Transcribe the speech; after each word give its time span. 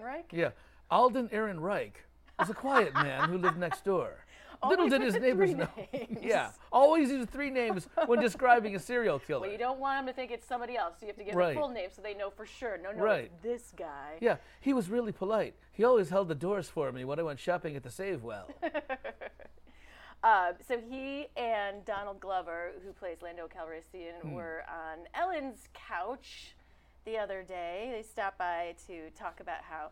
Ehrenreich. 0.00 0.24
Yeah, 0.32 0.50
Alden 0.90 1.28
Ehrenreich 1.30 1.92
was 2.38 2.50
a 2.50 2.54
quiet 2.54 2.92
man 2.94 3.28
who 3.28 3.38
lived 3.38 3.58
next 3.58 3.84
door. 3.84 4.10
Little 4.66 4.88
did 4.88 5.02
his 5.02 5.14
neighbors 5.16 5.54
know. 5.54 5.68
names. 5.92 6.18
Yeah, 6.22 6.50
always 6.72 7.10
use 7.10 7.26
three 7.26 7.50
names 7.50 7.88
when 8.06 8.20
describing 8.20 8.74
a 8.74 8.78
serial 8.78 9.18
killer. 9.18 9.42
Well, 9.42 9.50
you 9.52 9.58
don't 9.58 9.78
want 9.78 9.98
them 9.98 10.06
to 10.12 10.16
think 10.16 10.30
it's 10.30 10.46
somebody 10.46 10.76
else. 10.78 10.94
So 10.98 11.04
you 11.06 11.08
have 11.08 11.18
to 11.18 11.24
give 11.24 11.34
Right. 11.34 11.54
a 11.56 11.60
full 11.60 11.68
name 11.68 11.90
so 11.94 12.00
they 12.00 12.14
know 12.14 12.30
for 12.30 12.46
sure. 12.46 12.78
No, 12.82 12.90
no, 12.90 13.02
Right. 13.04 13.24
it's 13.24 13.42
this 13.42 13.72
guy. 13.76 14.16
Yeah, 14.20 14.36
he 14.60 14.72
was 14.72 14.88
really 14.88 15.12
polite. 15.12 15.54
He 15.72 15.84
always 15.84 16.08
held 16.08 16.28
the 16.28 16.34
doors 16.34 16.68
for 16.70 16.90
me 16.90 17.04
when 17.04 17.18
I 17.18 17.22
went 17.22 17.38
shopping 17.38 17.76
at 17.76 17.82
the 17.82 17.90
Save 17.90 18.22
Well. 18.22 18.48
Uh, 20.24 20.52
so 20.66 20.80
he 20.80 21.26
and 21.36 21.84
Donald 21.84 22.18
Glover, 22.18 22.72
who 22.84 22.92
plays 22.92 23.18
Lando 23.22 23.46
Calrissian, 23.46 24.20
Hmm. 24.22 24.32
were 24.32 24.64
on 24.68 25.06
Ellen's 25.14 25.68
couch 25.74 26.55
the 27.06 27.16
other 27.16 27.42
day. 27.42 27.90
They 27.94 28.02
stopped 28.02 28.36
by 28.38 28.74
to 28.86 29.08
talk 29.18 29.40
about 29.40 29.62
how 29.62 29.90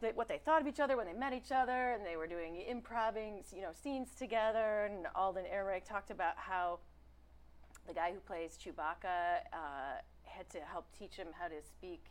they, 0.00 0.12
what 0.12 0.28
they 0.28 0.38
thought 0.38 0.60
of 0.60 0.68
each 0.68 0.78
other 0.78 0.96
when 0.96 1.06
they 1.06 1.12
met 1.12 1.32
each 1.32 1.50
other, 1.50 1.92
and 1.92 2.06
they 2.06 2.16
were 2.16 2.28
doing 2.28 2.62
improving, 2.68 3.42
you 3.54 3.62
know, 3.62 3.70
scenes 3.82 4.10
together. 4.16 4.88
And 4.90 5.06
Alden 5.16 5.44
Ehrenreich 5.52 5.84
talked 5.84 6.10
about 6.12 6.34
how 6.36 6.78
the 7.88 7.94
guy 7.94 8.12
who 8.12 8.20
plays 8.20 8.56
Chewbacca 8.62 9.40
uh, 9.52 9.98
had 10.24 10.48
to 10.50 10.58
help 10.60 10.86
teach 10.96 11.16
him 11.16 11.28
how 11.38 11.48
to 11.48 11.60
speak. 11.66 12.04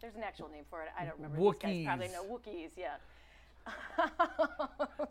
There's 0.00 0.14
an 0.14 0.22
actual 0.22 0.48
name 0.48 0.64
for 0.70 0.82
it. 0.82 0.90
I 0.96 1.04
don't 1.04 1.16
remember. 1.16 1.38
These 1.38 1.58
guys 1.58 1.84
probably 1.84 2.08
know 2.08 2.24
Wookiees. 2.24 2.70
Yeah. 2.76 2.98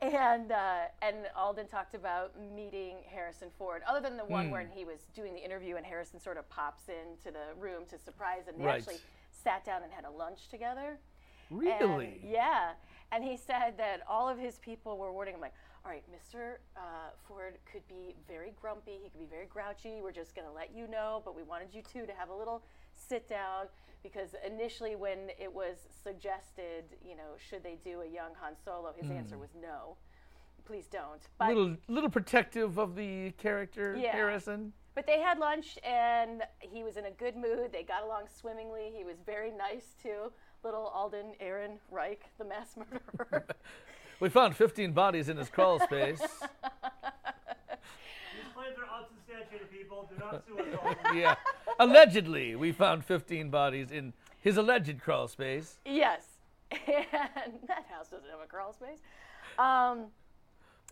and 0.00 0.52
uh, 0.52 0.84
and 1.02 1.16
Alden 1.34 1.68
talked 1.68 1.94
about 1.94 2.32
meeting 2.54 2.96
Harrison 3.06 3.48
Ford. 3.58 3.82
Other 3.88 4.00
than 4.00 4.16
the 4.16 4.24
one 4.24 4.46
Hmm. 4.46 4.52
when 4.52 4.68
he 4.68 4.84
was 4.84 5.00
doing 5.14 5.34
the 5.34 5.40
interview 5.44 5.76
and 5.76 5.86
Harrison 5.86 6.20
sort 6.20 6.36
of 6.36 6.48
pops 6.50 6.88
into 6.88 7.30
the 7.32 7.54
room 7.58 7.84
to 7.90 7.98
surprise 7.98 8.46
him, 8.46 8.56
they 8.58 8.64
Right. 8.64 8.76
actually 8.80 9.00
sat 9.30 9.64
down 9.64 9.82
and 9.82 9.92
had 9.92 10.04
a 10.04 10.10
lunch 10.10 10.48
together. 10.48 10.98
And- 11.50 11.60
Really? 11.60 12.20
yeah. 12.24 12.74
And 13.12 13.22
he 13.22 13.36
said 13.36 13.76
that 13.78 14.02
all 14.08 14.28
of 14.28 14.36
his 14.38 14.58
people 14.58 14.98
were 14.98 15.12
warning 15.12 15.34
him, 15.34 15.40
like, 15.40 15.54
all 15.84 15.92
right, 15.92 16.02
Mr. 16.10 16.58
Uh, 16.76 17.10
Ford 17.28 17.56
could 17.70 17.86
be 17.86 18.16
very 18.26 18.50
grumpy. 18.60 18.98
He 19.00 19.08
could 19.08 19.20
be 19.20 19.26
very 19.26 19.46
grouchy. 19.46 20.00
We're 20.02 20.10
just 20.10 20.34
going 20.34 20.46
to 20.48 20.52
let 20.52 20.74
you 20.74 20.88
know, 20.88 21.22
but 21.24 21.36
we 21.36 21.44
wanted 21.44 21.72
you 21.72 21.82
two 21.82 22.04
to 22.04 22.12
have 22.14 22.30
a 22.30 22.34
little 22.34 22.64
sit 22.96 23.28
down 23.28 23.68
because 24.06 24.34
initially, 24.46 24.94
when 24.94 25.30
it 25.38 25.52
was 25.52 25.76
suggested, 26.02 26.84
you 27.04 27.16
know, 27.16 27.34
should 27.38 27.62
they 27.62 27.78
do 27.82 28.02
a 28.02 28.06
young 28.06 28.30
Han 28.40 28.52
Solo, 28.64 28.92
his 28.96 29.08
hmm. 29.08 29.16
answer 29.16 29.38
was 29.38 29.50
no. 29.60 29.96
Please 30.64 30.86
don't. 30.86 31.20
But 31.38 31.48
little, 31.48 31.76
little 31.88 32.10
protective 32.10 32.78
of 32.78 32.96
the 32.96 33.32
character 33.32 33.96
Yeah. 33.96 34.12
Harrison. 34.12 34.72
But 34.94 35.06
they 35.06 35.20
had 35.20 35.38
lunch 35.38 35.78
and 35.84 36.42
he 36.60 36.82
was 36.82 36.96
in 36.96 37.06
a 37.06 37.10
good 37.10 37.36
mood. 37.36 37.70
They 37.72 37.82
got 37.82 38.02
along 38.02 38.24
swimmingly. 38.34 38.92
He 38.96 39.04
was 39.04 39.16
very 39.24 39.50
nice 39.50 39.94
to 40.02 40.32
little 40.64 40.86
Alden 40.86 41.34
Aaron 41.38 41.78
Reich, 41.90 42.24
the 42.38 42.44
mass 42.44 42.76
murderer. 42.76 43.46
We 44.18 44.30
found 44.30 44.56
15 44.56 44.92
bodies 44.92 45.28
in 45.28 45.36
his 45.36 45.50
crawl 45.50 45.78
space. 45.78 46.22
These 49.60 49.88
claims 49.88 49.90
are 49.90 50.06
unsubstantiated, 50.06 50.06
people. 50.06 50.10
Do 50.10 50.16
not 50.18 50.44
sue 50.46 50.58
us. 50.58 50.96
all. 51.06 51.14
yeah, 51.16 51.34
allegedly, 51.78 52.56
we 52.56 52.72
found 52.72 53.04
15 53.04 53.50
bodies 53.50 53.90
in 53.90 54.12
his 54.40 54.56
alleged 54.56 55.00
crawl 55.00 55.28
space. 55.28 55.78
yes. 55.84 56.22
And 56.72 57.54
that 57.68 57.84
house 57.90 58.08
doesn't 58.08 58.28
have 58.28 58.40
a 58.44 58.46
crawl 58.46 58.72
space. 58.72 58.98
Um, 59.58 60.06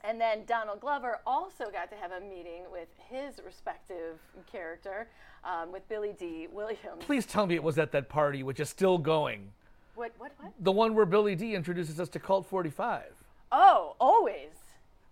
and 0.04 0.20
then 0.20 0.44
Donald 0.46 0.80
Glover 0.80 1.20
also 1.26 1.70
got 1.70 1.90
to 1.90 1.96
have 1.96 2.12
a 2.12 2.20
meeting 2.20 2.64
with 2.70 2.88
his 3.08 3.40
respective 3.44 4.18
character, 4.50 5.08
um, 5.44 5.72
with 5.72 5.88
Billy 5.88 6.12
Dee 6.18 6.46
Williams. 6.52 7.00
Please 7.00 7.26
tell 7.26 7.46
me 7.46 7.54
it 7.54 7.62
was 7.62 7.78
at 7.78 7.90
that 7.92 8.08
party, 8.08 8.42
which 8.42 8.60
is 8.60 8.68
still 8.68 8.98
going. 8.98 9.50
What, 9.94 10.12
what, 10.18 10.32
what? 10.38 10.52
The 10.60 10.72
one 10.72 10.94
where 10.94 11.06
Billy 11.06 11.34
D 11.34 11.54
introduces 11.54 11.98
us 11.98 12.08
to 12.10 12.18
Colt 12.18 12.46
45. 12.46 13.04
Oh, 13.50 13.96
always. 14.00 14.50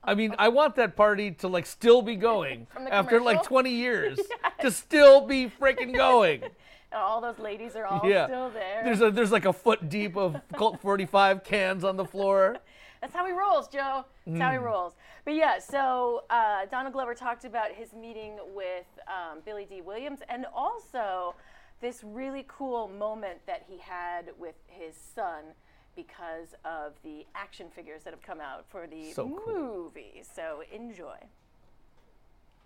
I 0.05 0.15
mean, 0.15 0.35
I 0.39 0.49
want 0.49 0.77
that 0.77 0.97
party 0.97 1.31
to 1.33 1.49
like 1.49 1.67
still 1.67 2.03
be 2.03 2.17
going 2.17 2.67
after 2.91 3.21
like 3.21 3.43
20 3.43 3.71
years 3.71 4.19
to 4.61 4.71
still 4.71 5.27
be 5.27 5.49
freaking 5.49 5.95
going. 5.95 6.43
And 6.95 7.01
all 7.01 7.23
those 7.23 7.39
ladies 7.39 7.75
are 7.75 7.87
all 7.87 8.03
yeah. 8.05 8.27
still 8.27 8.51
there. 8.51 8.83
There's 8.85 9.01
a 9.01 9.11
there's 9.11 9.33
like 9.33 9.47
a 9.47 9.53
foot 9.55 9.89
deep 9.89 10.15
of 10.15 10.37
Colt 10.59 10.79
45 10.83 11.43
cans 11.43 11.85
on 11.85 11.97
the 11.97 12.05
floor. 12.05 12.59
That's 13.01 13.15
how 13.15 13.25
he 13.25 13.33
rolls, 13.33 13.67
Joe. 13.69 14.05
That's 14.27 14.39
how 14.39 14.51
he 14.51 14.59
Hmm. 14.59 14.65
rolls. 14.65 14.93
But 15.25 15.33
yeah, 15.33 15.59
so 15.59 16.25
uh, 16.29 16.67
Donald 16.71 16.93
Glover 16.93 17.15
talked 17.15 17.47
about 17.47 17.73
his 17.73 17.95
meeting 17.95 18.37
with 18.55 18.85
um, 19.09 19.39
Billy 19.43 19.65
Dee 19.65 19.81
Williams 19.81 20.19
and 20.29 20.45
also 20.55 21.35
this 21.81 22.05
really 22.05 22.45
cool 22.47 22.89
moment 22.89 23.39
that 23.47 23.65
he 23.67 23.79
had 23.79 24.31
with 24.39 24.57
his 24.67 24.95
son 24.95 25.55
because 25.97 26.55
of 26.65 26.93
the 27.03 27.27
action 27.35 27.67
figures 27.75 28.03
that 28.05 28.13
have 28.13 28.23
come 28.23 28.41
out 28.41 28.65
for 28.69 28.87
the 28.87 29.13
So 29.13 29.29
cool. 29.45 29.55
movie. 29.85 30.23
So 30.35 30.63
enjoy. 30.73 31.17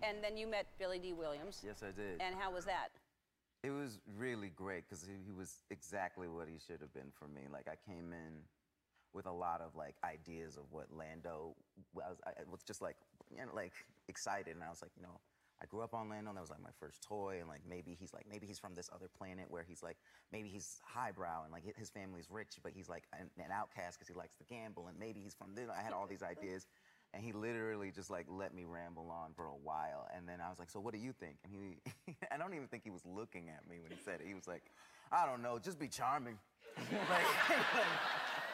And 0.03 0.23
then 0.23 0.37
you 0.37 0.47
met 0.47 0.67
Billy 0.77 0.99
Dee 0.99 1.13
Williams. 1.13 1.61
Yes, 1.65 1.81
I 1.83 1.91
did. 1.91 2.21
And 2.21 2.35
how 2.35 2.51
was 2.51 2.65
that? 2.65 2.89
It 3.63 3.71
was 3.71 3.99
really 4.17 4.51
great 4.55 4.87
because 4.87 5.03
he, 5.03 5.13
he 5.25 5.31
was 5.33 5.63
exactly 5.71 6.27
what 6.27 6.47
he 6.47 6.57
should 6.65 6.79
have 6.81 6.93
been 6.93 7.11
for 7.17 7.27
me. 7.27 7.41
Like 7.51 7.67
I 7.67 7.75
came 7.91 8.13
in 8.13 8.41
with 9.13 9.25
a 9.25 9.31
lot 9.31 9.61
of 9.61 9.75
like 9.75 9.95
ideas 10.03 10.57
of 10.57 10.63
what 10.69 10.85
Lando 10.95 11.55
was. 11.93 12.17
I, 12.25 12.29
I 12.29 12.43
was 12.49 12.61
just 12.63 12.81
like, 12.81 12.95
you 13.31 13.37
know, 13.37 13.51
like 13.55 13.73
excited, 14.07 14.53
and 14.53 14.63
I 14.63 14.69
was 14.69 14.81
like, 14.81 14.91
you 14.95 15.01
know, 15.03 15.19
I 15.61 15.65
grew 15.65 15.81
up 15.81 15.93
on 15.93 16.09
Lando. 16.09 16.29
and 16.29 16.37
That 16.37 16.41
was 16.41 16.49
like 16.49 16.61
my 16.61 16.75
first 16.79 17.01
toy, 17.03 17.37
and 17.39 17.47
like 17.47 17.61
maybe 17.67 17.95
he's 17.99 18.13
like 18.13 18.25
maybe 18.29 18.45
he's 18.45 18.59
from 18.59 18.75
this 18.75 18.89
other 18.93 19.07
planet 19.17 19.45
where 19.49 19.63
he's 19.63 19.81
like 19.83 19.97
maybe 20.31 20.49
he's 20.49 20.79
highbrow 20.85 21.43
and 21.43 21.51
like 21.51 21.63
his 21.77 21.89
family's 21.89 22.27
rich, 22.29 22.59
but 22.63 22.71
he's 22.75 22.89
like 22.89 23.03
an, 23.13 23.29
an 23.37 23.51
outcast 23.51 23.97
because 23.97 24.07
he 24.07 24.13
likes 24.13 24.35
to 24.37 24.43
gamble, 24.43 24.87
and 24.87 24.97
maybe 24.99 25.19
he's 25.19 25.33
from. 25.33 25.55
This. 25.55 25.67
I 25.69 25.81
had 25.81 25.93
all 25.93 26.07
these 26.07 26.23
ideas. 26.23 26.67
And 27.13 27.23
he 27.23 27.31
literally 27.31 27.89
just 27.89 28.09
like 28.09 28.25
let 28.29 28.53
me 28.53 28.65
ramble 28.65 29.09
on 29.09 29.31
for 29.33 29.45
a 29.45 29.55
while, 29.55 30.07
and 30.13 30.27
then 30.27 30.41
I 30.41 30.49
was 30.49 30.59
like, 30.59 30.69
"So 30.69 30.81
what 30.81 30.93
do 30.93 30.99
you 30.99 31.13
think?" 31.13 31.37
And 31.45 31.53
he, 31.53 32.15
I 32.31 32.37
don't 32.37 32.53
even 32.53 32.67
think 32.67 32.83
he 32.83 32.89
was 32.89 33.05
looking 33.05 33.47
at 33.47 33.67
me 33.67 33.79
when 33.79 33.91
he 33.91 33.97
said 34.03 34.19
it. 34.19 34.27
He 34.27 34.33
was 34.33 34.45
like, 34.45 34.63
"I 35.09 35.25
don't 35.25 35.41
know, 35.41 35.57
just 35.57 35.79
be 35.79 35.87
charming." 35.87 36.37
like, 36.77 37.25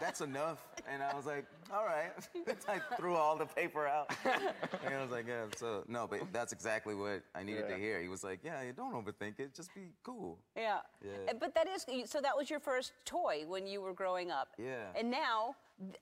that's 0.00 0.20
enough. 0.20 0.64
And 0.90 1.02
I 1.02 1.14
was 1.14 1.26
like, 1.26 1.44
all 1.72 1.84
right. 1.84 2.10
I 2.68 2.78
threw 2.96 3.14
all 3.14 3.36
the 3.36 3.46
paper 3.46 3.86
out. 3.86 4.10
and 4.24 4.94
I 4.94 5.02
was 5.02 5.10
like, 5.10 5.26
yeah, 5.28 5.44
so, 5.56 5.84
no, 5.88 6.06
but 6.06 6.20
that's 6.32 6.52
exactly 6.52 6.94
what 6.94 7.22
I 7.34 7.42
needed 7.42 7.68
to 7.68 7.76
hear. 7.76 8.00
He 8.00 8.08
was 8.08 8.24
like, 8.24 8.40
yeah, 8.42 8.62
you 8.62 8.72
don't 8.72 8.94
overthink 8.94 9.38
it, 9.38 9.54
just 9.54 9.74
be 9.74 9.90
cool. 10.02 10.38
Yeah. 10.56 10.78
Yeah. 11.04 11.32
But 11.38 11.54
that 11.54 11.68
is 11.68 11.84
so. 12.10 12.20
That 12.20 12.36
was 12.36 12.50
your 12.50 12.60
first 12.60 12.92
toy 13.04 13.44
when 13.46 13.66
you 13.66 13.80
were 13.80 13.92
growing 13.92 14.30
up. 14.30 14.48
Yeah. 14.58 14.86
And 14.96 15.10
now 15.10 15.54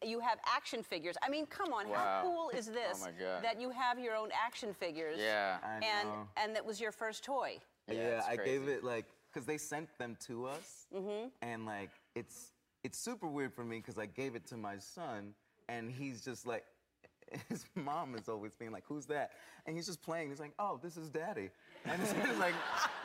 you 0.05 0.21
have 0.21 0.39
action 0.47 0.83
figures. 0.83 1.17
I 1.23 1.28
mean, 1.28 1.47
come 1.47 1.73
on, 1.73 1.89
Wow. 1.89 1.97
how 1.97 2.23
cool 2.23 2.51
is 2.51 2.69
oh 2.69 2.73
this? 2.73 3.01
my 3.01 3.11
God. 3.11 3.43
That 3.43 3.61
you 3.61 3.71
have 3.71 3.99
your 3.99 4.15
own 4.17 4.31
action 4.33 4.73
figures. 4.75 5.19
Yeah. 5.19 5.59
I 5.63 5.75
And 5.75 6.09
know. 6.09 6.28
and 6.37 6.57
that 6.57 6.65
was 6.65 6.81
your 6.81 6.93
first 6.93 7.25
toy. 7.25 7.59
Yeah, 7.89 8.19
it's 8.19 8.27
I 8.27 8.37
gave 8.37 8.69
it 8.69 8.83
like, 8.84 9.05
because 9.33 9.47
they 9.47 9.59
sent 9.59 9.89
them 9.99 10.17
to 10.27 10.47
us. 10.47 10.87
Mm-hmm. 10.95 11.28
And 11.43 11.67
like, 11.67 11.91
it's, 12.15 12.53
it's 12.87 12.99
super 12.99 13.27
weird 13.27 13.53
for 13.53 13.65
me 13.65 13.79
because 13.79 13.99
I 13.99 14.07
gave 14.07 14.37
it 14.37 14.47
to 14.47 14.57
my 14.57 14.79
son 14.79 15.35
and 15.69 15.91
he's 15.91 16.23
just 16.25 16.47
like, 16.47 16.65
his 17.49 17.65
mom 17.75 18.15
is 18.15 18.29
always 18.29 18.55
being 18.55 18.71
like, 18.71 18.85
"Who's 18.87 19.07
that?" 19.07 19.33
And 19.67 19.75
he's 19.75 19.87
just 19.87 20.01
playing. 20.01 20.29
He's 20.31 20.39
like, 20.39 20.53
"Oh, 20.61 20.79
this 20.81 20.97
is 20.97 21.09
Daddy." 21.09 21.51
And 21.85 22.01
it's 22.01 22.15
like, 22.39 22.55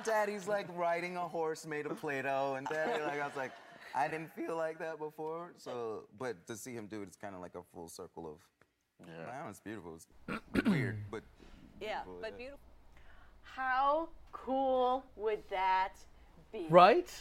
Daddy's 0.03 0.47
like 0.47 0.67
riding 0.77 1.17
a 1.17 1.27
horse 1.27 1.65
made 1.65 1.87
of 1.87 1.99
Play-Doh, 1.99 2.53
and 2.55 2.67
Daddy 2.67 3.01
like 3.01 3.19
I 3.19 3.25
was 3.25 3.35
like, 3.35 3.51
I 3.95 4.07
didn't 4.07 4.31
feel 4.35 4.55
like 4.55 4.77
that 4.77 4.99
before. 4.99 5.53
So, 5.57 6.03
but 6.19 6.45
to 6.45 6.55
see 6.55 6.71
him 6.73 6.85
do 6.85 7.01
it, 7.01 7.07
it's 7.07 7.17
kind 7.17 7.33
of 7.33 7.41
like 7.41 7.55
a 7.55 7.63
full 7.73 7.89
circle 7.89 8.27
of. 8.27 9.07
Wow, 9.27 9.47
it's 9.49 9.59
beautiful. 9.59 9.95
It's 9.95 10.65
weird, 10.67 10.97
but 11.11 11.23
Yeah. 11.81 12.03
Beautiful, 12.03 12.17
But 12.21 12.31
yeah. 12.33 12.37
beautiful. 12.37 12.59
How 13.41 14.09
cool 14.31 15.03
would 15.15 15.41
that 15.49 15.93
be? 16.53 16.67
Right? 16.69 17.11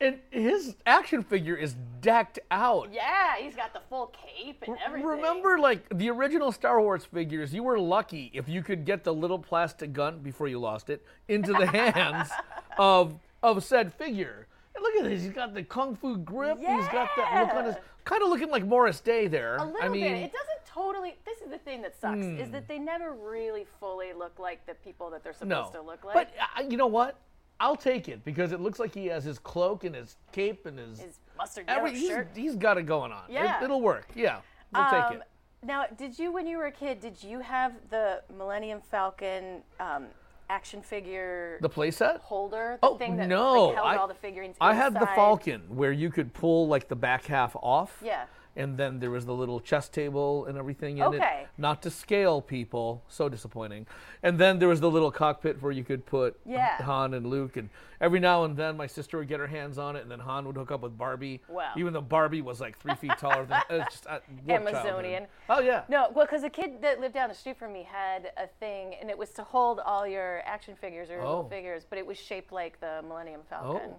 And 0.00 0.20
his 0.30 0.76
action 0.86 1.24
figure 1.24 1.56
is 1.56 1.74
decked 2.00 2.38
out. 2.52 2.92
Yeah, 2.92 3.36
he's 3.38 3.56
got 3.56 3.72
the 3.72 3.80
full 3.88 4.12
cape 4.12 4.62
and 4.66 4.76
everything. 4.84 5.08
Remember, 5.08 5.58
like 5.58 5.88
the 5.96 6.08
original 6.10 6.52
Star 6.52 6.80
Wars 6.80 7.04
figures, 7.04 7.52
you 7.52 7.64
were 7.64 7.78
lucky 7.80 8.30
if 8.32 8.48
you 8.48 8.62
could 8.62 8.84
get 8.84 9.02
the 9.02 9.12
little 9.12 9.38
plastic 9.40 9.92
gun 9.92 10.20
before 10.20 10.46
you 10.46 10.60
lost 10.60 10.88
it 10.88 11.04
into 11.26 11.52
the 11.52 11.66
hands 11.66 12.28
of 12.78 13.18
of 13.42 13.64
said 13.64 13.92
figure. 13.94 14.46
And 14.76 14.82
look 14.84 14.94
at 14.96 15.04
this, 15.04 15.22
he's 15.22 15.32
got 15.32 15.52
the 15.54 15.64
kung 15.64 15.96
fu 15.96 16.16
grip. 16.18 16.58
Yeah. 16.60 16.76
He's 16.76 16.86
got 16.88 17.08
that 17.16 17.42
look 17.46 17.54
on 17.56 17.64
his, 17.64 17.74
kind 18.04 18.22
of 18.22 18.28
looking 18.28 18.50
like 18.50 18.64
Morris 18.64 19.00
Day 19.00 19.26
there. 19.26 19.56
A 19.56 19.64
little 19.64 19.82
I 19.82 19.88
mean, 19.88 20.04
Hmm. 20.06 20.12
bit. 20.12 20.22
It 20.24 20.32
doesn't 20.32 20.64
totally. 20.64 21.16
This 21.24 21.38
is 21.40 21.50
the 21.50 21.58
thing 21.58 21.82
that 21.82 22.00
sucks 22.00 22.24
is 22.24 22.50
that 22.52 22.68
they 22.68 22.78
never 22.78 23.14
really 23.14 23.66
fully 23.80 24.12
look 24.12 24.38
like 24.38 24.64
the 24.66 24.74
people 24.74 25.10
that 25.10 25.24
they're 25.24 25.32
supposed 25.32 25.74
no. 25.74 25.80
to 25.80 25.84
look 25.84 26.04
like. 26.04 26.14
But 26.14 26.32
uh, 26.56 26.62
you 26.68 26.76
know 26.76 26.86
what? 26.86 27.18
I'll 27.60 27.76
take 27.76 28.08
it 28.08 28.24
because 28.24 28.52
it 28.52 28.60
looks 28.60 28.78
like 28.78 28.94
he 28.94 29.06
has 29.06 29.24
his 29.24 29.38
cloak 29.38 29.84
and 29.84 29.94
his 29.94 30.16
cape 30.32 30.66
and 30.66 30.78
his. 30.78 31.00
his 31.00 31.18
mustard 31.36 31.64
every, 31.68 31.90
yellow 31.90 32.00
he's, 32.00 32.08
shirt. 32.08 32.28
he's 32.34 32.54
got 32.56 32.78
it 32.78 32.86
going 32.86 33.12
on. 33.12 33.22
Yeah. 33.28 33.62
It, 33.62 33.68
will 33.68 33.80
work. 33.80 34.06
Yeah, 34.14 34.40
we'll 34.72 34.84
take 34.84 34.92
Um, 35.04 35.12
it. 35.14 35.22
Now, 35.64 35.86
did 35.96 36.16
you, 36.18 36.30
when 36.32 36.46
you 36.46 36.56
were 36.56 36.66
a 36.66 36.72
kid, 36.72 37.00
did 37.00 37.20
you 37.22 37.40
have 37.40 37.72
the 37.90 38.22
Millennium 38.36 38.80
Falcon 38.92 39.62
um, 39.80 40.06
action 40.48 40.80
figure 40.82 41.58
The 41.60 41.68
playset? 41.68 42.20
holder? 42.20 42.78
The 42.80 42.88
Oh 42.88 42.96
thing 42.96 43.16
that 43.16 43.26
no! 43.28 43.64
like, 43.66 43.74
held 43.74 43.86
I, 43.88 43.96
all 43.96 44.06
the 44.06 44.14
figurines. 44.14 44.56
I 44.60 44.72
had 44.74 44.94
the? 44.94 45.06
Falcon 45.16 45.62
where 45.68 45.90
you 45.90 46.10
could 46.10 46.32
pull 46.32 46.68
like 46.68 46.86
the 46.88 46.94
back 46.96 47.24
half 47.26 47.56
off. 47.56 48.00
Yeah. 48.04 48.26
And 48.58 48.76
then 48.76 48.98
there 48.98 49.10
was 49.10 49.24
the 49.24 49.32
little 49.32 49.60
chess 49.60 49.88
table 49.88 50.44
and 50.46 50.58
everything 50.58 50.98
in 50.98 51.14
it. 51.14 51.22
Not 51.56 51.80
to 51.82 51.90
scale 51.90 52.42
people. 52.42 53.02
So 53.08 53.28
disappointing. 53.28 53.86
And 54.22 54.36
then 54.38 54.58
there 54.58 54.68
was 54.68 54.80
the 54.80 54.90
little 54.90 55.12
cockpit 55.12 55.62
where 55.62 55.70
you 55.72 55.84
could 55.84 56.04
put 56.04 56.38
Yeah. 56.44 56.82
Han 56.82 57.14
and 57.14 57.24
Luke. 57.26 57.56
And 57.56 57.70
every 58.00 58.18
now 58.18 58.42
and 58.44 58.56
then 58.56 58.76
my 58.76 58.88
sister 58.88 59.16
would 59.18 59.28
get 59.28 59.38
her 59.38 59.46
hands 59.46 59.78
on 59.78 59.94
it, 59.94 60.02
and 60.02 60.10
then 60.10 60.18
Han 60.18 60.44
would 60.46 60.56
hook 60.56 60.72
up 60.72 60.80
with 60.82 60.98
Barbie. 60.98 61.40
Wow. 61.48 61.70
Even 61.76 61.92
though 61.92 62.00
Barbie 62.02 62.42
was 62.42 62.60
like 62.60 62.76
three 62.78 62.96
feet 62.96 63.16
taller 63.16 63.46
than 63.46 63.62
just 63.88 64.06
uh, 64.08 64.18
warped 64.44 64.66
childhood. 64.66 64.74
Amazonian. 64.74 65.26
Oh 65.48 65.60
yeah. 65.60 65.82
No, 65.88 66.10
well, 66.12 66.26
because 66.26 66.42
a 66.42 66.50
kid 66.50 66.82
that 66.82 67.00
lived 67.00 67.14
down 67.14 67.28
the 67.28 67.34
street 67.36 67.56
from 67.58 67.72
me 67.72 67.84
had 67.88 68.32
a 68.36 68.48
thing, 68.60 68.94
and 69.00 69.08
it 69.08 69.16
was 69.16 69.30
to 69.30 69.44
hold 69.44 69.78
all 69.78 70.04
your 70.06 70.42
action 70.44 70.74
figures 70.74 71.10
or 71.10 71.20
Oh. 71.20 71.26
little 71.26 71.48
figures, 71.48 71.86
but 71.88 71.96
it 71.98 72.06
was 72.06 72.18
shaped 72.18 72.50
like 72.52 72.80
the 72.80 73.02
Millennium 73.06 73.42
Falcon. 73.48 73.92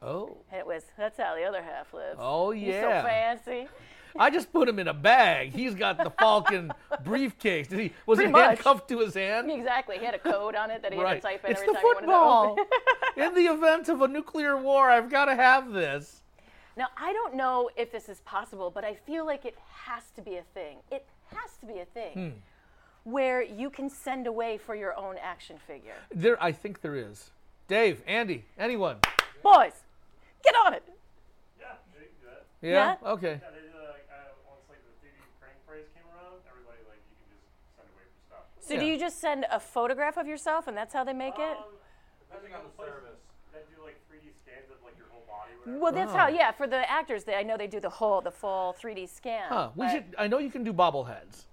Oh. 0.00 0.36
And 0.50 0.60
it 0.60 0.66
was, 0.66 0.84
that's 0.96 1.18
how 1.18 1.34
the 1.34 1.42
other 1.44 1.60
half 1.62 1.92
lives. 1.92 2.18
Oh 2.20 2.52
yeah. 2.52 3.02
so 3.02 3.06
fancy. 3.08 3.68
I 4.16 4.30
just 4.30 4.52
put 4.52 4.68
him 4.68 4.78
in 4.78 4.88
a 4.88 4.94
bag. 4.94 5.52
He's 5.52 5.74
got 5.74 5.98
the 5.98 6.10
Falcon 6.10 6.72
briefcase. 7.04 7.66
Did 7.68 7.78
he? 7.80 7.92
Was 8.06 8.18
Pretty 8.18 8.28
it 8.28 8.32
much. 8.32 8.44
handcuffed 8.46 8.88
to 8.88 9.00
his 9.00 9.14
hand? 9.14 9.50
Exactly. 9.50 9.98
He 9.98 10.04
had 10.04 10.14
a 10.14 10.18
code 10.18 10.54
on 10.54 10.70
it 10.70 10.82
that 10.82 10.92
he 10.92 10.98
had 10.98 11.14
to 11.14 11.20
type 11.20 11.44
in 11.44 11.50
It's 11.52 11.60
every 11.60 11.72
the 11.74 11.80
time 11.80 11.82
he 11.82 11.86
wanted 11.86 12.00
to 12.00 12.06
football. 12.06 12.52
open. 12.52 12.64
in 13.16 13.34
the 13.34 13.52
event 13.52 13.88
of 13.88 14.02
a 14.02 14.08
nuclear 14.08 14.56
war, 14.56 14.90
I've 14.90 15.10
got 15.10 15.24
to 15.26 15.34
have 15.34 15.72
this. 15.72 16.22
Now, 16.76 16.86
I 16.96 17.12
don't 17.12 17.34
know 17.34 17.70
if 17.76 17.90
this 17.90 18.08
is 18.08 18.20
possible, 18.20 18.70
but 18.70 18.84
I 18.84 18.94
feel 18.94 19.26
like 19.26 19.44
it 19.44 19.56
has 19.84 20.04
to 20.14 20.22
be 20.22 20.36
a 20.36 20.42
thing. 20.54 20.78
It 20.92 21.04
has 21.34 21.56
to 21.60 21.66
be 21.66 21.80
a 21.80 21.84
thing 21.84 22.12
Hmm. 22.14 23.10
where 23.10 23.42
you 23.42 23.68
can 23.68 23.90
send 23.90 24.26
away 24.28 24.58
for 24.58 24.74
your 24.76 24.96
own 24.96 25.16
action 25.20 25.58
figure. 25.66 25.96
There, 26.14 26.40
I 26.42 26.52
think 26.52 26.80
there 26.80 26.94
is. 26.94 27.30
Dave, 27.66 28.00
Andy, 28.06 28.44
anyone? 28.58 28.98
Boys, 29.42 29.74
get 30.44 30.54
on 30.64 30.72
it. 30.74 30.82
Yeah, 31.60 31.66
they 31.92 32.06
can 32.06 32.14
do 32.22 32.26
that. 32.30 32.44
Yeah. 32.62 32.96
Yeah? 33.02 33.10
Okay. 33.12 33.40
Yeah, 33.42 33.50
they 33.50 33.60
did 33.66 33.74
uh, 33.76 33.92
like 33.92 34.06
uh, 34.08 34.32
once 34.48 34.62
like 34.70 34.78
the 34.86 34.94
3D 35.04 35.18
prank 35.42 35.58
phrase 35.66 35.84
came 35.92 36.06
around, 36.14 36.38
everybody 36.48 36.78
like 36.88 37.02
you 37.10 37.16
can 37.18 37.28
just 37.34 37.44
send 37.76 37.90
away 37.92 38.06
for 38.68 38.74
stuff. 38.74 38.80
So 38.80 38.86
do 38.86 38.90
you 38.92 38.98
just 38.98 39.20
send 39.20 39.46
a 39.50 39.58
photograph 39.60 40.16
of 40.16 40.26
yourself 40.26 40.66
and 40.68 40.76
that's 40.76 40.92
how 40.92 41.04
they 41.04 41.12
make 41.12 41.34
it? 41.38 41.56
Um, 41.58 41.64
depending 42.28 42.54
on 42.54 42.60
the 42.64 42.82
service. 42.84 43.18
That 43.52 43.66
do 43.74 43.82
like 43.82 43.96
3D 44.12 44.30
scans 44.42 44.70
of 44.70 44.76
like 44.84 44.96
your 44.98 45.06
whole 45.10 45.24
body. 45.26 45.52
Whatever. 45.64 45.78
Well, 45.82 45.92
that's 45.92 46.12
how. 46.14 46.28
Yeah, 46.28 46.50
for 46.52 46.66
the 46.66 46.88
actors, 46.90 47.24
they, 47.24 47.34
I 47.34 47.42
know 47.42 47.56
they 47.56 47.66
do 47.66 47.80
the 47.80 47.88
whole, 47.88 48.20
the 48.20 48.30
full 48.30 48.76
3D 48.80 49.08
scan. 49.08 49.48
Huh. 49.48 49.70
We 49.74 49.88
should. 49.88 50.04
I 50.18 50.26
know 50.28 50.38
you 50.38 50.50
can 50.50 50.64
do 50.64 50.72
bobbleheads, 50.72 51.44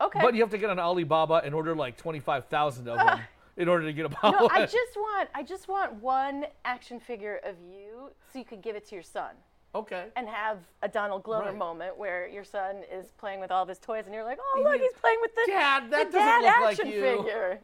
Okay. 0.00 0.20
but 0.20 0.34
you 0.34 0.40
have 0.42 0.50
to 0.50 0.58
get 0.58 0.68
on 0.70 0.78
Alibaba 0.78 1.40
and 1.44 1.54
order 1.54 1.74
like 1.74 1.96
twenty-five 1.96 2.44
thousand 2.46 2.88
of 2.88 2.98
them 2.98 3.20
in 3.56 3.68
order 3.68 3.86
to 3.86 3.92
get 3.92 4.04
a 4.06 4.08
bobblehead. 4.10 4.40
no, 4.40 4.48
I 4.52 4.62
just 4.66 4.96
want, 4.96 5.28
I 5.34 5.42
just 5.42 5.68
want 5.68 5.94
one 5.94 6.44
action 6.64 7.00
figure 7.00 7.40
of 7.44 7.56
you, 7.60 8.10
so 8.32 8.38
you 8.38 8.44
could 8.44 8.60
give 8.62 8.76
it 8.76 8.86
to 8.88 8.94
your 8.94 9.02
son. 9.02 9.30
Okay. 9.74 10.06
and 10.16 10.28
have 10.28 10.58
a 10.82 10.88
Donald 10.88 11.22
Glover 11.22 11.46
Right. 11.50 11.56
moment 11.56 11.96
where 11.96 12.28
your 12.28 12.44
son 12.44 12.82
is 12.90 13.12
playing 13.18 13.40
with 13.40 13.50
all 13.50 13.62
of 13.62 13.68
his 13.68 13.78
toys 13.78 14.04
and 14.06 14.14
you're 14.14 14.24
like, 14.24 14.38
oh 14.40 14.60
look, 14.62 14.80
he's 14.80 14.92
playing 15.00 15.18
with 15.20 15.34
the 15.34 15.44
Dad, 15.46 15.90
that 15.90 16.10
the 16.10 16.18
doesn't 16.18 16.42
dad 16.42 16.42
look 16.42 16.60
like 16.60 16.78
action 16.78 16.88
you." 16.92 17.00
figure. 17.00 17.60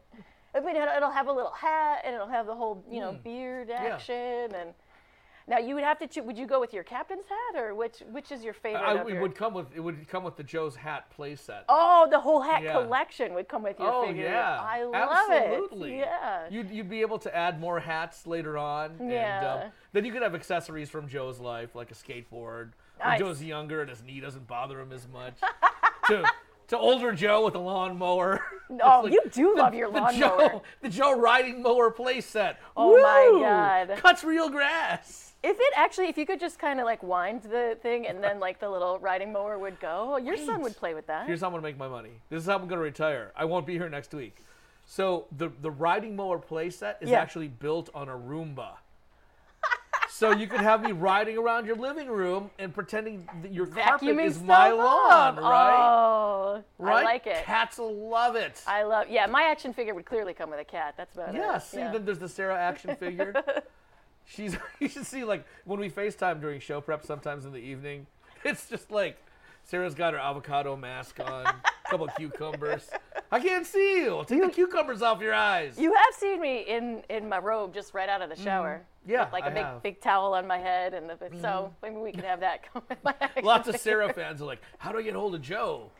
I 0.57 0.61
mean, 0.61 0.77
it'll, 0.77 1.11
have 1.11 1.27
a 1.27 1.33
little 1.33 1.51
hat 1.51 2.03
and 2.05 2.15
it'll 2.15 2.29
have 2.29 2.47
the 2.47 2.55
whole 2.55 2.85
you 2.91 3.01
know 3.01 3.13
Hmm. 3.13 3.23
beard 3.23 3.71
action 3.71 4.55
and. 4.55 4.75
Now 5.47 5.59
you 5.59 5.75
would 5.75 5.85
have 5.85 5.99
to. 5.99 6.07
Choo- 6.07 6.23
would 6.23 6.39
you 6.39 6.47
go 6.47 6.59
with 6.59 6.73
your 6.73 6.85
captain's 6.85 7.25
hat 7.29 7.63
or 7.63 7.75
which? 7.75 8.03
Which 8.11 8.33
is 8.33 8.43
your 8.43 8.55
favorite? 8.55 8.81
I, 8.83 9.01
it 9.03 9.09
your- 9.09 9.21
would 9.21 9.35
come 9.35 9.53
with 9.53 9.67
it 9.75 9.81
would 9.81 10.09
come 10.09 10.25
with 10.25 10.37
the 10.37 10.43
Joe's 10.43 10.75
hat 10.77 11.13
playset. 11.19 11.63
Oh, 11.69 12.07
the 12.11 12.19
whole 12.19 12.41
hat 12.41 12.63
Yeah. 12.63 12.73
collection 12.73 13.35
would 13.35 13.49
come 13.49 13.63
with 13.63 13.79
your 13.79 13.93
Oh, 13.93 14.07
figure. 14.07 14.25
yeah, 14.25 14.59
I 14.61 14.85
love 14.85 14.95
absolutely. 14.95 15.37
it. 15.37 15.63
Absolutely. 15.65 15.99
Yeah. 15.99 16.41
You'd, 16.51 16.71
you'd 16.71 16.89
be 16.89 17.03
able 17.03 17.19
to 17.19 17.37
add 17.37 17.61
more 17.61 17.79
hats 17.81 18.27
later 18.27 18.57
on. 18.57 18.93
And 19.01 19.47
um, 19.47 19.71
then 19.93 20.05
you 20.07 20.13
could 20.13 20.23
have 20.23 20.35
accessories 20.35 20.89
from 20.89 21.09
Joe's 21.09 21.39
life, 21.41 21.75
like 21.75 21.91
a 21.91 21.95
skateboard. 21.95 22.71
When 22.99 23.09
Nice. 23.11 23.19
Joe's 23.19 23.43
younger 23.43 23.81
and 23.83 23.91
his 23.91 24.03
knee 24.03 24.21
doesn't 24.21 24.47
bother 24.47 24.81
him 24.81 24.93
as 24.93 25.07
much. 25.09 25.35
to, 26.09 26.25
to 26.69 26.79
older 26.79 27.13
Joe 27.13 27.45
with 27.45 27.55
a 27.55 27.59
lawnmower. 27.61 28.41
Oh, 28.83 29.05
It's 29.05 29.37
you 29.37 29.53
do 29.53 29.57
love 29.59 29.75
your 29.75 29.93
the 29.93 30.01
lawnmower. 30.01 30.39
Joe, 30.49 30.63
the 30.81 30.89
Joe 30.89 31.17
riding 31.21 31.63
mower 31.63 31.91
playset. 31.93 32.57
Oh 32.75 32.97
my 33.01 33.29
Woo! 33.31 33.41
God. 33.43 33.99
Cuts 33.99 34.25
real 34.25 34.49
grass. 34.49 35.35
If 35.43 35.59
it 35.61 35.73
actually, 35.77 36.07
if 36.09 36.17
you 36.17 36.25
could 36.25 36.41
just 36.41 36.59
kind 36.59 36.81
of 36.81 36.87
like 36.87 37.03
wind 37.03 37.43
the 37.43 37.77
thing 37.83 38.07
and 38.07 38.25
then 38.25 38.41
like 38.41 38.59
the 38.61 38.69
little 38.71 38.99
riding 38.99 39.33
mower 39.35 39.59
would 39.59 39.79
go, 39.81 40.17
your 40.17 40.39
son 40.39 40.63
would 40.63 40.75
play 40.77 40.95
with 40.95 41.07
that. 41.09 41.27
Here's 41.27 41.43
how 41.43 41.49
I'm 41.49 41.53
gonna 41.53 41.63
make 41.63 41.77
my 41.77 41.89
money. 41.89 42.13
This 42.31 42.41
is 42.43 42.47
how 42.49 42.57
I'm 42.57 42.67
gonna 42.67 42.81
retire. 42.81 43.33
I 43.37 43.45
won't 43.45 43.67
be 43.67 43.75
here 43.75 43.91
next 43.91 44.15
week. 44.15 44.39
So 44.87 45.27
the 45.37 45.53
the 45.61 45.71
riding 45.71 46.17
mower 46.17 46.39
playset 46.39 46.95
is 47.03 47.11
Yeah. 47.11 47.21
actually 47.21 47.49
built 47.49 47.91
on 47.95 48.09
a 48.09 48.17
Roomba. 48.17 48.71
So 50.15 50.31
you 50.31 50.47
could 50.47 50.61
have 50.61 50.81
me 50.81 50.93
riding 50.93 51.37
around 51.37 51.67
your 51.67 51.75
living 51.75 52.07
room 52.09 52.49
and 52.61 52.73
pretending 52.73 53.29
that 53.43 53.53
your 53.53 53.67
carpet 53.67 54.09
Vacuuming 54.09 54.27
is 54.27 54.37
stuff 54.37 54.47
my 54.47 54.71
lawn, 54.71 55.39
up. 55.39 55.45
right? 55.45 55.75
Oh, 55.77 56.65
right? 56.79 57.01
I 57.01 57.05
like 57.05 57.27
it. 57.27 57.45
Cats 57.45 57.79
will 57.79 58.09
love 58.09 58.37
it. 58.37 58.63
I 58.65 58.85
love. 58.85 59.09
Yeah, 59.11 59.27
my 59.27 59.43
action 59.43 59.73
figure 59.73 59.93
would 59.93 60.05
clearly 60.05 60.33
come 60.33 60.51
with 60.51 60.61
a 60.61 60.65
cat. 60.65 60.95
That's 60.97 61.15
about 61.15 61.35
yeah, 61.35 61.57
it. 61.57 61.63
see, 61.63 61.79
then 61.79 62.05
there's 62.05 62.21
the 62.21 62.29
Sarah 62.29 62.57
action 62.57 62.95
figure. 62.95 63.35
She's 64.25 64.57
you 64.79 64.89
should 64.89 65.05
see 65.05 65.25
like 65.25 65.45
when 65.65 65.81
we 65.81 65.91
FaceTime 65.91 66.41
during 66.41 66.61
show 66.61 66.81
prep 66.81 67.05
sometimes 67.05 67.45
in 67.45 67.53
the 67.53 67.59
evening, 67.59 68.07
it's 68.45 68.69
just 68.69 68.93
like 68.93 69.19
Sarah's 69.65 69.95
got 69.95 70.15
her 70.15 70.21
avocado 70.21 70.77
mask 70.77 71.19
on, 71.19 71.45
a 71.45 71.91
couple 71.91 72.07
of 72.07 72.15
cucumbers. 72.15 72.89
I 73.33 73.41
can't 73.41 73.67
see 73.67 74.03
you. 74.03 74.25
Take 74.29 74.43
the 74.43 74.49
cucumbers 74.51 75.03
off 75.03 75.21
your 75.21 75.35
eyes. 75.35 75.77
You 75.77 75.93
have 75.93 76.15
seen 76.15 76.41
me 76.41 76.61
in 76.61 77.03
in 77.11 77.29
my 77.29 77.39
robe 77.39 77.75
just 77.75 77.95
right 77.95 78.09
out 78.09 78.23
of 78.23 78.31
the 78.31 78.37
shower. 78.37 78.77
Mm-hmm. 78.77 78.94
Yeah, 79.07 79.29
like 79.33 79.45
a 79.45 79.51
big 79.51 79.59
have. 79.59 79.67
Mm-hmm. 79.67 79.83
big 79.83 80.01
towel 80.01 80.35
on 80.35 80.47
my 80.47 80.59
head, 80.59 80.95
and 80.95 81.11
the, 81.11 81.19
so 81.41 81.73
maybe 81.83 81.97
we 81.97 82.13
can 82.13 82.25
have 82.25 82.41
that 82.41 82.73
come 82.73 82.83
Lots 83.43 83.69
of. 83.69 83.77
Sarah 83.77 84.13
fans 84.13 84.41
are 84.41 84.47
like, 84.47 84.63
"How 84.79 84.93
do 84.93 84.99
I 84.99 85.03
get 85.03 85.15
hold 85.15 85.35
of 85.35 85.43
Joe?" 85.43 85.91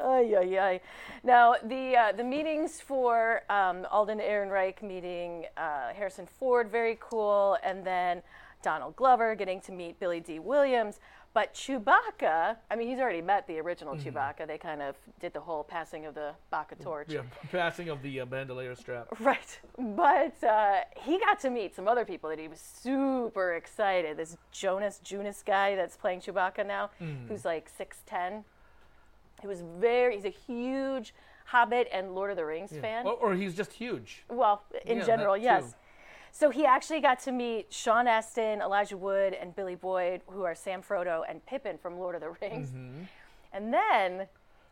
Ay, 0.00 0.34
ay, 0.36 0.58
ay. 0.58 0.80
Now, 1.22 1.54
the, 1.62 1.96
uh, 1.96 2.12
the 2.12 2.24
meetings 2.24 2.80
for 2.80 3.42
um, 3.48 3.86
Alden 3.90 4.18
Ehrenreich 4.18 4.82
meeting 4.82 5.44
uh, 5.56 5.92
Harrison 5.92 6.26
Ford, 6.26 6.70
very 6.70 6.98
cool. 7.00 7.56
And 7.62 7.86
then 7.86 8.22
Donald 8.62 8.96
Glover 8.96 9.34
getting 9.34 9.60
to 9.62 9.72
meet 9.72 10.00
Billy 10.00 10.20
Dee 10.20 10.38
Williams. 10.38 10.98
But 11.34 11.54
Chewbacca, 11.54 12.56
I 12.70 12.76
mean, 12.76 12.88
he's 12.88 12.98
already 12.98 13.22
met 13.22 13.46
the 13.46 13.58
original 13.58 13.94
Chewbacca. 13.96 14.46
They 14.46 14.58
kind 14.58 14.82
of 14.82 14.96
did 15.18 15.32
the 15.32 15.40
whole 15.40 15.64
passing 15.64 16.04
of 16.04 16.14
the 16.14 16.32
Bacca 16.52 16.78
torch. 16.78 17.08
Yeah, 17.08 17.22
passing 17.50 17.88
of 17.88 18.02
the 18.02 18.20
uh, 18.20 18.24
bandolier 18.26 18.74
strap. 18.74 19.08
Right. 19.20 19.58
But 19.78 20.44
uh, 20.44 20.80
he 21.00 21.18
got 21.18 21.40
to 21.40 21.50
meet 21.50 21.74
some 21.74 21.88
other 21.88 22.04
people 22.04 22.28
that 22.28 22.38
he 22.38 22.48
was 22.48 22.60
super 22.60 23.54
excited. 23.54 24.18
This 24.18 24.36
Jonas 24.50 25.00
Junis 25.02 25.42
guy 25.44 25.74
that's 25.74 25.96
playing 25.96 26.20
Chewbacca 26.20 26.66
now, 26.66 26.90
Hmm. 26.98 27.26
who's 27.28 27.44
like 27.46 27.70
6'10. 27.78 28.44
He 29.40 29.46
was 29.46 29.62
very, 29.80 30.16
he's 30.16 30.26
a 30.26 30.28
huge 30.28 31.14
Hobbit 31.46 31.88
and 31.92 32.14
Lord 32.14 32.30
of 32.30 32.36
the 32.36 32.44
Rings 32.44 32.72
fan. 32.80 33.06
Or, 33.06 33.12
or 33.14 33.34
he's 33.34 33.54
just 33.54 33.72
huge. 33.72 34.22
Well, 34.30 34.62
in 34.84 34.98
Yeah, 34.98 35.04
general, 35.06 35.36
yes. 35.36 35.62
too. 35.64 35.74
So 36.34 36.48
he 36.50 36.64
actually 36.64 37.00
got 37.00 37.20
to 37.20 37.32
meet 37.32 37.72
Sean 37.72 38.08
Astin, 38.08 38.62
Elijah 38.62 38.96
Wood, 38.96 39.34
and 39.34 39.54
Billy 39.54 39.74
Boyd, 39.74 40.22
who 40.26 40.44
are 40.44 40.54
Sam 40.54 40.82
Frodo 40.82 41.22
and 41.28 41.44
Pippin 41.44 41.76
from 41.76 41.98
Lord 41.98 42.14
of 42.14 42.22
the 42.22 42.30
Rings. 42.40 42.70
Mm-hmm. 42.70 43.02
And 43.52 43.72
then 43.72 44.26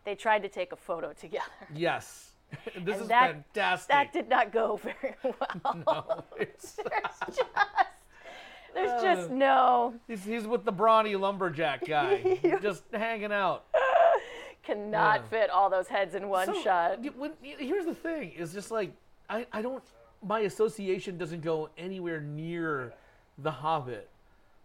they 0.05 0.14
tried 0.14 0.43
to 0.43 0.49
take 0.49 0.73
a 0.73 0.76
photo 0.76 1.12
together. 1.12 1.45
Yes, 1.75 2.31
this 2.64 2.95
And 2.95 3.02
is 3.02 3.09
that- 3.09 3.33
fantastic. 3.55 3.88
That 3.90 4.12
did 4.12 4.29
not 4.31 4.52
go 4.52 4.76
very 4.83 5.14
well. 5.23 5.83
No, 5.87 6.25
it's- 6.40 6.79
There's 6.88 7.37
just, 7.37 7.50
there's 8.75 8.90
Uh. 8.90 9.02
just 9.02 9.31
no, 9.31 9.95
he's, 10.09 10.25
he's 10.25 10.47
with 10.47 10.64
the 10.64 10.73
brawny 10.73 11.14
lumberjack 11.17 11.85
guy, 11.87 12.38
just 12.62 12.85
hanging 12.93 13.33
out. 13.33 13.64
cannot 14.62 15.21
Yeah. 15.23 15.29
fit 15.29 15.50
all 15.50 15.69
those 15.69 15.88
heads 15.88 16.14
in 16.14 16.29
one 16.29 16.47
So, 16.47 16.62
shot. 16.62 17.00
when- 17.17 17.33
here's 17.43 17.85
the 17.85 17.95
thing: 17.95 18.31
is 18.33 18.52
just 18.55 18.71
like 18.71 18.93
I, 19.29 19.47
I 19.52 19.61
don't. 19.61 19.83
My 20.23 20.41
association 20.41 21.17
doesn't 21.19 21.41
go 21.43 21.71
anywhere 21.79 22.21
near 22.21 22.93
The 23.39 23.50
Hobbit. 23.50 24.09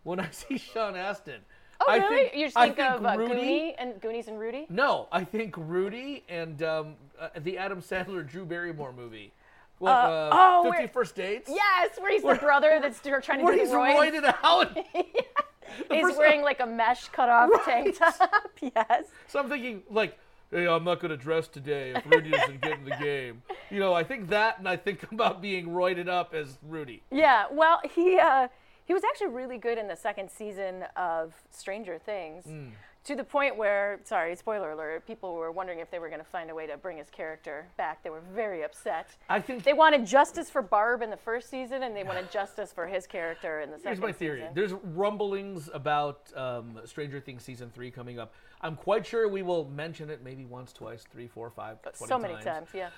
When 0.03 0.19
I 0.19 0.29
see 0.31 0.57
Sean 0.57 0.95
Astin, 0.95 1.39
Oh, 1.81 1.85
I 1.89 1.97
really? 1.97 2.15
think, 2.29 2.35
you 2.35 2.45
just 2.45 2.55
I 2.57 2.67
think, 2.69 2.79
of 2.79 3.05
uh, 3.05 3.15
Rudy. 3.17 3.33
Goonie 3.33 3.75
and 3.77 3.99
Goonies 3.99 4.29
and 4.29 4.39
Rudy? 4.39 4.65
No, 4.69 5.09
I 5.11 5.25
think 5.25 5.55
Rudy 5.57 6.23
and 6.29 6.63
um, 6.63 6.93
uh, 7.19 7.27
the 7.41 7.57
Adam 7.57 7.81
Sandler 7.81 8.25
Drew 8.25 8.45
Barrymore 8.45 8.93
movie. 8.93 9.33
What, 9.79 9.91
Uh, 9.91 9.93
uh, 9.93 10.29
oh, 10.31 10.63
Fifty 10.63 10.79
where- 10.83 10.87
First 10.87 11.15
Dates. 11.15 11.51
Yes, 11.53 11.97
where 11.99 12.11
he's 12.13 12.21
the 12.23 12.35
brother 12.35 12.79
that's 12.81 13.01
trying 13.01 13.39
to 13.39 13.43
Where 13.43 13.53
do 13.55 13.59
he's 13.59 13.71
roids. 13.71 13.97
roided 14.23 14.35
out. 14.41 14.77
He's 14.93 16.01
first- 16.01 16.17
wearing 16.17 16.43
like 16.43 16.61
a 16.61 16.65
mesh 16.65 17.09
cut 17.09 17.27
off 17.27 17.49
tank 17.65 17.97
top. 17.97 18.15
yes. 18.61 19.07
So 19.27 19.39
I'm 19.41 19.49
thinking, 19.49 19.83
like, 19.89 20.17
hey, 20.55 20.67
I'm 20.67 20.83
not 20.83 20.99
going 20.99 21.11
to 21.11 21.17
dress 21.17 21.47
today 21.47 21.91
if 21.95 22.05
Rudy 22.05 22.31
doesn't 22.31 22.61
get 22.61 22.79
in 22.79 22.85
the 22.85 22.95
game. 22.95 23.41
You 23.69 23.79
know, 23.79 23.93
I 23.93 24.03
think 24.03 24.29
that, 24.29 24.57
and 24.59 24.67
I 24.67 24.77
think 24.77 25.03
about 25.11 25.41
being 25.41 25.67
roided 25.67 26.07
up 26.07 26.33
as 26.33 26.57
Rudy. 26.67 27.03
Yeah. 27.11 27.45
Well, 27.51 27.81
he 27.93 28.17
uh, 28.17 28.47
He 28.85 28.93
was 28.93 29.03
actually 29.03 29.27
really 29.27 29.57
good 29.57 29.77
in 29.77 29.87
the 29.87 29.95
second 29.95 30.29
season 30.31 30.85
of 30.95 31.33
Stranger 31.51 31.97
Things. 31.99 32.45
Mm. 32.45 32.69
To 33.05 33.15
the 33.15 33.23
point 33.23 33.55
where, 33.55 33.99
sorry, 34.03 34.35
spoiler 34.35 34.71
alert, 34.71 35.05
people 35.05 35.35
were 35.35 35.51
wondering 35.51 35.77
if 35.77 35.91
they 35.91 35.99
were 35.99 36.07
going 36.09 36.21
to 36.21 36.25
find 36.27 36.49
a 36.49 36.55
way 36.55 36.65
to 36.65 36.75
bring 36.75 36.97
his 36.97 37.07
character 37.11 37.67
back. 37.77 38.01
They 38.03 38.09
were 38.09 38.23
very 38.33 38.63
upset. 38.63 39.15
I 39.29 39.39
think 39.39 39.63
They 39.63 39.73
wanted 39.73 40.07
justice 40.07 40.49
for 40.49 40.63
Barb 40.63 41.03
in 41.03 41.11
the 41.11 41.17
first 41.17 41.51
season, 41.51 41.83
and 41.83 41.95
they 41.95 42.03
wanted 42.03 42.31
justice 42.31 42.73
for 42.73 42.87
his 42.87 43.05
character 43.05 43.59
in 43.59 43.69
the 43.69 43.77
second 43.77 43.91
Here's 43.91 43.99
my 44.01 44.11
theory. 44.11 44.39
season. 44.39 44.53
There's 44.55 44.73
rumblings 44.95 45.69
about 45.71 46.31
um, 46.35 46.79
Stranger 46.85 47.19
Things 47.19 47.43
season 47.43 47.69
three 47.75 47.91
coming 47.91 48.17
up. 48.17 48.33
I'm 48.65 48.75
quite 48.75 49.05
sure 49.05 49.27
we 49.27 49.43
will 49.43 49.69
mention 49.69 50.09
it 50.09 50.23
maybe 50.23 50.43
once, 50.43 50.73
twice, 50.73 51.03
three, 51.11 51.27
four, 51.27 51.51
five, 51.51 51.77
uh, 51.85 51.91
20 51.91 52.09
so 52.09 52.17
many 52.17 52.33
times, 52.43 52.69
yeah. 52.73 52.89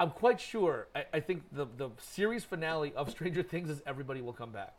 I'm 0.00 0.10
quite 0.10 0.40
sure. 0.40 0.88
I, 0.94 1.04
I 1.14 1.20
think 1.20 1.42
the 1.52 1.66
the 1.76 1.90
series 1.98 2.44
finale 2.44 2.92
of 2.96 3.08
Stranger 3.10 3.42
Things 3.44 3.70
is 3.70 3.80
everybody 3.86 4.20
will 4.20 4.32
come 4.32 4.50
back. 4.50 4.74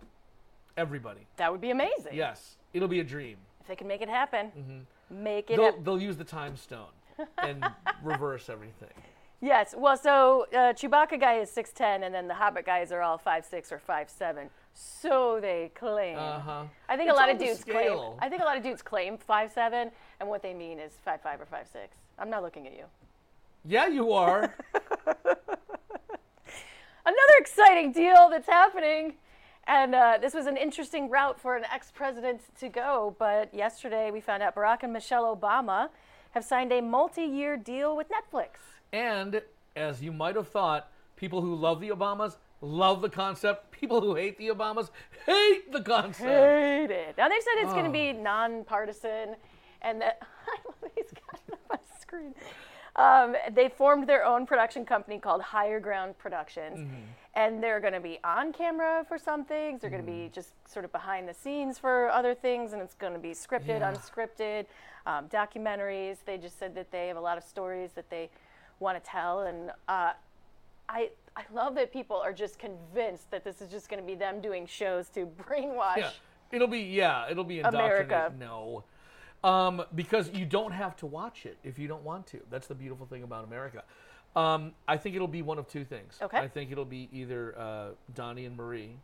Everybody. 0.76 1.22
That 1.38 1.52
would 1.52 1.62
be 1.62 1.72
amazing. 1.72 2.14
Yes, 2.14 2.58
it'll 2.74 2.90
be 2.90 3.00
a 3.00 3.04
dream. 3.04 3.38
If 3.62 3.68
they 3.68 3.76
can 3.78 3.88
make 3.88 4.02
it 4.02 4.10
happen, 4.10 4.48
mm-hmm. 4.48 5.24
make 5.24 5.50
it 5.50 5.56
They'll, 5.56 5.66
happen. 5.66 5.84
they'll 5.84 6.02
use 6.02 6.18
the 6.18 6.24
time 6.26 6.58
stone 6.58 6.92
and 7.38 7.66
reverse 8.04 8.50
everything. 8.50 8.90
Yes. 9.42 9.74
Well, 9.78 9.96
so 9.96 10.48
uh, 10.52 10.74
Chewbacca 10.74 11.20
guy 11.20 11.36
is 11.36 11.50
6'10, 11.52 12.04
and 12.04 12.14
then 12.14 12.28
the 12.28 12.34
Hobbit 12.34 12.66
guys 12.66 12.92
are 12.92 13.02
all 13.02 13.18
5'6 13.18 13.72
or 13.72 13.82
5'7. 13.88 14.50
So 14.74 15.40
they 15.42 15.72
claim. 15.76 16.18
Uh 16.18 16.40
huh. 16.40 16.64
I 16.88 16.98
think 16.98 17.10
a 17.10 17.14
lot 17.14 17.30
of 17.30 17.38
dudes 17.38 17.64
claim. 17.64 17.98
I 18.20 18.30
think 18.30 18.42
a 18.42 18.46
lot 18.46 18.58
of 18.58 18.64
dudes 18.64 18.82
claim 18.82 19.18
5'7, 19.18 19.92
and 20.20 20.30
what 20.30 20.42
they 20.42 20.54
mean 20.54 20.80
is 20.80 20.94
5'5 21.08 21.42
or 21.42 21.46
5'6. 21.46 21.88
I'm 22.18 22.30
not 22.30 22.44
looking 22.44 22.68
at 22.68 22.74
you. 22.74 22.84
Yeah, 23.66 23.88
you 23.88 24.12
are. 24.14 24.56
Another 27.06 27.34
exciting 27.40 27.92
deal 27.92 28.30
that's 28.30 28.48
happening. 28.48 29.16
And 29.68 29.94
uh, 29.94 30.18
this 30.20 30.34
was 30.34 30.48
an 30.48 30.58
interesting 30.58 31.10
route 31.10 31.40
for 31.40 31.56
an 31.56 31.64
ex 31.72 31.92
president 31.92 32.42
to 32.60 32.70
go. 32.70 33.16
But 33.20 33.54
yesterday 33.54 34.12
we 34.12 34.20
found 34.22 34.44
out 34.44 34.56
Barack 34.56 34.84
and 34.84 34.92
Michelle 34.92 35.36
Obama 35.36 35.90
have 36.32 36.44
signed 36.44 36.72
a 36.72 36.82
multi 36.82 37.24
year 37.24 37.58
deal 37.58 37.96
with 37.96 38.08
Netflix. 38.10 38.79
And 38.94 39.42
as 39.76 40.02
you 40.02 40.12
might 40.12 40.36
have 40.36 40.48
thought, 40.48 40.90
people 41.16 41.42
who 41.42 41.56
love 41.56 41.80
the 41.82 41.90
Obamas 41.90 42.38
love 42.62 43.02
the 43.02 43.10
concept. 43.10 43.72
People 43.72 44.02
who 44.02 44.16
hate 44.16 44.38
the 44.38 44.50
Obamas 44.50 44.90
hate 45.26 45.72
the 45.72 45.82
concept. 45.82 46.20
Hate 46.20 46.92
it. 46.92 47.16
Now 47.18 47.30
they've 47.30 47.42
said 47.42 47.54
it's 47.64 47.72
going 47.74 47.86
Oh. 47.86 47.88
to 47.88 47.94
be 47.94 48.12
nonpartisan, 48.14 49.36
and 49.82 50.02
that 50.02 50.22
I 50.48 50.58
love 50.66 50.92
these 50.96 51.12
guys 51.12 51.42
on 51.72 51.78
the 51.78 52.00
screen. 52.02 52.34
Um, 52.96 53.36
they 53.54 53.70
formed 53.70 54.08
their 54.08 54.26
own 54.26 54.46
production 54.46 54.84
company 54.84 55.20
called 55.20 55.42
Higher 55.42 55.80
Ground 55.80 56.18
Productions, 56.18 56.80
Mm-hmm. 56.80 56.96
and 57.36 57.64
they're 57.64 57.80
going 57.80 57.94
to 57.94 58.00
be 58.02 58.20
on 58.26 58.52
camera 58.52 59.06
for 59.08 59.18
some 59.18 59.46
things. 59.46 59.80
They're 59.82 59.90
going 59.90 60.04
to 60.06 60.12
Mm-hmm. 60.12 60.24
be 60.28 60.32
just 60.34 60.50
sort 60.68 60.84
of 60.84 60.92
behind 60.92 61.30
the 61.30 61.34
scenes 61.34 61.80
for 61.80 62.10
other 62.10 62.34
things, 62.34 62.74
and 62.74 62.82
it's 62.82 62.96
going 62.96 63.14
to 63.14 63.20
be 63.20 63.30
scripted, 63.32 63.80
Yeah. 63.80 63.94
unscripted, 63.94 64.66
um, 65.06 65.30
documentaries. 65.30 66.18
They 66.26 66.38
just 66.38 66.60
said 66.60 66.76
that 66.76 66.92
they 66.92 67.08
have 67.08 67.16
a 67.18 67.22
lot 67.22 67.38
of 67.38 67.44
stories 67.46 67.92
that 67.94 68.10
they 68.10 68.30
want 68.80 69.02
to 69.04 69.10
tell, 69.10 69.42
and 69.42 69.72
uh, 69.88 70.14
I 70.88 71.10
I 71.36 71.44
love 71.54 71.76
that 71.76 71.92
people 71.92 72.18
are 72.18 72.34
just 72.34 72.60
convinced 72.60 73.30
that 73.32 73.44
this 73.44 73.62
is 73.62 73.70
just 73.70 73.90
going 73.90 74.02
to 74.02 74.06
be 74.06 74.16
them 74.16 74.42
doing 74.42 74.66
shows 74.66 75.10
to 75.10 75.26
brainwash. 75.50 75.98
Yeah, 75.98 76.12
it'll 76.52 76.68
be 76.68 76.80
yeah, 76.80 77.30
it'll 77.30 77.44
be 77.44 77.60
America. 77.60 78.04
indoctrinated. 78.04 78.40
No, 78.40 78.84
um, 79.44 79.84
because 79.96 80.30
you 80.34 80.46
don't 80.46 80.72
have 80.72 80.96
to 80.98 81.06
watch 81.06 81.46
it 81.46 81.58
if 81.64 81.80
you 81.80 81.88
don't 81.88 82.04
want 82.04 82.28
to. 82.28 82.40
That's 82.50 82.68
the 82.68 82.76
beautiful 82.76 83.06
thing 83.06 83.24
about 83.24 83.46
America. 83.46 83.84
Um, 84.36 84.74
I 84.88 84.98
think 84.98 85.16
it'll 85.16 85.28
be 85.28 85.42
one 85.42 85.58
of 85.58 85.68
two 85.68 85.84
things. 85.84 86.20
Okay. 86.22 86.38
I 86.38 86.48
think 86.48 86.72
it'll 86.72 86.86
be 86.86 87.10
either 87.12 87.58
uh, 87.58 87.88
Donnie 88.14 88.46
and 88.46 88.56
Marie, 88.56 88.96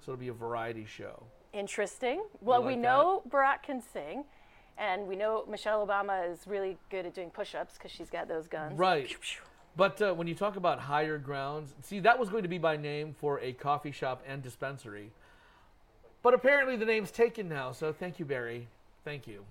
so 0.00 0.12
it'll 0.12 0.20
be 0.20 0.28
a 0.28 0.32
variety 0.32 0.86
show. 0.86 1.22
Interesting. 1.52 2.22
Well, 2.40 2.62
we 2.62 2.72
like 2.72 2.80
know 2.80 3.22
Barack 3.28 3.62
can 3.62 3.82
sing, 3.82 4.24
and 4.78 5.06
we 5.06 5.16
know 5.16 5.44
Michelle 5.48 5.86
Obama 5.86 6.30
is 6.30 6.46
really 6.46 6.78
good 6.90 7.06
at 7.06 7.14
doing 7.14 7.30
push-ups 7.30 7.74
because 7.74 7.90
she's 7.90 8.10
got 8.10 8.28
those 8.28 8.46
guns. 8.46 8.78
Right. 8.78 9.14
But 9.76 10.00
uh, 10.00 10.14
when 10.14 10.26
you 10.26 10.34
talk 10.34 10.56
about 10.56 10.80
higher 10.80 11.18
grounds, 11.18 11.74
see 11.82 12.00
that 12.00 12.18
was 12.18 12.28
going 12.28 12.42
to 12.42 12.48
be 12.48 12.58
by 12.58 12.76
name 12.76 13.14
for 13.18 13.40
a 13.40 13.52
coffee 13.52 13.92
shop 13.92 14.22
and 14.26 14.42
dispensary, 14.42 15.10
but 16.22 16.34
apparently 16.34 16.76
the 16.76 16.86
name's 16.86 17.10
taken 17.10 17.48
now. 17.48 17.72
So 17.72 17.92
thank 17.92 18.18
you, 18.18 18.24
Barry. 18.24 18.66
Thank 19.04 19.26
you. 19.26 19.44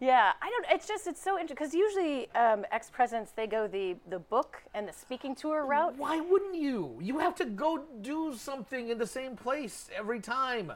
Yeah, 0.00 0.32
I 0.42 0.50
don't. 0.50 0.66
It's 0.70 0.88
just 0.88 1.06
it's 1.06 1.22
so 1.22 1.38
interesting 1.38 1.56
because 1.56 1.72
usually 1.74 2.30
um, 2.32 2.66
ex-presidents 2.72 3.32
they 3.36 3.46
go 3.46 3.66
the 3.66 3.96
the 4.10 4.18
book 4.18 4.62
and 4.74 4.88
the 4.88 4.92
speaking 4.92 5.34
tour 5.34 5.64
route. 5.64 5.96
Why 5.96 6.20
wouldn't 6.20 6.56
you? 6.56 6.98
You 7.00 7.18
have 7.20 7.34
to 7.36 7.44
go 7.44 7.84
do 8.02 8.34
something 8.36 8.88
in 8.88 8.98
the 8.98 9.06
same 9.06 9.36
place 9.36 9.88
every 9.96 10.20
time. 10.20 10.72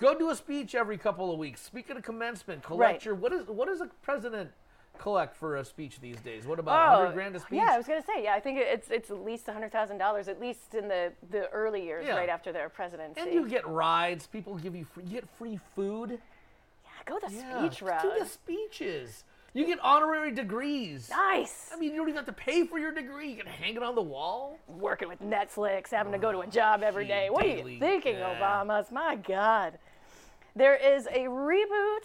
Go 0.00 0.18
do 0.18 0.30
a 0.30 0.34
speech 0.34 0.74
every 0.74 0.96
couple 0.96 1.30
of 1.30 1.38
weeks. 1.38 1.60
Speak 1.60 1.90
at 1.90 1.96
a 1.96 2.02
commencement. 2.02 2.62
Collect 2.62 2.92
Right. 2.92 3.04
your 3.04 3.14
what 3.14 3.32
is 3.32 3.46
what 3.46 3.68
does 3.68 3.82
a 3.82 3.86
president 4.02 4.50
collect 4.98 5.36
for 5.36 5.56
a 5.56 5.64
speech 5.64 6.00
these 6.00 6.18
days? 6.20 6.46
What 6.46 6.58
about 6.58 6.96
hundred 6.96 7.10
oh, 7.10 7.12
grand 7.12 7.36
a 7.36 7.40
speech? 7.40 7.60
Oh, 7.60 7.64
yeah, 7.64 7.74
I 7.74 7.76
was 7.76 7.86
gonna 7.86 8.02
say. 8.02 8.24
Yeah, 8.24 8.34
I 8.34 8.40
think 8.40 8.58
it's 8.58 8.90
it's 8.90 9.10
at 9.10 9.22
least 9.22 9.46
hundred 9.46 9.72
thousand 9.72 9.98
dollars, 9.98 10.28
at 10.28 10.40
least 10.40 10.74
in 10.74 10.88
the 10.88 11.12
the 11.30 11.48
early 11.50 11.84
years, 11.84 12.06
Yeah. 12.06 12.16
right 12.16 12.30
after 12.30 12.50
their 12.50 12.70
presidency. 12.70 13.20
and 13.20 13.32
you 13.32 13.46
get 13.46 13.66
rides. 13.68 14.26
People 14.26 14.56
give 14.56 14.74
you 14.74 14.86
free, 14.86 15.04
you 15.04 15.10
get 15.10 15.28
free 15.28 15.58
food. 15.74 16.18
Yeah, 16.84 16.90
go 17.04 17.18
the 17.18 17.34
Yeah, 17.34 17.58
speech 17.58 17.82
route. 17.82 18.02
Do 18.02 18.12
the 18.18 18.26
speeches. 18.26 19.24
You 19.52 19.66
get 19.66 19.80
honorary 19.80 20.30
degrees. 20.30 21.10
nice. 21.10 21.70
I 21.74 21.76
mean, 21.76 21.90
you 21.90 21.96
don't 21.96 22.08
even 22.08 22.16
have 22.16 22.26
to 22.26 22.32
pay 22.32 22.64
for 22.64 22.78
your 22.78 22.92
degree. 22.92 23.30
You 23.30 23.36
can 23.36 23.46
hang 23.46 23.74
it 23.74 23.82
on 23.82 23.96
the 23.96 24.02
wall. 24.02 24.56
working 24.68 25.08
with 25.08 25.20
Netflix, 25.20 25.90
having 25.90 26.12
to 26.12 26.18
go 26.18 26.30
to 26.30 26.38
a 26.38 26.46
oh, 26.46 26.50
job 26.50 26.84
every 26.84 27.04
day. 27.04 27.28
What 27.30 27.44
are 27.44 27.48
you 27.48 27.78
thinking, 27.80 28.14
yeah. 28.14 28.38
Obamas? 28.38 28.92
My 28.92 29.16
God. 29.16 29.78
There 30.56 30.74
is 30.76 31.06
a 31.06 31.26
reboot 31.26 32.04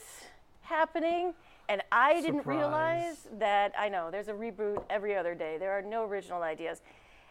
happening, 0.62 1.34
and 1.70 1.82
I 1.92 2.22
didn't 2.22 2.46
realize 2.46 3.28
that. 3.40 3.74
I 3.78 3.90
know 3.90 4.10
there's 4.12 4.28
a 4.28 4.34
reboot 4.34 4.84
every 4.90 5.16
other 5.16 5.34
day. 5.36 5.58
There 5.60 5.72
are 5.72 5.82
no 5.82 6.06
original 6.06 6.44
ideas. 6.44 6.82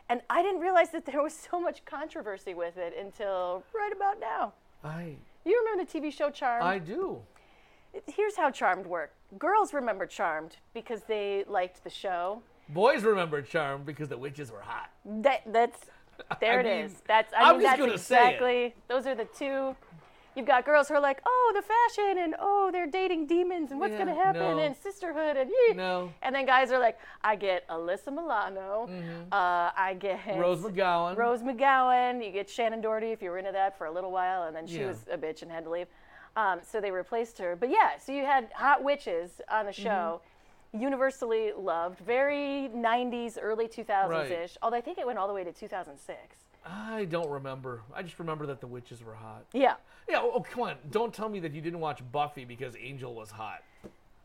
And 0.08 0.20
I 0.28 0.42
didn't 0.42 0.60
realize 0.60 0.90
that 0.90 1.06
there 1.06 1.22
was 1.22 1.32
so 1.34 1.58
much 1.60 1.84
controversy 1.84 2.52
with 2.52 2.76
it 2.76 2.94
until 3.00 3.62
right 3.74 3.92
about 3.94 4.20
now. 4.20 4.52
I 4.82 5.14
You 5.46 5.58
remember 5.64 5.90
the 5.90 5.98
TV 6.00 6.12
show 6.12 6.30
Charmed? 6.30 6.62
I 6.64 6.78
do. 6.78 7.20
Here's 8.06 8.36
how 8.36 8.50
Charmed 8.50 8.86
worked. 8.86 9.14
Girls 9.38 9.72
remember 9.72 10.04
Charmed 10.04 10.56
because 10.74 11.02
they 11.04 11.44
liked 11.48 11.84
the 11.84 11.90
show. 11.90 12.42
Boys 12.68 13.02
remember 13.02 13.40
Charmed 13.40 13.86
because 13.86 14.08
the 14.08 14.18
witches 14.18 14.50
were 14.50 14.60
hot. 14.60 14.90
That 15.06 15.40
that's 15.52 15.80
there 16.40 16.58
I 16.58 16.60
it 16.60 16.66
is. 16.84 16.92
mean, 16.92 17.00
That's 17.06 17.32
I 17.32 17.42
I'm 17.50 17.52
mean 17.58 17.62
just 17.62 17.70
that's 17.78 17.80
gonna 17.86 17.98
say 17.98 18.16
it. 18.16 18.26
exactly 18.34 18.74
those 18.88 19.06
are 19.06 19.14
the 19.14 19.24
two. 19.26 19.74
You've 20.34 20.46
got 20.46 20.64
girls 20.64 20.88
who 20.88 20.94
are 20.94 21.00
like, 21.00 21.20
oh, 21.24 21.52
the 21.54 21.62
fashion, 21.62 22.18
and 22.18 22.34
oh, 22.40 22.70
they're 22.72 22.86
dating 22.88 23.26
demons, 23.26 23.70
and 23.70 23.78
what's 23.78 23.92
Yeah, 23.92 23.98
gonna 23.98 24.14
happen, 24.14 24.56
no. 24.56 24.58
and 24.58 24.76
sisterhood, 24.76 25.36
and 25.36 25.48
yee. 25.50 25.74
No. 25.74 26.12
And 26.22 26.34
then 26.34 26.44
guys 26.44 26.72
are 26.72 26.78
like, 26.80 26.98
I 27.22 27.36
get 27.36 27.66
Alyssa 27.68 28.08
Milano, 28.12 28.88
uh, 29.30 29.70
I 29.76 29.96
get 29.98 30.18
Mm-hmm. 30.20 30.40
Rose 30.40 30.60
McGowan. 30.60 31.16
Rose 31.16 31.40
McGowan. 31.42 32.24
You 32.24 32.30
get 32.32 32.48
Shannen 32.48 32.82
Doherty 32.82 33.12
if 33.12 33.22
you 33.22 33.30
were 33.30 33.38
into 33.38 33.52
that 33.52 33.76
for 33.78 33.86
a 33.86 33.92
little 33.92 34.10
while, 34.10 34.44
and 34.44 34.54
then 34.56 34.66
she 34.66 34.80
Yeah. 34.80 34.88
was 34.88 35.04
a 35.10 35.16
bitch 35.18 35.42
and 35.42 35.50
had 35.52 35.64
to 35.64 35.70
leave. 35.70 35.86
Um, 36.36 36.60
so 36.68 36.80
they 36.80 36.90
replaced 36.90 37.38
her. 37.38 37.54
But 37.54 37.70
yeah, 37.70 37.98
so 37.98 38.10
you 38.12 38.24
had 38.24 38.48
hot 38.54 38.82
witches 38.82 39.40
on 39.50 39.66
the 39.66 39.72
Mm-hmm. 39.72 39.82
show, 39.82 40.20
universally 40.72 41.52
loved, 41.56 42.00
very 42.00 42.68
90s, 42.74 43.38
early 43.40 43.68
2000s 43.68 44.24
ish. 44.24 44.30
Right. 44.30 44.56
Although 44.62 44.76
I 44.76 44.80
think 44.80 44.98
it 44.98 45.06
went 45.06 45.18
all 45.18 45.28
the 45.28 45.34
way 45.34 45.44
to 45.44 45.52
2006. 45.52 46.18
I 46.66 47.04
don't 47.04 47.28
remember. 47.28 47.82
I 47.94 48.02
just 48.02 48.18
remember 48.18 48.46
that 48.46 48.60
the 48.60 48.66
witches 48.66 49.02
were 49.02 49.14
hot. 49.14 49.44
Yeah, 49.52 49.74
Yeah, 50.08 50.20
oh, 50.22 50.40
come 50.50 50.62
on. 50.62 50.74
Don't 50.90 51.12
tell 51.12 51.28
me 51.28 51.40
that 51.40 51.52
you 51.52 51.60
didn't 51.60 51.80
watch 51.80 52.00
Buffy 52.12 52.44
because 52.44 52.74
Angel 52.80 53.14
was 53.14 53.30
hot. 53.30 53.62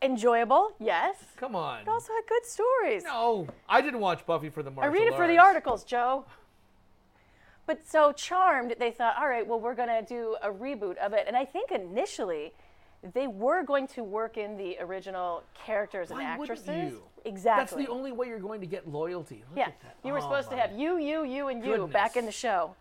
enjoyable, 0.02 0.72
yes. 0.80 1.16
Come 1.36 1.54
on. 1.54 1.80
It 1.82 1.88
also 1.88 2.12
had 2.14 2.22
good 2.26 2.46
stories. 2.46 3.04
No, 3.04 3.46
I 3.68 3.82
didn't 3.82 4.00
watch 4.00 4.24
Buffy 4.24 4.48
for 4.48 4.62
the 4.62 4.72
I 4.80 4.86
read 4.86 5.06
it 5.08 5.14
for 5.14 5.26
the 5.26 5.36
arts. 5.38 5.48
articles, 5.48 5.84
Joe. 5.84 6.24
But 7.66 7.86
so 7.86 8.12
Charmed, 8.12 8.74
they 8.78 8.90
thought, 8.90 9.16
all 9.20 9.28
right, 9.28 9.46
well, 9.46 9.60
we're 9.60 9.74
going 9.74 9.88
to 9.90 10.02
do 10.02 10.36
a 10.42 10.50
reboot 10.50 10.96
of 10.96 11.12
it. 11.12 11.24
And 11.28 11.36
I 11.36 11.44
think 11.44 11.70
initially 11.70 12.52
they 13.14 13.26
were 13.26 13.62
going 13.62 13.86
to 13.88 14.04
work 14.04 14.36
in 14.36 14.56
the 14.56 14.76
original 14.80 15.42
characters 15.54 16.10
and 16.10 16.18
Why 16.20 16.36
wouldn't 16.36 16.58
actresses. 16.60 16.92
you? 16.92 17.02
Exactly. 17.24 17.60
That's 17.60 17.86
the 17.88 17.92
only 17.92 18.12
way 18.12 18.28
you're 18.28 18.38
going 18.38 18.60
to 18.60 18.66
get 18.66 18.88
loyalty. 18.88 19.42
Look 19.50 19.58
yeah, 19.58 19.66
at 19.68 19.80
that. 19.82 19.96
you 20.04 20.12
were 20.12 20.18
Oh, 20.18 20.22
supposed 20.22 20.50
to 20.50 20.56
have 20.56 20.72
you, 20.72 20.98
you, 20.98 21.24
you, 21.24 21.48
and 21.48 21.64
you 21.64 21.86
back 21.86 22.16
in 22.16 22.26
the 22.26 22.32
show. 22.32 22.74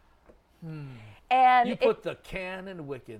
Hmm. 0.63 0.87
And 1.31 1.67
You 1.69 1.73
it- 1.73 1.81
put 1.81 2.03
the 2.03 2.15
can 2.15 2.67
in 2.67 2.85
Wiccan. 2.85 3.19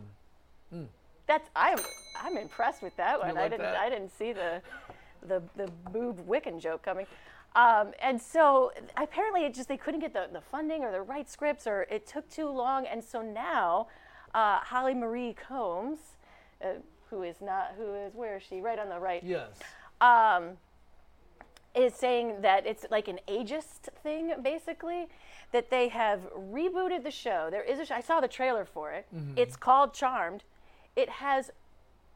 that's 1.28 1.50
I'm 1.56 1.80
I'm 2.22 2.38
impressed 2.38 2.82
with 2.82 2.96
that 2.98 3.20
one. 3.20 3.30
I 3.30 3.32
like 3.34 3.52
didn't 3.52 3.62
that? 3.62 3.76
I 3.78 3.90
didn't 3.90 4.12
see 4.18 4.34
the 4.34 4.62
the 5.28 5.42
the 5.56 5.68
boob 5.92 6.28
Wiccan 6.28 6.60
joke 6.60 6.82
coming. 6.84 7.06
Um, 7.56 7.94
and 8.02 8.22
so 8.22 8.72
apparently 8.98 9.46
it 9.46 9.54
just 9.54 9.68
they 9.68 9.78
couldn't 9.78 10.02
get 10.02 10.14
the, 10.14 10.28
the 10.32 10.42
funding 10.42 10.84
or 10.84 10.92
the 10.92 11.02
right 11.02 11.30
scripts 11.30 11.66
or 11.66 11.84
it 11.90 12.06
took 12.06 12.30
too 12.30 12.48
long. 12.50 12.86
And 12.86 13.04
so 13.04 13.22
now 13.22 13.88
uh, 14.36 14.60
Holly 14.60 14.94
Marie 14.94 15.34
Combs, 15.34 16.00
uh, 16.64 16.68
who 17.10 17.24
is 17.24 17.38
not 17.42 17.74
who 17.78 17.94
is 17.96 18.14
where 18.14 18.38
is 18.38 18.44
she 18.44 18.62
right 18.62 18.80
on 18.80 18.90
the 18.90 19.00
right? 19.00 19.24
Yes. 19.24 19.50
Um, 20.02 20.58
is 21.76 21.94
saying 21.94 22.42
that 22.42 22.66
it's 22.66 22.86
like 22.90 23.08
an 23.08 23.20
ageist 23.28 23.90
thing, 24.04 24.34
basically. 24.42 25.08
That 25.52 25.72
they 25.72 25.88
have 25.88 26.22
rebooted 26.38 27.04
the 27.04 27.12
show. 27.12 27.48
There 27.50 27.64
is 27.64 27.80
a 27.80 27.86
sh- 27.86 27.92
I 27.92 28.02
saw 28.02 28.20
the 28.20 28.28
trailer 28.28 28.66
for 28.66 28.92
it. 28.92 29.08
Mm-hmm. 29.16 29.34
It's 29.36 29.56
called 29.56 29.94
Charmed. 29.94 30.44
It 30.96 31.10
has 31.10 31.52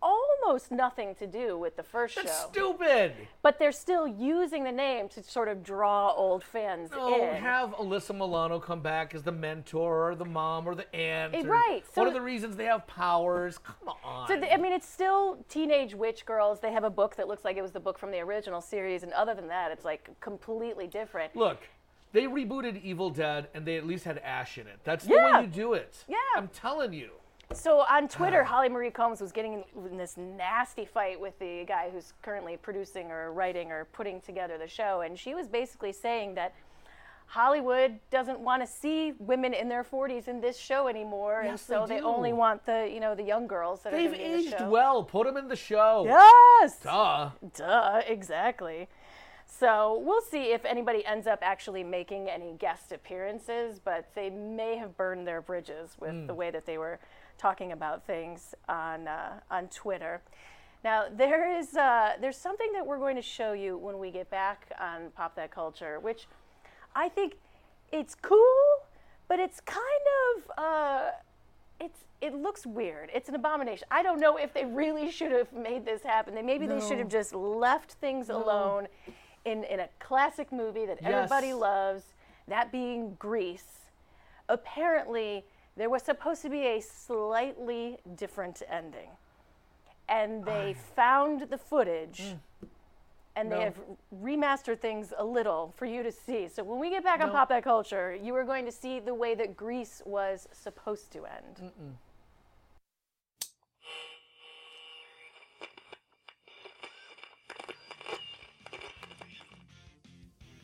almost 0.03 0.69
nothing 0.71 1.15
to 1.15 1.25
do 1.25 1.57
with 1.57 1.77
the 1.77 1.83
first 1.83 2.15
That's 2.15 2.41
show, 2.41 2.47
stupid. 2.51 3.13
but 3.41 3.57
they're 3.57 3.71
still 3.71 4.05
using 4.07 4.63
the 4.65 4.71
name 4.71 5.07
to 5.09 5.23
sort 5.23 5.47
of 5.47 5.63
draw 5.63 6.11
old 6.13 6.43
fans 6.43 6.91
No, 6.91 7.15
in. 7.29 7.35
have 7.41 7.69
Alyssa 7.71 8.13
Milano 8.13 8.59
come 8.59 8.81
back 8.81 9.15
as 9.15 9.23
the 9.23 9.31
mentor 9.31 10.09
or 10.09 10.15
the 10.15 10.25
mom 10.25 10.67
or 10.67 10.75
the 10.75 10.93
aunt. 10.93 11.33
Eh, 11.33 11.41
or 11.43 11.47
right, 11.47 11.83
so- 11.93 12.01
one 12.01 12.07
of 12.07 12.13
the 12.13 12.21
reasons 12.21 12.55
they 12.57 12.65
have 12.65 12.85
powers. 12.85 13.57
Come 13.57 13.95
on. 14.03 14.27
So 14.27 14.37
th- 14.39 14.51
I 14.51 14.57
mean, 14.57 14.73
it's 14.73 14.87
still 14.89 15.37
teenage 15.47 15.95
witch 15.95 16.25
girls. 16.25 16.59
They 16.59 16.71
have 16.73 16.83
a 16.83 16.89
book 16.89 17.15
that 17.15 17.27
looks 17.27 17.45
like 17.45 17.55
it 17.57 17.61
was 17.61 17.71
the 17.71 17.79
book 17.79 17.97
from 17.97 18.11
the 18.11 18.19
original 18.19 18.59
series, 18.61 19.03
and 19.03 19.13
other 19.13 19.33
than 19.33 19.47
that, 19.47 19.71
it's 19.71 19.85
like 19.85 20.09
completely 20.19 20.85
different. 20.87 21.35
Look, 21.35 21.59
they 22.11 22.23
rebooted 22.23 22.83
Evil 22.83 23.09
Dead 23.09 23.47
and 23.55 23.65
they 23.65 23.77
at 23.77 23.87
least 23.87 24.03
had 24.03 24.17
Ash 24.19 24.57
in 24.57 24.67
it. 24.67 24.79
That's 24.83 25.05
the 25.05 25.13
Yeah. 25.15 25.37
way 25.39 25.45
you 25.45 25.47
do 25.47 25.73
it. 25.73 26.03
Yeah. 26.07 26.17
I'm 26.35 26.49
telling 26.49 26.93
you. 26.93 27.11
So 27.53 27.79
on 27.81 28.07
Twitter, 28.07 28.43
Holly 28.43 28.69
Marie 28.69 28.89
Combs 28.91 29.21
was 29.21 29.31
getting 29.31 29.63
in, 29.87 29.97
this 29.97 30.17
nasty 30.17 30.85
fight 30.85 31.19
with 31.19 31.37
the 31.39 31.65
guy 31.67 31.89
who's 31.93 32.13
currently 32.21 32.57
producing 32.57 33.11
or 33.11 33.31
writing 33.31 33.71
or 33.71 33.85
putting 33.85 34.21
together 34.21 34.57
the 34.57 34.67
show, 34.67 35.01
and 35.01 35.17
she 35.17 35.35
was 35.35 35.47
basically 35.47 35.91
saying 35.93 36.35
that 36.35 36.53
Hollywood 37.27 37.99
doesn't 38.11 38.39
want 38.39 38.61
to 38.63 38.67
see 38.67 39.13
women 39.19 39.53
in 39.53 39.69
their 39.69 39.83
40s 39.83 40.27
in 40.27 40.41
this 40.41 40.57
show 40.57 40.87
anymore, 40.87 41.41
and 41.41 41.51
Yes, 41.51 41.63
they 41.63 41.75
so 41.75 41.85
they, 41.87 41.97
do. 41.99 42.05
only 42.05 42.33
want 42.33 42.65
the 42.65 42.89
you 42.91 42.99
know 42.99 43.15
the 43.15 43.23
young 43.23 43.47
girls 43.47 43.81
that 43.83 43.93
They've 43.93 44.11
are 44.11 44.15
going 44.15 44.19
to 44.19 44.25
be 44.25 44.25
in 44.25 44.31
the 44.41 44.47
aged 44.47 44.57
show. 44.59 44.69
well. 44.69 45.03
Put 45.03 45.25
them 45.27 45.37
in 45.37 45.47
the 45.47 45.55
show. 45.55 46.03
Yes. 46.05 46.77
Duh. 46.83 47.29
Duh, 47.55 48.01
exactly. 48.07 48.87
So 49.47 50.01
we'll 50.03 50.21
see 50.21 50.51
if 50.51 50.65
anybody 50.65 51.05
ends 51.05 51.27
up 51.27 51.39
actually 51.41 51.83
making 51.83 52.29
any 52.29 52.53
guest 52.53 52.91
appearances, 52.91 53.79
but 53.79 54.09
they 54.15 54.29
may 54.29 54.77
have 54.77 54.97
burned 54.97 55.27
their 55.27 55.41
bridges 55.41 55.95
with 55.99 56.11
Hmm. 56.11 56.27
the 56.27 56.33
way 56.33 56.49
that 56.51 56.65
they 56.65 56.77
were 56.77 56.99
talking 57.37 57.71
about 57.71 58.03
things 58.05 58.55
on 58.67 59.07
uh, 59.07 59.39
on 59.51 59.67
Twitter. 59.67 60.21
Now 60.83 61.05
there 61.09 61.57
is 61.57 61.75
uh, 61.75 62.13
there's 62.19 62.37
something 62.37 62.71
that 62.73 62.85
we're 62.85 62.97
going 62.99 63.15
to 63.15 63.21
show 63.21 63.53
you 63.53 63.77
when 63.77 63.99
we 63.99 64.11
get 64.11 64.29
back 64.29 64.71
on 64.79 65.11
Pop 65.11 65.35
That 65.35 65.51
Culture, 65.51 65.99
which 65.99 66.27
I 66.95 67.09
think 67.09 67.35
it's 67.91 68.15
cool, 68.15 68.63
but 69.27 69.39
it's 69.39 69.59
kind 69.61 69.81
of 70.35 70.51
uh, 70.57 71.11
it's 71.79 71.99
it 72.21 72.33
looks 72.33 72.65
weird. 72.65 73.11
It's 73.13 73.29
an 73.29 73.35
abomination. 73.35 73.87
I 73.91 74.01
don't 74.03 74.19
know 74.19 74.37
if 74.37 74.53
they 74.53 74.65
really 74.65 75.11
should 75.11 75.31
have 75.31 75.51
made 75.53 75.85
this 75.85 76.03
happen. 76.03 76.33
They 76.35 76.41
maybe 76.41 76.65
they 76.67 76.79
should 76.79 76.97
have 76.99 77.09
just 77.09 77.33
left 77.33 77.93
things 77.93 78.29
alone 78.29 78.87
in 79.45 79.63
in 79.65 79.79
a 79.79 79.89
classic 79.99 80.51
movie 80.51 80.85
that 80.85 80.99
everybody 81.01 81.53
loves, 81.53 82.03
that 82.47 82.71
being 82.71 83.15
Grease. 83.19 83.89
Apparently, 84.49 85.45
there 85.75 85.89
was 85.89 86.03
supposed 86.03 86.41
to 86.43 86.49
be 86.49 86.65
a 86.67 86.79
slightly 86.81 87.97
different 88.15 88.61
ending. 88.69 89.09
And 90.09 90.43
they 90.45 90.75
found 90.95 91.49
the 91.49 91.57
footage 91.57 92.19
mm. 92.19 92.37
and 93.35 93.51
they 93.51 93.55
No. 93.59 93.61
have 93.61 93.75
remastered 94.21 94.79
things 94.79 95.13
a 95.17 95.23
little 95.23 95.73
for 95.77 95.85
you 95.85 96.03
to 96.03 96.11
see. 96.11 96.47
So 96.49 96.61
when 96.63 96.77
we 96.77 96.89
get 96.89 97.03
back 97.03 97.21
on 97.21 97.31
Pop 97.31 97.49
That 97.49 97.63
Culture, 97.63 98.13
you 98.13 98.35
are 98.35 98.43
going 98.43 98.65
to 98.65 98.71
see 98.71 98.99
the 98.99 99.13
way 99.13 99.33
that 99.35 99.55
Grease 99.55 100.01
was 100.05 100.47
supposed 100.51 101.11
to 101.13 101.25
end. 101.25 101.71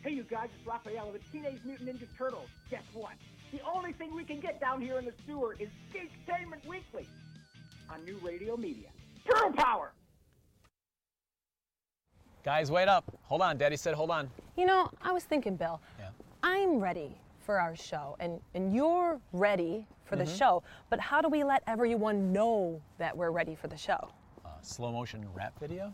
Hey, 0.01 0.11
you 0.11 0.23
guys, 0.23 0.47
it's 0.57 0.65
Raphael 0.67 1.07
of 1.07 1.13
the 1.13 1.19
Teenage 1.31 1.59
Mutant 1.65 1.89
Ninja 1.89 2.07
Turtles. 2.17 2.47
Guess 2.71 2.83
what? 2.93 3.13
The 3.51 3.59
only 3.75 3.91
thing 3.93 4.15
we 4.15 4.23
can 4.23 4.39
get 4.39 4.61
down 4.61 4.81
here 4.81 4.97
in 4.97 5.05
the 5.05 5.13
sewer 5.25 5.55
is 5.59 5.67
Geektainment 5.93 6.65
Weekly 6.67 7.07
on 7.91 8.03
New 8.05 8.17
Radio 8.23 8.55
Media. 8.55 8.89
Turtle 9.29 9.51
Power! 9.51 9.91
Guys, 12.45 12.71
wait 12.71 12.87
up. 12.87 13.03
Hold 13.23 13.41
on. 13.41 13.57
Daddy 13.57 13.75
said 13.75 13.93
hold 13.93 14.11
on. 14.11 14.29
You 14.55 14.65
know, 14.65 14.89
I 15.01 15.11
was 15.11 15.23
thinking, 15.25 15.55
Bill, 15.57 15.81
Yeah. 15.99 16.09
I'm 16.43 16.79
ready 16.79 17.17
for 17.41 17.59
our 17.59 17.75
show, 17.75 18.15
and, 18.19 18.39
and 18.53 18.73
you're 18.73 19.19
ready 19.33 19.85
for 20.05 20.15
Mm-hmm. 20.15 20.25
the 20.25 20.31
show, 20.37 20.63
but 20.89 20.99
how 20.99 21.21
do 21.21 21.27
we 21.29 21.43
let 21.43 21.61
everyone 21.67 22.31
know 22.31 22.81
that 22.97 23.15
we're 23.15 23.29
ready 23.31 23.53
for 23.55 23.67
the 23.67 23.77
show? 23.77 24.09
Uh, 24.45 24.49
slow 24.61 24.91
motion 24.91 25.27
rap 25.35 25.59
video? 25.59 25.93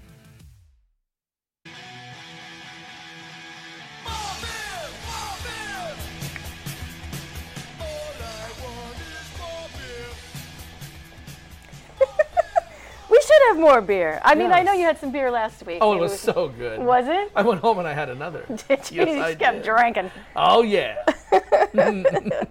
Should 13.41 13.47
have 13.55 13.59
more 13.59 13.81
beer. 13.81 14.19
I 14.23 14.35
mean, 14.35 14.51
I 14.51 14.61
know 14.63 14.73
you 14.73 14.83
had 14.83 14.97
some 14.99 15.11
beer 15.11 15.31
last 15.31 15.65
week. 15.65 15.79
Oh, 15.81 15.91
it 15.91 15.95
Maybe 15.95 16.01
was 16.03 16.23
can- 16.23 16.33
so 16.33 16.47
good. 16.49 16.79
Was 16.79 17.05
it? 17.07 17.31
I 17.35 17.41
went 17.41 17.61
home 17.61 17.79
and 17.79 17.87
I 17.87 17.93
had 17.93 18.09
another. 18.09 18.45
Did 18.67 18.91
you? 18.91 19.01
Yes, 19.01 19.15
you 19.15 19.21
I 19.21 19.27
just 19.29 19.39
kept 19.39 19.57
did. 19.57 19.65
drinking. 19.65 20.11
Oh 20.35 20.61
yeah. 20.63 21.03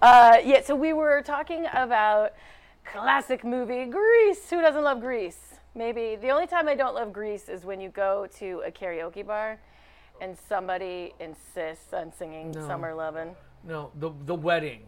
Uh, 0.00 0.38
yeah, 0.42 0.62
so 0.62 0.74
we 0.74 0.94
were 0.94 1.20
talking 1.22 1.66
about 1.74 2.32
classic 2.90 3.44
movie 3.44 3.84
Grease. 3.84 4.48
Who 4.48 4.62
doesn't 4.62 4.82
love 4.82 5.00
Grease? 5.00 5.38
Maybe 5.74 6.16
the 6.16 6.30
only 6.30 6.46
time 6.46 6.66
I 6.66 6.74
don't 6.74 6.94
love 6.94 7.12
Grease 7.12 7.50
is 7.50 7.64
when 7.66 7.78
you 7.78 7.90
go 7.90 8.26
to 8.38 8.62
a 8.66 8.70
karaoke 8.70 9.24
bar 9.24 9.60
and 10.22 10.34
somebody 10.48 11.12
insists 11.20 11.92
on 11.92 12.10
singing 12.10 12.52
No. 12.52 12.66
Summer 12.66 12.94
Lovin', 12.94 13.32
No, 13.64 13.90
the 13.96 14.10
the 14.24 14.34
wedding, 14.34 14.80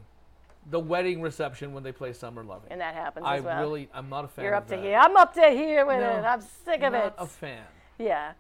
the 0.71 0.79
wedding 0.81 1.23
reception 1.23 1.73
when 1.73 1.83
they 1.83 1.93
play 1.93 2.13
Summer 2.13 2.45
Loving. 2.45 2.71
and 2.71 2.81
that 2.81 2.95
happens 2.95 3.25
I 3.27 3.39
as 3.39 3.43
well. 3.45 3.61
really, 3.61 3.89
I'm 3.95 4.09
not 4.09 4.25
a 4.25 4.29
fan. 4.29 4.45
You're 4.45 4.55
up 4.55 4.67
to 4.69 4.77
that. 4.77 4.85
here. 4.85 4.99
I'm 4.99 5.17
up 5.17 5.35
to 5.35 5.49
here 5.51 5.87
with 5.87 6.01
No, 6.01 6.11
it. 6.19 6.23
I'm 6.25 6.41
sick 6.41 6.83
of 6.83 6.93
not 6.93 7.07
it. 7.07 7.15
a 7.19 7.27
fan. 7.27 7.63
Yeah. 7.99 8.33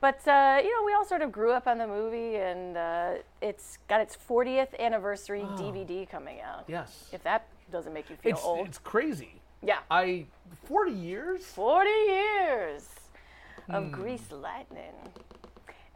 But, 0.00 0.26
uh, 0.26 0.58
you 0.62 0.70
know, 0.76 0.84
we 0.84 0.92
all 0.94 1.04
sort 1.04 1.22
of 1.22 1.30
grew 1.30 1.52
up 1.52 1.68
on 1.68 1.78
the 1.78 1.86
movie, 1.86 2.34
and 2.36 2.76
uh, 2.76 3.10
it's 3.40 3.78
got 3.88 4.00
its 4.00 4.16
40th 4.28 4.76
anniversary 4.80 5.42
DVD 5.42 6.08
coming 6.10 6.40
out. 6.40 6.64
Yes. 6.66 7.08
If 7.12 7.22
that 7.22 7.46
doesn't 7.70 7.92
make 7.92 8.10
you 8.10 8.16
feel 8.16 8.32
It's 8.32 8.44
old. 8.44 8.66
it's 8.66 8.78
crazy. 8.78 9.40
yeah. 9.62 9.78
I 9.90 10.26
40 10.64 10.90
years. 10.92 11.44
40 11.44 11.88
years 12.08 12.88
of 13.68 13.84
Hmm. 13.84 13.90
Grease 13.92 14.30
Lightning. 14.32 14.92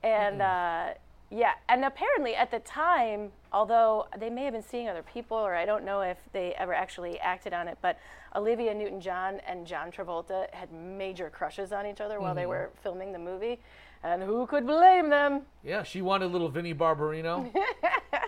And 0.04 0.40
uh, 0.40 0.90
yeah, 1.30 1.52
and 1.68 1.84
apparently 1.84 2.34
at 2.36 2.50
the 2.50 2.60
time, 2.60 3.32
although 3.52 4.06
they 4.18 4.30
may 4.30 4.44
have 4.44 4.52
been 4.52 4.62
seeing 4.62 4.88
other 4.88 5.02
people, 5.02 5.36
or 5.36 5.54
I 5.54 5.64
don't 5.66 5.84
know 5.84 6.00
if 6.02 6.18
they 6.32 6.54
ever 6.54 6.72
actually 6.72 7.18
acted 7.20 7.52
on 7.52 7.66
it, 7.68 7.78
but 7.82 7.98
Olivia 8.34 8.72
Newton 8.74 9.00
John 9.00 9.40
and 9.46 9.66
John 9.66 9.90
Travolta 9.90 10.52
had 10.54 10.70
major 10.72 11.30
crushes 11.30 11.72
on 11.72 11.86
each 11.86 12.00
other 12.00 12.20
while 12.20 12.34
they 12.34 12.44
Mhm. 12.44 12.48
were 12.48 12.70
filming 12.82 13.12
the 13.12 13.18
movie. 13.18 13.60
And 14.02 14.22
who 14.22 14.46
could 14.46 14.66
blame 14.66 15.08
them? 15.10 15.46
Yeah, 15.64 15.82
she 15.82 16.00
wanted 16.02 16.26
little 16.30 16.48
Vinnie 16.48 16.74
Barbarino. 16.74 17.50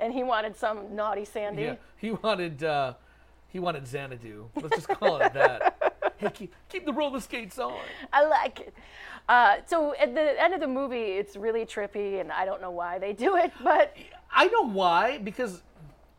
And 0.00 0.12
he 0.12 0.24
wanted 0.24 0.56
some 0.56 0.96
naughty 0.96 1.24
Sandy. 1.24 1.62
yeah, 1.62 1.74
he 1.96 2.10
wanted 2.10 2.64
uh, 2.64 2.94
he 3.46 3.60
wanted 3.60 3.86
Xanadu. 3.86 4.48
Let's 4.60 4.74
just 4.74 4.88
call 4.88 5.18
it 5.18 5.32
that. 5.34 5.94
hey, 6.16 6.28
keep, 6.30 6.54
keep 6.68 6.84
the 6.86 6.92
roller 6.92 7.20
skates 7.20 7.56
on. 7.60 7.78
I 8.12 8.24
like 8.26 8.58
it. 8.60 8.74
Uh, 9.28 9.56
so 9.66 9.94
at 9.94 10.14
the 10.14 10.42
end 10.42 10.54
of 10.54 10.60
the 10.60 10.68
movie, 10.68 10.96
it's 10.96 11.36
really 11.36 11.64
trippy, 11.64 12.20
and 12.20 12.32
I 12.32 12.44
don't 12.44 12.60
know 12.60 12.70
why 12.70 12.98
they 12.98 13.12
do 13.12 13.36
it, 13.36 13.52
but 13.62 13.96
I 14.32 14.46
know 14.46 14.68
why 14.68 15.18
because 15.18 15.62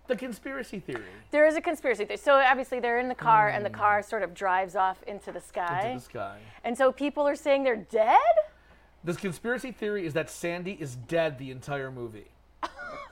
the 0.07 0.15
conspiracy 0.15 0.79
theory 0.79 1.05
there 1.31 1.47
is 1.47 1.55
a 1.55 1.61
conspiracy 1.61 2.05
theory. 2.05 2.17
So 2.17 2.35
obviously 2.35 2.79
they're 2.79 2.99
in 2.99 3.09
the 3.09 3.15
car, 3.15 3.49
and 3.49 3.65
the 3.65 3.69
car 3.69 4.03
sort 4.03 4.23
of 4.23 4.33
drives 4.33 4.75
off 4.75 5.01
into 5.03 5.31
the 5.31 5.41
sky. 5.41 5.87
Into 5.87 5.99
the 5.99 6.05
sky. 6.05 6.37
And 6.63 6.77
so 6.77 6.91
people 6.91 7.27
are 7.27 7.35
saying 7.35 7.63
they're 7.63 7.75
dead. 7.75 8.19
The 9.03 9.13
conspiracy 9.13 9.71
theory 9.71 10.05
is 10.05 10.13
that 10.13 10.29
Sandy 10.29 10.77
is 10.79 10.95
dead 10.95 11.37
the 11.39 11.51
entire 11.51 11.91
movie. 11.91 12.33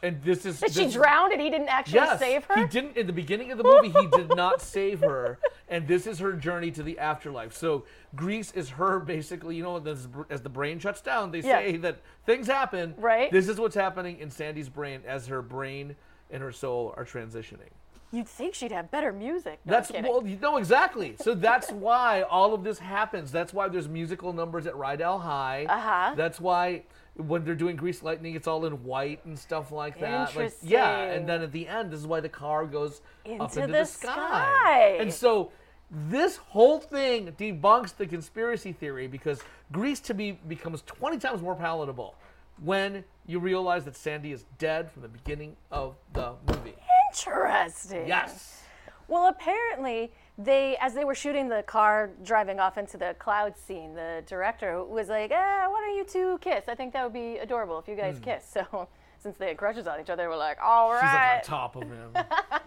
And 0.04 0.22
this 0.24 0.46
is 0.46 0.60
That 0.60 0.74
she 0.74 0.90
drowned, 0.90 1.32
and 1.32 1.42
he 1.42 1.50
didn't 1.50 1.70
actually 1.70 2.00
yes, 2.00 2.20
save 2.20 2.46
her. 2.46 2.60
He 2.60 2.66
didn't 2.68 2.98
in 2.98 3.06
the 3.06 3.14
beginning 3.14 3.52
of 3.52 3.58
the 3.60 3.64
movie. 3.64 3.90
He 3.90 4.08
did 4.08 4.36
not 4.36 4.62
save 4.62 5.02
her, 5.02 5.38
and 5.70 5.88
this 5.88 6.08
is 6.08 6.18
her 6.20 6.34
journey 6.34 6.72
to 6.72 6.82
the 6.82 6.98
afterlife. 6.98 7.56
So 7.56 7.86
Grease 8.16 8.52
is 8.54 8.70
her 8.72 9.00
basically. 9.00 9.56
You 9.56 9.64
know, 9.64 9.80
this, 9.80 10.08
as 10.30 10.42
the 10.42 10.50
brain 10.50 10.80
shuts 10.80 11.02
down, 11.02 11.32
they 11.32 11.40
Yeah. 11.42 11.60
say 11.60 11.78
that 11.78 12.00
things 12.26 12.48
happen. 12.48 12.96
Right. 12.98 13.32
This 13.32 13.48
is 13.48 13.60
what's 13.60 13.76
happening 13.76 14.18
in 14.20 14.32
Sandy's 14.32 14.70
brain 14.70 15.02
as 15.06 15.28
her 15.28 15.42
brain 15.44 15.96
and 16.32 16.42
her 16.42 16.52
soul 16.52 16.94
are 16.98 17.06
transitioning. 17.06 17.70
You'd 18.14 18.28
think 18.28 18.56
she'd 18.56 18.74
have 18.74 18.92
better 18.92 19.14
music. 19.14 19.60
No, 19.66 19.72
That's 19.72 19.92
well, 19.92 20.26
you 20.26 20.38
know 20.38 20.58
exactly. 20.58 21.16
So 21.22 21.34
that's 21.36 21.72
why 21.72 22.24
all 22.24 22.54
of 22.54 22.64
this 22.64 22.80
happens. 22.80 23.32
That's 23.32 23.54
why 23.54 23.70
there's 23.70 23.88
musical 23.88 24.34
numbers 24.34 24.66
at 24.68 24.74
Rydell 24.74 25.22
High. 25.22 25.66
Uh-huh. 25.70 26.14
That's 26.16 26.40
why 26.40 26.84
when 27.28 27.44
they're 27.46 27.56
doing 27.56 27.76
Grease 27.76 28.04
Lightning, 28.04 28.36
it's 28.36 28.48
all 28.48 28.66
in 28.66 28.84
white 28.84 29.24
and 29.26 29.38
stuff 29.38 29.72
like 29.72 30.00
that. 30.00 30.36
Like, 30.36 30.54
yeah, 30.62 31.04
and 31.04 31.28
then 31.28 31.42
at 31.42 31.52
the 31.52 31.68
end, 31.68 31.92
this 31.92 32.00
is 32.00 32.08
why 32.08 32.20
the 32.20 32.30
car 32.30 32.66
goes 32.66 33.02
up 33.26 33.32
Into 33.32 33.44
into 33.44 33.60
the 33.62 33.68
the, 33.68 33.86
sky. 33.86 34.12
sky. 34.12 34.98
And 35.00 35.14
so 35.14 35.52
this 35.90 36.38
whole 36.38 36.80
thing 36.80 37.34
debunks 37.40 37.96
the 37.96 38.08
conspiracy 38.08 38.72
theory 38.72 39.08
because 39.08 39.42
Grease 39.72 40.00
to 40.02 40.14
me 40.14 40.40
becomes 40.48 40.82
20 40.84 41.18
times 41.18 41.42
more 41.42 41.56
palatable 41.56 42.16
when 42.64 43.04
you 43.26 43.40
realize 43.40 43.86
that 43.86 43.96
Sandy 43.96 44.32
is 44.32 44.46
dead 44.58 44.92
from 44.92 45.02
the 45.02 45.08
beginning 45.08 45.56
of 45.72 45.96
the 46.14 46.34
movie. 46.48 46.76
Interesting. 47.12 48.08
Yes. 48.08 48.62
Well, 49.12 49.28
apparently 49.28 50.14
they, 50.38 50.78
as 50.80 50.94
they 50.94 51.04
were 51.04 51.16
shooting 51.16 51.50
the 51.50 51.64
car 51.64 52.12
driving 52.24 52.62
off 52.62 52.78
into 52.78 52.96
the 52.98 53.14
cloud 53.20 53.58
scene, 53.58 53.94
the 53.94 54.24
director 54.26 54.82
was 54.86 55.10
like, 55.10 55.32
eh, 55.32 55.68
"Why 55.68 55.82
don't 55.86 55.98
you 55.98 56.06
two 56.06 56.38
kiss? 56.40 56.70
I 56.70 56.76
think 56.76 56.94
that 56.94 57.04
would 57.04 57.12
be 57.12 57.38
adorable 57.38 57.78
if 57.78 57.90
you 57.90 57.96
guys 57.98 58.18
Hmm. 58.20 58.24
kiss." 58.24 58.46
So, 58.72 58.88
since 59.20 59.36
they 59.38 59.50
had 59.50 59.58
crushes 59.58 59.86
on 59.86 60.00
each 60.00 60.10
other, 60.10 60.30
we're 60.30 60.38
like, 60.38 60.60
"All 60.64 60.94
right." 60.94 61.02
She's 61.04 61.14
like 61.14 61.40
on 61.40 61.42
top 61.44 61.76
of 61.76 61.84
him. 61.90 62.14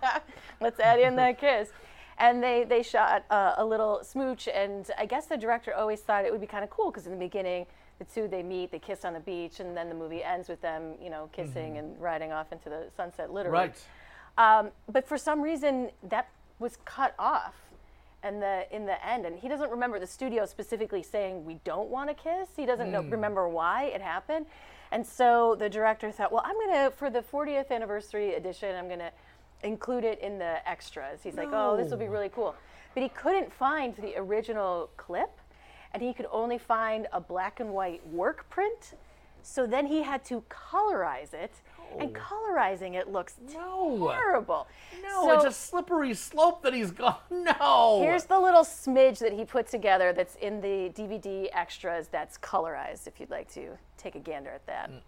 let's 0.61 0.78
add 0.80 1.00
in 1.00 1.16
that 1.16 1.38
kiss." 1.38 1.70
And 2.18 2.42
they 2.42 2.64
they 2.64 2.83
shot 2.83 3.24
uh, 3.30 3.54
a 3.57 3.64
little 3.64 4.04
smooch, 4.04 4.46
and 4.46 4.88
I 4.98 5.07
guess 5.07 5.24
the 5.24 5.38
director 5.38 5.72
always 5.74 6.02
thought 6.02 6.26
it 6.26 6.30
would 6.30 6.42
be 6.42 6.46
kind 6.46 6.62
of 6.62 6.68
cool 6.68 6.90
because 6.90 7.07
in 7.07 7.12
the 7.12 7.18
beginning. 7.18 7.64
The 8.00 8.04
two 8.07 8.26
they 8.26 8.42
meet, 8.42 8.72
they 8.72 8.80
kiss 8.80 9.04
on 9.04 9.12
the 9.12 9.20
beach, 9.20 9.61
and 9.61 9.76
then 9.76 9.88
the 9.88 9.94
movie 9.94 10.20
ends 10.24 10.48
with 10.48 10.61
them, 10.61 10.94
you 11.00 11.11
know, 11.11 11.28
kissing 11.30 11.74
Mhm. 11.74 11.78
and 11.78 12.02
riding 12.02 12.33
off 12.33 12.50
into 12.50 12.68
the 12.68 12.90
sunset, 12.96 13.33
literally. 13.33 13.68
Right. 13.68 13.83
Um, 14.38 14.70
but 14.90 15.07
for 15.07 15.16
some 15.18 15.40
reason, 15.42 15.90
that 16.09 16.29
was 16.59 16.77
cut 16.85 17.14
off, 17.18 17.55
and 18.23 18.40
the 18.42 18.66
in 18.75 18.87
the 18.87 19.05
end, 19.07 19.27
and 19.27 19.38
he 19.38 19.49
doesn't 19.49 19.70
remember 19.70 19.99
the 19.99 20.07
studio 20.07 20.47
specifically 20.47 21.03
saying 21.03 21.44
we 21.44 21.55
don't 21.64 21.88
want 21.88 22.09
to 22.09 22.14
kiss. 22.14 22.49
He 22.57 22.66
doesn't 22.66 22.90
know, 22.90 23.03
Hmm. 23.03 23.11
remember 23.11 23.49
why 23.49 23.85
it 23.85 24.01
happened, 24.01 24.47
and 24.90 25.07
so 25.07 25.55
the 25.55 25.68
director 25.68 26.11
thought, 26.11 26.33
well, 26.33 26.42
I'm 26.44 26.59
gonna 26.59 26.90
for 26.90 27.11
the 27.11 27.23
40th 27.23 27.70
anniversary 27.70 28.35
edition, 28.35 28.75
I'm 28.77 28.88
gonna 28.88 29.12
include 29.62 30.05
it 30.05 30.18
in 30.20 30.38
the 30.38 30.66
extras. 30.68 31.23
He's 31.23 31.37
like, 31.37 31.49
oh, 31.53 31.77
this 31.77 31.90
will 31.90 31.99
be 31.99 32.09
really 32.09 32.29
cool, 32.29 32.55
but 32.94 33.03
he 33.03 33.09
couldn't 33.11 33.53
find 33.53 33.94
the 33.97 34.16
original 34.16 34.90
clip, 34.97 35.31
and 35.92 36.03
he 36.03 36.12
could 36.12 36.27
only 36.33 36.59
find 36.59 37.07
a 37.12 37.20
black 37.20 37.61
and 37.61 37.73
white 37.73 38.05
work 38.09 38.49
print. 38.51 38.94
So 39.42 39.66
then 39.66 39.87
he 39.87 40.03
had 40.03 40.25
to 40.27 40.42
colorize 40.49 41.35
it, 41.35 41.53
and 41.98 42.14
colorizing 42.14 42.94
it 42.94 43.11
looks 43.11 43.35
terrible. 43.50 44.66
No, 45.02 45.22
So 45.22 45.30
it's 45.33 45.44
a 45.44 45.52
slippery 45.52 46.14
slope 46.14 46.62
that 46.62 46.74
he's 46.74 46.90
gone. 46.90 47.16
No. 47.30 48.00
Here's 48.02 48.24
the 48.24 48.38
little 48.38 48.62
smidge 48.64 49.18
that 49.18 49.33
he 49.33 49.44
put 49.44 49.66
together 49.68 50.12
that's 50.12 50.35
in 50.37 50.61
the 50.61 50.90
DVD 50.94 51.48
extras 51.52 52.09
that's 52.09 52.38
colorized. 52.38 53.07
If 53.07 53.20
you'd 53.20 53.30
like 53.30 53.52
to 53.54 53.76
take 53.98 54.14
a 54.14 54.18
gander 54.20 54.50
at 54.50 54.66
that. 54.66 54.88
Color 54.88 55.02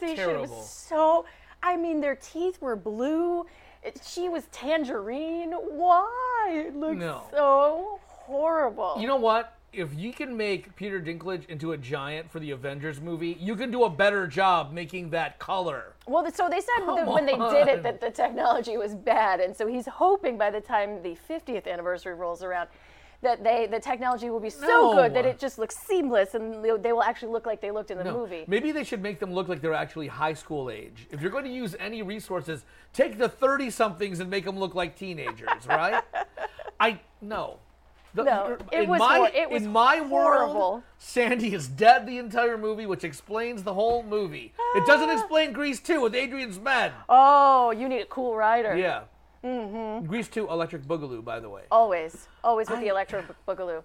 colorization 0.00 0.16
Terrible. 0.16 0.56
was 0.56 0.68
so. 0.70 1.24
I 1.62 1.76
mean, 1.76 2.00
their 2.00 2.16
teeth 2.16 2.60
were 2.60 2.76
blue. 2.76 3.46
It, 3.82 4.00
she 4.06 4.28
was 4.28 4.44
tangerine. 4.52 5.52
Why? 5.52 6.64
It 6.68 6.76
looks 6.76 6.98
No. 6.98 7.22
so 7.30 8.00
horrible. 8.06 8.96
You 8.98 9.06
know 9.06 9.16
what? 9.16 9.52
If 9.72 9.94
you 9.94 10.12
can 10.12 10.36
make 10.36 10.74
Peter 10.76 11.00
Dinklage 11.00 11.46
into 11.48 11.72
a 11.72 11.76
giant 11.76 12.30
for 12.30 12.40
the 12.40 12.52
Avengers 12.52 13.00
movie, 13.00 13.36
you 13.38 13.54
can 13.56 13.70
do 13.70 13.84
a 13.84 13.90
better 13.90 14.26
job 14.26 14.72
making 14.72 15.10
that 15.10 15.38
color. 15.38 15.92
Well, 16.06 16.24
so 16.32 16.48
they 16.48 16.60
said 16.60 16.86
that 16.86 17.06
when 17.06 17.26
they 17.26 17.36
did 17.36 17.68
it 17.68 17.82
that 17.82 18.00
the 18.00 18.10
technology 18.10 18.76
was 18.78 18.94
bad, 18.94 19.40
and 19.40 19.54
so 19.54 19.66
he's 19.66 19.86
hoping 19.86 20.38
by 20.38 20.50
the 20.50 20.60
time 20.60 21.02
the 21.02 21.16
50th 21.28 21.66
anniversary 21.66 22.14
rolls 22.14 22.42
around 22.42 22.68
that 23.22 23.42
they 23.42 23.66
the 23.66 23.80
technology 23.80 24.30
will 24.30 24.40
be 24.40 24.50
so 24.50 24.94
good 24.94 25.14
that 25.14 25.24
it 25.26 25.38
just 25.38 25.58
looks 25.58 25.76
seamless 25.76 26.34
and 26.34 26.64
they, 26.64 26.92
will 26.92 27.02
actually 27.02 27.32
look 27.32 27.46
like 27.46 27.60
they 27.60 27.70
looked 27.70 27.90
in 27.90 27.98
the 27.98 28.04
No. 28.04 28.12
movie. 28.18 28.44
Maybe 28.46 28.72
they 28.72 28.84
should 28.84 29.02
make 29.02 29.18
them 29.18 29.32
look 29.32 29.48
like 29.48 29.60
they're 29.60 29.74
actually 29.74 30.08
high 30.08 30.34
school 30.34 30.70
age. 30.70 31.06
If 31.10 31.20
you're 31.20 31.30
going 31.30 31.44
to 31.44 31.50
use 31.52 31.74
any 31.78 32.02
resources, 32.02 32.64
take 32.92 33.18
the 33.18 33.28
30 33.28 33.70
somethings 33.70 34.20
and 34.20 34.30
make 34.30 34.44
them 34.44 34.58
look 34.58 34.74
like 34.74 34.96
teenagers, 34.96 35.66
right? 35.68 36.02
I 36.78 37.00
no. 37.20 37.58
The- 38.14 38.24
No, 38.24 38.56
it 38.72 38.88
was 38.88 38.98
my, 38.98 39.18
hor- 39.18 39.30
it 39.34 39.50
was 39.50 39.62
in 39.62 39.70
my 39.72 40.00
world. 40.00 40.82
Sandy 40.96 41.52
is 41.52 41.68
dead 41.68 42.06
the 42.06 42.16
entire 42.16 42.56
movie, 42.56 42.86
which 42.86 43.04
explains 43.04 43.62
the 43.62 43.74
whole 43.74 44.02
movie. 44.02 44.54
It 44.74 44.86
doesn't 44.86 45.10
explain 45.18 45.52
Grease 45.52 45.80
2 45.80 46.00
with 46.00 46.14
Adrian's 46.14 46.58
Zmed. 46.58 46.92
Oh, 47.10 47.72
you 47.72 47.88
need 47.90 48.00
a 48.00 48.06
cool 48.06 48.34
rider. 48.34 48.74
Yeah. 48.74 49.02
Mm-hmm. 49.44 50.06
Grease 50.06 50.28
2 50.28 50.48
Electric 50.48 50.82
Boogaloo, 50.82 51.24
by 51.24 51.40
the 51.40 51.48
way. 51.48 51.62
Always, 51.70 52.28
always 52.42 52.68
with 52.70 52.80
the 52.80 52.88
Electric 52.88 53.24
boogaloo. 53.46 53.82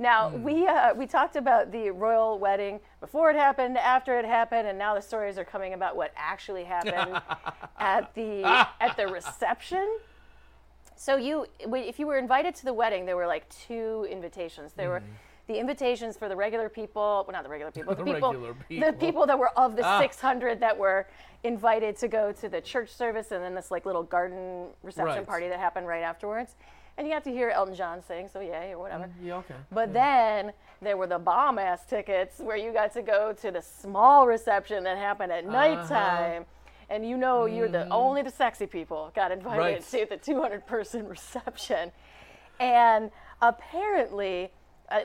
Now 0.00 0.30
Hmm. 0.30 0.44
we 0.44 0.66
uh, 0.66 0.94
we 0.94 1.06
talked 1.06 1.34
about 1.34 1.72
the 1.72 1.90
royal 1.90 2.38
wedding 2.38 2.78
before 3.00 3.30
it 3.30 3.36
happened, 3.36 3.76
after 3.76 4.16
it 4.18 4.24
happened, 4.24 4.68
and 4.68 4.78
now 4.78 4.94
the 4.94 5.02
stories 5.02 5.36
are 5.38 5.44
coming 5.44 5.74
about 5.74 5.96
what 5.96 6.12
actually 6.16 6.62
happened 6.64 7.20
at 7.78 8.14
the 8.14 8.44
at 8.80 8.96
the 8.96 9.08
reception. 9.08 9.98
So 10.94 11.16
you, 11.16 11.46
if 11.60 11.98
you 11.98 12.06
were 12.06 12.18
invited 12.18 12.54
to 12.56 12.64
the 12.64 12.72
wedding, 12.72 13.06
there 13.06 13.16
were 13.16 13.26
like 13.26 13.48
two 13.66 14.06
invitations. 14.10 14.72
There 14.72 14.88
were 14.88 15.02
the 15.48 15.58
invitations 15.58 16.16
for 16.16 16.28
the 16.28 16.36
regular 16.36 16.68
people, 16.68 17.24
well, 17.26 17.32
not 17.32 17.42
the 17.42 17.48
regular 17.48 17.72
people, 17.72 17.94
the. 17.96 18.04
The 18.04 18.12
people, 18.12 18.28
regular 18.32 18.52
the 18.52 18.64
people. 18.68 18.92
people 18.92 19.26
that 19.26 19.38
were 19.38 19.50
of 19.58 19.74
the 19.76 19.82
Ah. 19.84 19.98
600 19.98 20.60
that 20.60 20.76
were 20.78 21.06
invited 21.42 21.96
to 21.96 22.08
go 22.08 22.30
to 22.32 22.48
the 22.48 22.60
church 22.60 22.90
service, 22.90 23.32
and 23.32 23.42
then 23.42 23.54
this 23.54 23.70
like 23.70 23.86
little 23.86 24.02
garden 24.02 24.68
reception 24.82 25.16
Right. 25.18 25.26
party 25.26 25.48
that 25.48 25.58
happened 25.58 25.86
right 25.88 26.02
afterwards. 26.02 26.54
And 26.98 27.06
you 27.06 27.12
got 27.14 27.24
to 27.24 27.30
hear 27.30 27.48
Elton 27.50 27.74
John 27.76 28.02
sing, 28.02 28.28
so 28.28 28.40
yay 28.40 28.72
or 28.72 28.78
whatever. 28.78 29.08
Yeah, 29.22 29.36
okay. 29.36 29.54
But 29.70 29.92
then 29.92 30.52
there 30.82 30.96
were 30.96 31.06
the 31.06 31.18
bomb 31.18 31.58
ass 31.58 31.86
tickets 31.86 32.40
where 32.40 32.56
you 32.56 32.72
got 32.72 32.92
to 32.94 33.02
go 33.02 33.32
to 33.34 33.50
the 33.52 33.62
small 33.62 34.26
reception 34.26 34.82
that 34.84 34.98
happened 34.98 35.32
at 35.32 35.44
Uh-huh. 35.44 35.52
nighttime. 35.52 36.44
And 36.90 37.08
you 37.08 37.16
know 37.16 37.44
you're 37.46 37.68
the 37.68 37.88
only 37.90 38.22
the 38.22 38.30
sexy 38.30 38.66
people 38.66 39.12
got 39.14 39.30
invited 39.30 39.58
Right. 39.60 39.82
to 39.82 40.06
the 40.06 40.16
200 40.16 40.66
person 40.66 41.06
reception. 41.16 41.92
And 42.58 43.12
apparently 43.40 44.50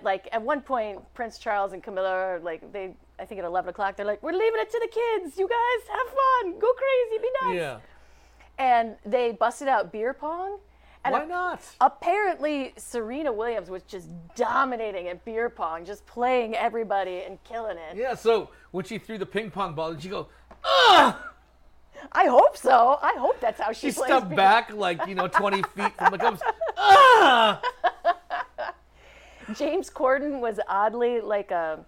like 0.04 0.28
at 0.32 0.42
one 0.42 0.62
point, 0.62 1.02
Prince 1.14 1.38
Charles 1.38 1.74
and 1.74 1.84
Camilla 1.84 2.10
are 2.12 2.40
like 2.40 2.72
they. 2.72 2.96
I 3.20 3.26
think 3.26 3.40
at 3.40 3.46
11 3.46 3.70
o'clock, 3.70 3.96
they're 3.96 4.06
like, 4.06 4.24
"We're 4.24 4.32
leaving 4.32 4.60
it 4.60 4.72
to 4.72 4.80
the 4.80 4.88
kids. 4.88 5.38
You 5.38 5.48
guys 5.48 5.88
have 5.90 6.08
fun, 6.08 6.60
go 6.60 6.68
crazy, 6.74 7.22
be 7.22 7.30
nuts." 7.42 7.56
Yeah. 7.56 7.80
And 8.58 8.96
they 9.06 9.32
busted 9.32 9.68
out 9.68 9.92
beer 9.92 10.14
pong. 10.14 10.60
And 11.06 11.14
Why 11.14 11.26
not? 11.26 11.62
Apparently, 11.82 12.74
Serena 12.78 13.32
Williams 13.32 13.70
was 13.70 13.84
just 13.84 14.10
dominating 14.36 15.10
at 15.10 15.24
beer 15.26 15.50
pong, 15.50 15.86
just 15.86 16.06
playing 16.06 16.56
everybody 16.56 17.24
and 17.28 17.44
killing 17.44 17.78
it. 17.78 17.98
Yeah. 17.98 18.16
So 18.16 18.50
when 18.72 18.86
she 18.86 18.98
threw 18.98 19.18
the 19.18 19.26
ping 19.26 19.52
pong 19.52 19.76
ball, 19.76 19.92
did 19.94 20.02
she 20.02 20.10
go? 20.10 20.28
Ah! 20.64 21.30
I 22.12 22.26
hope 22.26 22.58
so. 22.58 23.00
I 23.02 23.16
hope 23.18 23.40
that's 23.42 23.60
how 23.60 23.72
she, 23.74 23.88
She 23.88 23.92
stepped 23.92 24.30
beer- 24.30 24.38
back 24.38 24.74
like 24.74 25.06
you 25.08 25.16
know 25.16 25.28
20 25.28 25.62
feet 25.76 25.94
from 25.98 26.12
the 26.12 26.18
Cubs. 26.18 26.42
Ah! 26.78 27.62
James 29.58 29.90
Corden 29.90 30.40
was 30.40 30.60
oddly 30.68 31.22
like 31.22 31.52
a 31.52 31.80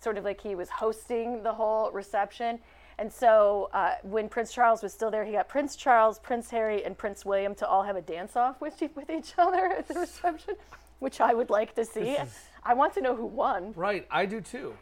sort 0.00 0.18
of 0.18 0.24
like 0.24 0.40
he 0.40 0.54
was 0.54 0.68
hosting 0.70 1.42
the 1.42 1.52
whole 1.52 1.90
reception. 1.90 2.58
And 3.00 3.12
so 3.12 3.70
uh, 3.72 3.94
when 4.02 4.28
Prince 4.28 4.52
Charles 4.52 4.82
was 4.82 4.92
still 4.92 5.10
there, 5.10 5.24
he 5.24 5.32
got 5.32 5.48
Prince 5.48 5.76
Charles, 5.76 6.18
Prince 6.18 6.50
Harry, 6.50 6.84
and 6.84 6.98
Prince 6.98 7.24
William 7.24 7.54
to 7.56 7.66
all 7.68 7.84
have 7.84 7.94
a 7.94 8.00
dance 8.00 8.34
off 8.36 8.60
with, 8.60 8.82
with 8.96 9.08
each 9.08 9.34
other 9.38 9.66
at 9.66 9.86
the 9.86 9.94
reception, 9.94 10.54
which 10.98 11.20
I 11.20 11.32
would 11.32 11.48
like 11.50 11.74
to 11.76 11.84
see. 11.84 12.00
Is- 12.00 12.34
I 12.64 12.74
want 12.74 12.94
to 12.94 13.00
know 13.00 13.14
who 13.14 13.26
won. 13.26 13.72
Right, 13.76 14.06
I 14.10 14.26
do 14.26 14.40
too. 14.40 14.74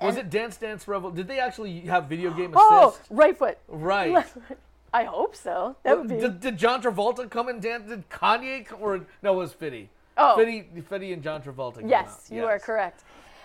Was 0.00 0.16
it 0.16 0.30
Dance 0.30 0.56
Dance 0.56 0.88
Revel? 0.88 1.10
Did 1.10 1.28
they 1.28 1.38
actually 1.38 1.80
have 1.82 2.06
video 2.06 2.32
game 2.32 2.52
Oh, 2.56 2.88
assist? 2.88 3.06
right 3.10 3.36
foot. 3.36 3.58
Right. 3.68 4.24
I 4.94 5.04
hope 5.04 5.34
so. 5.36 5.76
That 5.84 5.98
would 5.98 6.08
be. 6.08 6.18
Did, 6.20 6.40
did 6.40 6.56
John 6.58 6.82
Travolta 6.82 7.28
come 7.30 7.48
and 7.48 7.62
dance? 7.62 7.88
Did 7.88 8.08
Kanye 8.10 8.66
come, 8.66 8.78
or 8.82 9.00
no? 9.22 9.34
It 9.34 9.36
was 9.36 9.52
Fitty. 9.52 9.88
Oh. 10.16 10.36
Fitty 10.36 11.12
and 11.12 11.22
John 11.22 11.42
Travolta. 11.42 11.80
came 11.80 11.88
Yes, 11.88 12.28
out. 12.30 12.36
you 12.36 12.44
are 12.46 12.58
correct. 12.58 13.04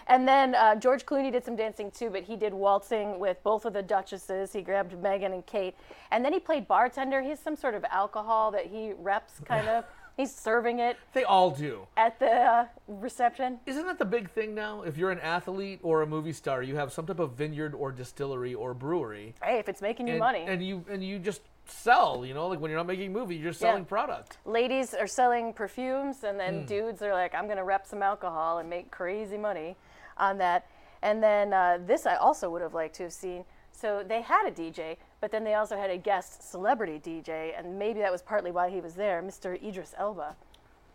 And 0.09 0.25
then 0.27 0.55
uh, 0.55 0.75
George 0.75 1.05
Clooney 1.05 1.31
did 1.31 1.43
some 1.43 1.55
dancing 1.57 1.91
too, 1.91 2.09
but 2.09 2.23
he 2.23 2.35
did 2.37 2.53
waltzing 2.53 3.19
with 3.19 3.43
both 3.43 3.65
of 3.65 3.73
the 3.73 3.83
duchesses. 3.83 4.53
He 4.53 4.61
grabbed 4.61 4.93
Meghan 4.93 5.33
and 5.33 5.45
Kate. 5.45 5.75
And 6.11 6.23
then 6.23 6.31
he 6.31 6.39
played 6.39 6.65
bartender. 6.67 7.21
He's 7.21 7.39
some 7.39 7.57
sort 7.57 7.73
of 7.75 7.83
alcohol 7.91 8.51
that 8.51 8.67
he 8.67 8.93
reps, 8.97 9.33
kind 9.45 9.67
of. 9.67 9.83
He's 10.17 10.33
serving 10.33 10.79
it 10.79 10.97
They 11.13 11.25
all 11.25 11.51
do. 11.51 11.85
at 11.95 12.17
the 12.17 12.31
uh, 12.31 12.65
reception. 12.87 13.59
Isn't 13.67 13.85
that 13.85 13.99
the 13.99 14.05
big 14.05 14.31
thing 14.31 14.55
now? 14.55 14.81
If 14.81 14.97
you're 14.97 15.11
an 15.11 15.19
athlete 15.19 15.79
or 15.83 16.01
a 16.01 16.07
movie 16.07 16.33
star, 16.33 16.63
you 16.63 16.75
have 16.75 16.91
some 16.91 17.05
type 17.05 17.19
of 17.19 17.33
vineyard 17.33 17.75
or 17.75 17.91
distillery 17.91 18.55
or 18.55 18.73
brewery. 18.73 19.35
Hey, 19.43 19.59
if 19.59 19.69
it's 19.69 19.79
making 19.79 20.07
you 20.07 20.13
and, 20.13 20.19
money. 20.19 20.43
and 20.47 20.65
you 20.65 20.83
and 20.89 21.03
you 21.03 21.19
just 21.19 21.41
sell. 21.71 22.25
You 22.25 22.33
know, 22.33 22.47
like 22.47 22.59
when 22.59 22.69
you're 22.71 22.79
not 22.79 22.87
making 22.87 23.07
a 23.07 23.09
movie, 23.11 23.35
you're 23.35 23.51
just 23.51 23.61
Yeah. 23.61 23.69
selling 23.71 23.85
product. 23.85 24.37
Ladies 24.45 24.93
are 24.93 25.07
selling 25.07 25.53
perfumes, 25.53 26.23
and 26.23 26.39
then 26.39 26.63
Mm. 26.63 26.67
dudes 26.67 27.01
are 27.01 27.13
like, 27.13 27.33
I'm 27.35 27.47
to 27.57 27.63
rep 27.63 27.85
some 27.85 28.01
alcohol 28.03 28.57
and 28.59 28.69
make 28.69 28.91
crazy 28.91 29.37
money 29.37 29.75
on 30.17 30.37
that. 30.39 30.65
And 31.01 31.21
then 31.21 31.53
uh, 31.53 31.77
this 31.85 32.05
I 32.05 32.15
also 32.15 32.49
would 32.49 32.61
have 32.61 32.73
liked 32.73 32.95
to 32.95 33.03
have 33.03 33.13
seen. 33.13 33.45
So 33.71 34.03
they 34.03 34.21
had 34.21 34.47
a 34.47 34.51
DJ, 34.51 34.97
but 35.21 35.29
then 35.29 35.43
they 35.43 35.53
also 35.53 35.77
had 35.77 35.91
a 35.91 35.97
guest 35.97 36.49
celebrity 36.49 36.99
DJ, 36.99 37.53
and 37.55 37.77
maybe 37.77 37.99
that 37.99 38.11
was 38.11 38.23
partly 38.23 38.49
why 38.49 38.69
he 38.71 38.81
was 38.81 38.95
there, 38.95 39.21
Mr. 39.21 39.55
Idris 39.61 39.93
Elba, 39.97 40.35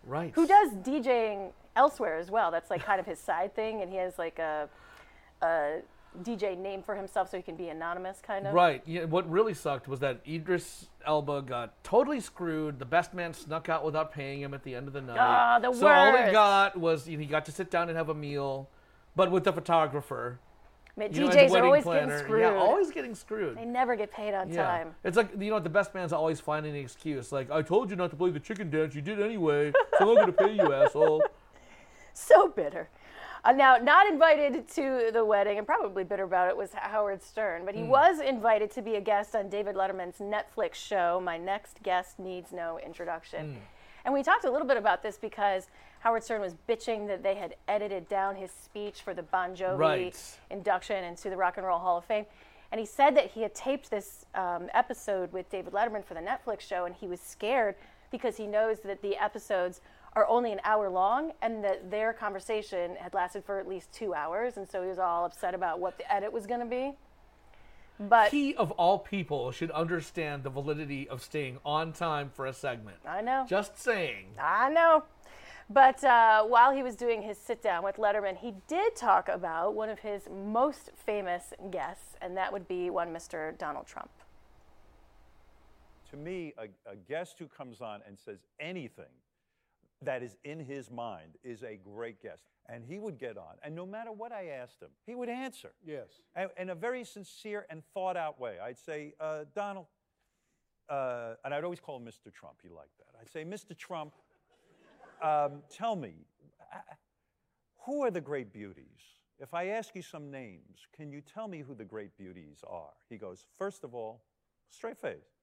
Right. 0.04 0.32
who 0.34 0.46
does 0.48 0.72
DJing 0.72 1.52
elsewhere 1.76 2.18
as 2.18 2.28
well. 2.30 2.50
That's 2.50 2.70
like 2.70 2.82
kind 2.84 2.98
of 2.98 3.06
his 3.06 3.20
side 3.20 3.54
thing, 3.54 3.82
and 3.82 3.90
he 3.92 3.98
has 3.98 4.18
like 4.18 4.40
a, 4.40 4.68
a 5.42 5.82
DJ 6.22 6.58
name 6.58 6.82
for 6.82 6.94
himself 6.94 7.30
so 7.30 7.36
he 7.38 7.42
can 7.42 7.56
be 7.56 7.68
anonymous, 7.68 8.20
kind 8.20 8.46
of. 8.46 8.52
Right. 8.54 8.82
Yeah, 8.86 9.04
what 9.04 9.28
really 9.30 9.54
sucked 9.54 9.88
was 9.88 10.00
that 10.00 10.20
Idris 10.28 10.86
Elba 11.06 11.42
got 11.42 11.82
totally 11.84 12.20
screwed. 12.20 12.78
The 12.78 12.84
best 12.84 13.14
man 13.14 13.32
snuck 13.32 13.68
out 13.68 13.84
without 13.84 14.12
paying 14.12 14.40
him 14.42 14.52
at 14.52 14.62
the 14.62 14.74
end 14.74 14.86
of 14.88 14.92
the 14.92 15.00
night. 15.00 15.16
Ah, 15.18 15.58
the 15.58 15.72
so 15.72 15.86
all 15.86 16.16
he 16.16 16.30
got 16.32 16.76
was 16.78 17.08
you 17.08 17.16
know, 17.16 17.22
he 17.22 17.26
got 17.26 17.44
to 17.46 17.52
sit 17.52 17.70
down 17.70 17.88
and 17.88 17.96
have 17.96 18.08
a 18.10 18.14
meal, 18.14 18.68
but 19.16 19.30
with 19.30 19.44
the 19.44 19.52
photographer. 19.52 20.38
You 20.98 21.08
know, 21.08 21.28
DJs 21.30 21.50
the 21.52 21.58
are 21.58 21.64
always 21.64 21.84
planner. 21.84 22.06
getting 22.08 22.24
screwed. 22.26 22.40
Yeah, 22.42 22.54
always 22.54 22.90
getting 22.90 23.14
screwed. 23.14 23.56
They 23.56 23.64
never 23.64 23.96
get 23.96 24.12
paid 24.12 24.34
on 24.34 24.52
Yeah. 24.52 24.66
time. 24.66 24.94
It's 25.04 25.16
like 25.16 25.30
you 25.32 25.48
know 25.48 25.54
what 25.54 25.64
the 25.64 25.70
best 25.70 25.94
man's 25.94 26.12
always 26.12 26.38
finding 26.38 26.74
an 26.76 26.80
excuse. 26.82 27.32
Like 27.32 27.50
I 27.50 27.62
told 27.62 27.88
you 27.88 27.96
not 27.96 28.10
to 28.10 28.16
play 28.16 28.28
the 28.28 28.38
chicken 28.40 28.68
dance, 28.68 28.94
you 28.94 29.00
did 29.00 29.18
anyway. 29.18 29.72
So 29.98 30.10
I'm 30.10 30.14
not 30.14 30.20
gonna 30.20 30.32
pay 30.32 30.54
you, 30.54 30.70
asshole. 30.84 31.22
so 32.12 32.48
bitter. 32.48 32.90
Uh, 33.44 33.50
now, 33.52 33.76
not 33.76 34.06
invited 34.06 34.68
to 34.68 35.10
the 35.12 35.24
wedding, 35.24 35.58
and 35.58 35.66
probably 35.66 36.04
bitter 36.04 36.22
about 36.22 36.48
it, 36.48 36.56
was 36.56 36.70
Howard 36.74 37.22
Stern, 37.22 37.64
but 37.64 37.74
he 37.74 37.80
Hmm. 37.82 37.88
was 37.88 38.20
invited 38.20 38.70
to 38.72 38.82
be 38.82 38.94
a 38.94 39.00
guest 39.00 39.34
on 39.34 39.48
David 39.48 39.74
Letterman's 39.74 40.18
Netflix 40.18 40.74
show. 40.74 41.20
My 41.20 41.38
next 41.38 41.82
guest 41.82 42.20
needs 42.20 42.52
no 42.52 42.78
introduction. 42.78 43.54
Hmm. 43.54 43.60
And 44.04 44.14
we 44.14 44.22
talked 44.22 44.44
a 44.44 44.50
little 44.50 44.66
bit 44.66 44.76
about 44.76 45.02
this 45.02 45.16
because 45.18 45.68
Howard 46.00 46.22
Stern 46.22 46.40
was 46.40 46.54
bitching 46.68 47.06
that 47.08 47.22
they 47.24 47.34
had 47.34 47.56
edited 47.68 48.08
down 48.08 48.36
his 48.36 48.50
speech 48.52 49.02
for 49.02 49.12
the 49.14 49.22
Bon 49.22 49.54
Jovi 49.56 49.78
Right. 49.78 50.38
induction 50.50 51.02
into 51.04 51.28
the 51.30 51.36
Rock 51.36 51.56
and 51.56 51.66
Roll 51.66 51.78
Hall 51.80 51.98
of 51.98 52.04
Fame. 52.04 52.26
And 52.70 52.78
he 52.78 52.86
said 52.86 53.16
that 53.16 53.26
he 53.26 53.42
had 53.42 53.54
taped 53.54 53.90
this 53.90 54.24
um, 54.34 54.70
episode 54.72 55.32
with 55.32 55.50
David 55.50 55.72
Letterman 55.72 56.04
for 56.04 56.14
the 56.14 56.20
Netflix 56.20 56.60
show, 56.60 56.84
and 56.84 56.94
he 56.94 57.06
was 57.06 57.20
scared 57.20 57.74
because 58.10 58.36
he 58.36 58.46
knows 58.46 58.80
that 58.80 59.02
the 59.02 59.16
episodes 59.16 59.80
are 60.14 60.26
only 60.28 60.52
an 60.52 60.60
hour 60.64 60.90
long 60.90 61.32
and 61.40 61.64
that 61.64 61.90
their 61.90 62.12
conversation 62.12 62.96
had 62.96 63.14
lasted 63.14 63.44
for 63.44 63.58
at 63.58 63.66
least 63.66 63.92
two 63.92 64.14
hours. 64.14 64.56
And 64.56 64.68
so 64.68 64.82
he 64.82 64.88
was 64.88 64.98
all 64.98 65.24
upset 65.24 65.54
about 65.54 65.80
what 65.80 65.96
the 65.96 66.12
edit 66.12 66.32
was 66.32 66.46
going 66.46 66.60
to 66.60 66.66
be. 66.66 66.92
But 67.98 68.30
he 68.30 68.54
of 68.54 68.72
all 68.72 68.98
people 68.98 69.52
should 69.52 69.70
understand 69.70 70.42
the 70.42 70.50
validity 70.50 71.08
of 71.08 71.22
staying 71.22 71.58
on 71.64 71.92
time 71.92 72.30
for 72.34 72.46
a 72.46 72.52
segment. 72.52 72.96
I 73.06 73.20
know. 73.20 73.44
Just 73.48 73.78
saying. 73.78 74.26
I 74.40 74.70
know. 74.70 75.04
But 75.70 76.02
uh, 76.02 76.44
while 76.44 76.72
he 76.72 76.82
was 76.82 76.96
doing 76.96 77.22
his 77.22 77.38
sit 77.38 77.62
down 77.62 77.84
with 77.84 77.96
Letterman, 77.96 78.36
he 78.36 78.54
did 78.66 78.96
talk 78.96 79.28
about 79.28 79.74
one 79.74 79.88
of 79.88 80.00
his 80.00 80.28
most 80.30 80.90
famous 80.94 81.54
guests, 81.70 82.16
and 82.20 82.36
that 82.36 82.52
would 82.52 82.66
be 82.66 82.90
one 82.90 83.12
Mr. 83.12 83.56
Donald 83.56 83.86
Trump. 83.86 84.10
To 86.10 86.16
me, 86.16 86.52
a, 86.58 86.64
a 86.90 86.96
guest 87.08 87.36
who 87.38 87.46
comes 87.46 87.80
on 87.80 88.00
and 88.06 88.18
says 88.18 88.40
anything 88.60 89.06
that 90.04 90.22
is 90.22 90.36
in 90.44 90.60
his 90.60 90.90
mind 90.90 91.36
is 91.42 91.62
a 91.62 91.76
great 91.76 92.22
guest. 92.22 92.44
And 92.68 92.84
he 92.84 92.98
would 92.98 93.18
get 93.18 93.36
on, 93.36 93.54
and 93.64 93.74
no 93.74 93.84
matter 93.84 94.12
what 94.12 94.30
I 94.30 94.46
asked 94.46 94.80
him, 94.80 94.90
he 95.04 95.14
would 95.14 95.28
answer. 95.28 95.72
Yes. 95.84 96.20
And 96.36 96.50
in 96.56 96.70
a 96.70 96.74
very 96.74 97.04
sincere 97.04 97.66
and 97.68 97.82
thought 97.92 98.16
out 98.16 98.40
way. 98.40 98.58
I'd 98.62 98.78
say, 98.78 99.14
uh, 99.18 99.44
Donald, 99.54 99.86
uh, 100.88 101.34
and 101.44 101.52
I'd 101.52 101.64
always 101.64 101.80
call 101.80 101.96
him 101.96 102.04
Mr. 102.04 102.32
Trump. 102.32 102.56
He 102.62 102.68
liked 102.68 102.96
that. 102.98 103.18
I'd 103.20 103.30
say, 103.30 103.44
Mr. 103.44 103.76
Trump, 103.76 104.12
um, 105.22 105.62
tell 105.70 105.96
me, 105.96 106.14
who 107.84 108.02
are 108.02 108.10
the 108.10 108.20
great 108.20 108.52
beauties? 108.52 108.86
If 109.38 109.54
I 109.54 109.68
ask 109.68 109.96
you 109.96 110.02
some 110.02 110.30
names, 110.30 110.86
can 110.96 111.10
you 111.10 111.20
tell 111.20 111.48
me 111.48 111.60
who 111.60 111.74
the 111.74 111.84
great 111.84 112.16
beauties 112.16 112.62
are? 112.66 112.92
He 113.08 113.16
goes, 113.16 113.44
First 113.58 113.82
of 113.82 113.94
all, 113.94 114.22
straight 114.70 114.98
face. 114.98 115.40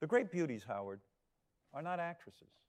The 0.00 0.06
great 0.06 0.30
beauties, 0.30 0.64
Howard, 0.66 1.00
are 1.74 1.82
not 1.82 1.98
actresses. 1.98 2.65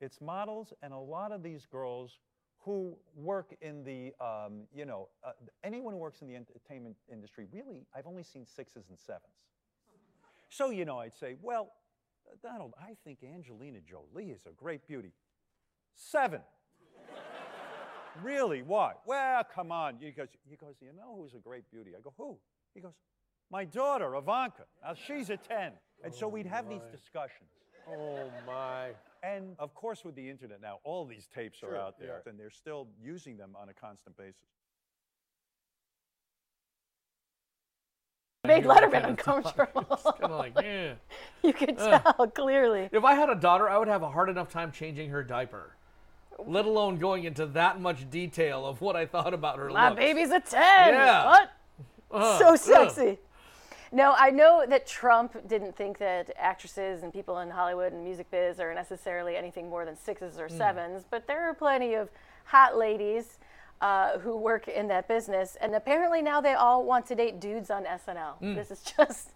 It's 0.00 0.20
models 0.20 0.72
and 0.82 0.92
a 0.92 0.98
lot 0.98 1.32
of 1.32 1.42
these 1.42 1.66
girls 1.66 2.18
who 2.60 2.96
work 3.16 3.54
in 3.60 3.84
the, 3.84 4.12
um, 4.24 4.62
you 4.74 4.84
know, 4.84 5.08
uh, 5.24 5.30
anyone 5.64 5.94
who 5.94 5.98
works 5.98 6.22
in 6.22 6.28
the 6.28 6.36
entertainment 6.36 6.96
industry, 7.10 7.46
really, 7.52 7.86
I've 7.94 8.06
only 8.06 8.22
seen 8.22 8.46
sixes 8.46 8.88
and 8.88 8.98
sevens. 8.98 9.24
So, 10.50 10.70
you 10.70 10.84
know, 10.84 10.98
I'd 10.98 11.14
say, 11.14 11.36
well, 11.40 11.72
Donald, 12.42 12.74
I 12.80 12.94
think 13.04 13.18
Angelina 13.22 13.78
Jolie 13.80 14.30
is 14.30 14.46
a 14.46 14.52
great 14.52 14.86
beauty. 14.86 15.12
Seven. 15.94 16.40
really? 18.22 18.62
Why? 18.62 18.92
Well, 19.06 19.42
come 19.54 19.72
on. 19.72 19.96
He 20.00 20.10
goes, 20.10 20.28
he 20.48 20.56
goes, 20.56 20.74
you 20.80 20.88
know 20.96 21.16
who's 21.20 21.34
a 21.34 21.38
great 21.38 21.70
beauty? 21.70 21.92
I 21.96 22.00
go, 22.00 22.12
who? 22.16 22.38
He 22.74 22.80
goes, 22.80 22.94
my 23.50 23.64
daughter, 23.64 24.14
Ivanka. 24.14 24.64
Now 24.82 24.94
she's 24.94 25.30
a 25.30 25.36
10. 25.36 25.72
And 26.04 26.14
so 26.14 26.28
we'd 26.28 26.46
have 26.46 26.68
these 26.68 26.84
discussions. 26.92 27.50
Oh 27.90 28.30
my. 28.46 28.90
And 29.22 29.56
of 29.58 29.74
course, 29.74 30.04
with 30.04 30.14
the 30.14 30.28
internet 30.28 30.60
now, 30.60 30.78
all 30.84 31.04
these 31.04 31.28
tapes 31.34 31.58
Sure, 31.58 31.72
are 31.72 31.76
out 31.76 31.98
there, 31.98 32.22
yeah. 32.24 32.30
and 32.30 32.38
they're 32.38 32.50
still 32.50 32.86
using 33.02 33.36
them 33.36 33.56
on 33.60 33.68
a 33.68 33.74
constant 33.74 34.16
basis. 34.16 34.36
Made 38.46 38.64
Letterman 38.64 39.06
uncomfortable. 39.08 39.82
kind 40.20 40.32
of 40.32 40.38
like, 40.38 40.52
yeah. 40.62 40.94
You 41.42 41.52
could 41.52 41.76
Ugh. 41.78 42.02
tell 42.16 42.26
clearly. 42.28 42.88
If 42.92 43.04
I 43.04 43.14
had 43.14 43.28
a 43.28 43.34
daughter, 43.34 43.68
I 43.68 43.78
would 43.78 43.88
have 43.88 44.02
a 44.02 44.08
hard 44.08 44.28
enough 44.28 44.48
time 44.48 44.70
changing 44.72 45.10
her 45.10 45.22
diaper, 45.22 45.74
let 46.46 46.64
alone 46.64 46.98
going 46.98 47.24
into 47.24 47.46
that 47.46 47.80
much 47.80 48.08
detail 48.10 48.64
of 48.64 48.80
what 48.80 48.96
I 48.96 49.06
thought 49.06 49.34
about 49.34 49.58
her. 49.58 49.68
My 49.70 49.90
looks. 49.90 49.98
baby's 50.00 50.30
a 50.30 50.40
10. 50.40 50.60
Yeah. 50.60 51.24
What? 51.26 51.50
Uh, 52.10 52.38
so 52.38 52.48
ugh. 52.52 52.58
sexy. 52.58 53.18
No, 53.90 54.14
I 54.16 54.30
know 54.30 54.64
that 54.68 54.86
Trump 54.86 55.48
didn't 55.48 55.76
think 55.76 55.98
that 55.98 56.30
actresses 56.36 57.02
and 57.02 57.12
people 57.12 57.38
in 57.40 57.50
Hollywood 57.50 57.92
and 57.92 58.04
music 58.04 58.30
biz 58.30 58.60
are 58.60 58.74
necessarily 58.74 59.36
anything 59.36 59.68
more 59.70 59.84
than 59.84 59.96
sixes 59.96 60.38
or 60.38 60.48
Hmm. 60.48 60.58
sevens, 60.58 61.04
but 61.10 61.26
there 61.26 61.48
are 61.48 61.54
plenty 61.54 61.94
of 61.94 62.10
hot 62.44 62.76
ladies 62.76 63.38
uh, 63.80 64.18
who 64.18 64.36
work 64.36 64.66
in 64.68 64.88
that 64.88 65.06
business, 65.06 65.56
and 65.60 65.74
apparently 65.74 66.20
now 66.20 66.40
they 66.40 66.54
all 66.54 66.84
want 66.84 67.06
to 67.06 67.14
date 67.14 67.38
dudes 67.40 67.70
on 67.70 67.84
SNL. 67.86 68.34
Mm. 68.42 68.56
This 68.56 68.70
is 68.72 68.82
just 68.96 69.30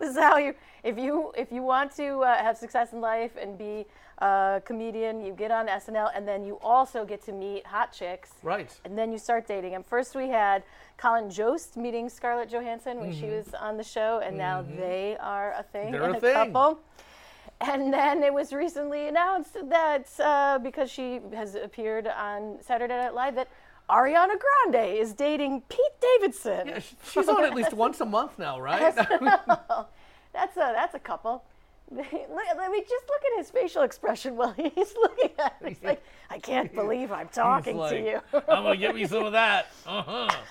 this 0.00 0.10
is 0.10 0.18
how 0.18 0.36
you 0.36 0.54
if 0.82 0.98
you 0.98 1.32
if 1.36 1.52
you 1.52 1.62
want 1.62 1.94
to 1.96 2.18
uh, 2.24 2.36
have 2.36 2.56
success 2.56 2.92
in 2.92 3.00
life 3.00 3.36
and 3.40 3.56
be 3.56 3.86
a 4.18 4.62
comedian, 4.64 5.20
you 5.24 5.32
get 5.32 5.50
on 5.50 5.66
SNL, 5.66 6.10
and 6.14 6.26
then 6.26 6.44
you 6.44 6.58
also 6.62 7.04
get 7.04 7.22
to 7.24 7.32
meet 7.32 7.66
hot 7.66 7.92
chicks. 7.92 8.30
Right. 8.42 8.70
And 8.84 8.96
then 8.96 9.12
you 9.12 9.18
start 9.18 9.46
dating 9.46 9.72
them. 9.72 9.82
First, 9.82 10.14
we 10.14 10.28
had 10.28 10.62
Colin 10.96 11.30
Jost 11.30 11.76
meeting 11.76 12.08
Scarlett 12.08 12.48
Johansson 12.48 13.00
when 13.00 13.12
she 13.12 13.22
Mhm. 13.26 13.36
was 13.44 13.54
on 13.54 13.76
the 13.76 13.82
show, 13.84 14.20
and 14.20 14.36
now 14.38 14.62
Mhm. 14.62 14.76
they 14.78 15.16
are 15.18 15.52
a 15.52 15.62
thing 15.64 15.92
They're 15.92 16.04
and 16.04 16.16
a 16.16 16.20
thing. 16.20 16.32
couple. 16.34 16.78
And 17.60 17.92
then 17.92 18.22
it 18.22 18.32
was 18.34 18.52
recently 18.52 19.06
announced 19.08 19.56
that 19.68 20.06
uh, 20.20 20.58
because 20.58 20.90
she 20.90 21.20
has 21.34 21.54
appeared 21.54 22.06
on 22.08 22.58
Saturday 22.60 22.94
Night 22.96 23.14
Live, 23.14 23.34
that 23.36 23.48
Ariana 23.88 24.34
Grande 24.38 24.96
is 24.98 25.12
dating 25.12 25.60
Pete 25.68 26.00
Davidson. 26.00 26.68
Yeah, 26.68 26.78
she's 27.04 27.28
on 27.28 27.44
at 27.44 27.54
least 27.54 27.72
once 27.86 28.00
a 28.00 28.06
month 28.06 28.38
now, 28.38 28.58
right? 28.60 28.94
That's 30.32 30.56
a 30.56 30.72
that's 30.74 30.94
a 30.94 30.98
couple. 30.98 31.44
Let 31.90 32.70
me 32.70 32.80
just 32.80 33.04
look 33.08 33.22
at 33.32 33.38
his 33.38 33.50
facial 33.50 33.82
expression 33.82 34.36
while 34.36 34.52
he's 34.56 34.94
looking 35.00 35.30
at 35.38 35.56
it. 35.60 35.68
He's 35.68 35.82
like, 35.82 36.02
I 36.30 36.38
can't 36.38 36.74
believe 36.80 37.12
I'm 37.12 37.28
talking 37.28 37.78
He's 37.78 37.90
to 37.90 38.00
you. 38.00 38.20
I'm 38.32 38.64
gonna 38.64 38.76
give 38.76 38.94
me 38.94 39.06
some 39.06 39.24
of 39.24 39.32
that. 39.32 39.66
Uh-huh. 39.86 40.28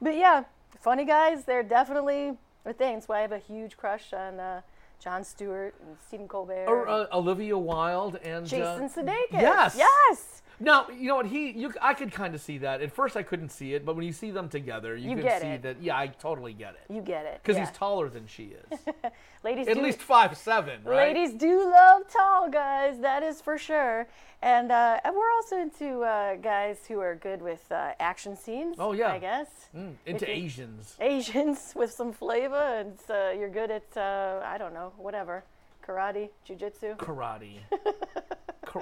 But 0.00 0.16
yeah, 0.16 0.44
funny 0.80 1.04
guys, 1.06 1.44
they're 1.44 1.62
definitely 1.62 2.32
a 2.66 2.72
thing. 2.74 2.96
That's 2.96 3.08
why 3.08 3.18
I 3.18 3.22
have 3.22 3.32
a 3.32 3.38
huge 3.38 3.76
crush 3.76 4.12
on 4.12 4.38
uh, 4.38 4.60
Jon 5.02 5.24
Stewart 5.24 5.74
and 5.80 5.96
Stephen 6.06 6.28
Colbert. 6.28 6.66
Or 6.68 6.86
uh, 6.88 7.06
Olivia 7.12 7.56
Wilde 7.56 8.16
and 8.22 8.46
Jason 8.46 8.84
uh, 8.84 8.88
Sudeikis. 8.88 9.32
Yes. 9.32 9.74
Yes. 9.78 10.42
Now 10.58 10.88
you 10.88 11.08
know 11.08 11.16
what 11.16 11.26
he. 11.26 11.50
You, 11.50 11.72
I 11.82 11.94
could 11.94 12.12
kind 12.12 12.34
of 12.34 12.40
see 12.40 12.58
that. 12.58 12.80
At 12.80 12.92
first, 12.92 13.16
I 13.16 13.22
couldn't 13.22 13.50
see 13.50 13.74
it, 13.74 13.84
but 13.84 13.96
when 13.96 14.04
you 14.04 14.12
see 14.12 14.30
them 14.30 14.48
together, 14.48 14.96
you, 14.96 15.10
You 15.10 15.16
can 15.16 15.24
get 15.24 15.42
see 15.42 15.48
it. 15.48 15.62
that. 15.62 15.82
Yeah, 15.82 15.96
I 15.98 16.06
totally 16.08 16.52
get 16.52 16.74
it. 16.74 16.92
You 16.92 17.02
get 17.02 17.26
it. 17.26 17.40
Because 17.42 17.56
yeah. 17.56 17.66
he's 17.66 17.76
taller 17.76 18.08
than 18.08 18.26
she 18.26 18.54
is. 18.72 18.78
Ladies 19.44 19.68
At 19.68 19.76
do, 19.76 19.82
least 19.82 20.00
five 20.00 20.36
seven, 20.36 20.80
right? 20.84 21.14
Ladies 21.14 21.34
do 21.34 21.70
love 21.70 22.02
tall 22.10 22.50
guys, 22.50 22.98
that 23.00 23.22
is 23.22 23.40
for 23.40 23.58
sure. 23.58 24.08
And, 24.42 24.70
uh, 24.70 25.00
and 25.04 25.14
we're 25.14 25.30
also 25.32 25.56
into 25.60 26.02
uh, 26.02 26.36
guys 26.36 26.78
who 26.86 27.00
are 27.00 27.16
good 27.16 27.40
with 27.40 27.64
uh, 27.70 27.92
action 27.98 28.36
scenes. 28.36 28.76
Oh, 28.78 28.92
yeah. 28.92 29.12
I 29.12 29.18
guess. 29.18 29.48
Mm, 29.74 29.94
into 30.04 30.30
Asians. 30.30 30.94
Asians 31.00 31.72
with 31.76 31.90
some 31.90 32.12
flavor, 32.12 32.54
and 32.54 32.98
uh, 33.08 33.30
you're 33.38 33.48
good 33.50 33.70
at 33.70 33.96
uh, 33.96 34.42
I 34.44 34.58
don't 34.58 34.74
know, 34.74 34.92
whatever, 34.98 35.44
karate, 35.86 36.30
jujitsu. 36.48 36.96
Karate. 36.96 37.58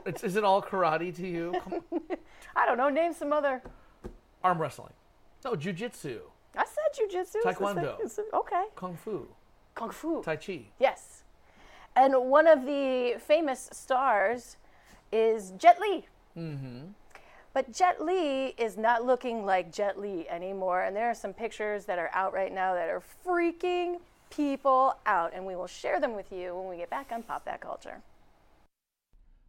It's, 0.06 0.24
is 0.24 0.34
it 0.34 0.42
all 0.42 0.60
karate 0.60 1.14
to 1.14 1.26
you? 1.26 1.54
I 2.56 2.66
don't 2.66 2.76
know. 2.76 2.88
Name 2.88 3.12
some 3.12 3.32
other. 3.32 3.62
Arm 4.42 4.60
wrestling. 4.60 4.92
No, 5.44 5.52
jujitsu. 5.52 6.18
I 6.56 6.64
said 6.64 6.98
jujitsu. 6.98 7.36
It's 7.36 7.58
Taekwondo. 7.58 8.00
it's 8.00 8.18
okay. 8.32 8.64
Kung 8.74 8.96
fu. 8.96 9.28
Kung 9.74 9.90
fu. 9.90 10.20
Tai 10.22 10.36
chi. 10.36 10.66
Yes. 10.80 11.22
And 11.94 12.14
one 12.28 12.48
of 12.48 12.64
the 12.64 13.16
famous 13.20 13.68
stars 13.72 14.56
is 15.12 15.52
Jet 15.52 15.78
Li. 15.80 16.06
Mm-hmm. 16.36 16.86
But 17.52 17.72
Jet 17.72 18.04
Li 18.04 18.54
is 18.58 18.76
not 18.76 19.04
looking 19.04 19.46
like 19.46 19.72
Jet 19.72 19.98
Li 19.98 20.28
anymore. 20.28 20.82
And 20.82 20.96
there 20.96 21.08
are 21.08 21.14
some 21.14 21.32
pictures 21.32 21.84
that 21.84 22.00
are 22.00 22.10
out 22.12 22.32
right 22.32 22.52
now 22.52 22.74
that 22.74 22.88
are 22.88 23.02
freaking 23.24 23.98
people 24.36 24.96
out. 25.06 25.32
And 25.34 25.46
we 25.46 25.56
will 25.56 25.66
share 25.66 26.00
them 26.00 26.14
with 26.14 26.32
you 26.32 26.54
when 26.54 26.68
we 26.68 26.76
get 26.76 26.90
back 26.90 27.10
on 27.12 27.22
Pop 27.22 27.44
That 27.44 27.60
Culture. 27.60 28.00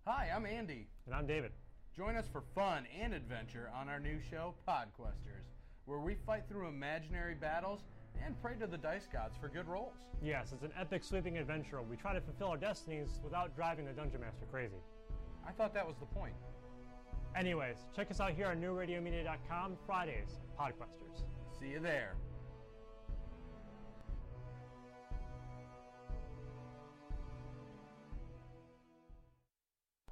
Hi, 0.06 0.30
I'm 0.36 0.46
Andy. 0.46 0.88
And 1.06 1.16
I'm 1.16 1.26
David. 1.26 1.52
Join 1.96 2.16
us 2.16 2.26
for 2.32 2.44
fun 2.54 2.86
and 3.02 3.14
adventure 3.14 3.72
on 3.74 3.88
our 3.88 4.00
new 4.00 4.20
show, 4.30 4.54
Podquesters, 4.68 5.48
where 5.86 6.00
we 6.00 6.16
fight 6.26 6.44
through 6.50 6.68
imaginary 6.68 7.36
battles 7.36 7.82
and 8.24 8.40
pray 8.42 8.56
to 8.56 8.68
the 8.68 8.78
dice 8.78 9.08
gods 9.12 9.36
for 9.40 9.48
good 9.48 9.68
rolls. 9.68 9.96
Yes, 10.22 10.52
it's 10.52 10.64
an 10.64 10.72
epic 10.80 11.04
sweeping 11.04 11.38
adventure. 11.38 11.82
We 11.82 11.96
try 11.96 12.14
to 12.14 12.22
fulfill 12.22 12.48
our 12.48 12.58
destinies 12.58 13.20
without 13.24 13.56
driving 13.56 13.86
the 13.86 13.94
Dungeon 13.94 14.22
Master 14.22 14.46
crazy. 14.52 14.76
I 15.48 15.52
thought 15.52 15.74
that 15.74 15.88
was 15.88 15.96
the 15.98 16.06
point. 16.06 16.34
Anyways, 17.36 17.78
check 17.96 18.12
us 18.12 18.20
out 18.20 18.32
here 18.32 18.48
on 18.48 18.62
newradiomedia.com 18.62 19.78
Fridays, 19.86 20.40
Podquesters. 20.60 21.24
See 21.60 21.70
you 21.70 21.80
there. 21.80 22.16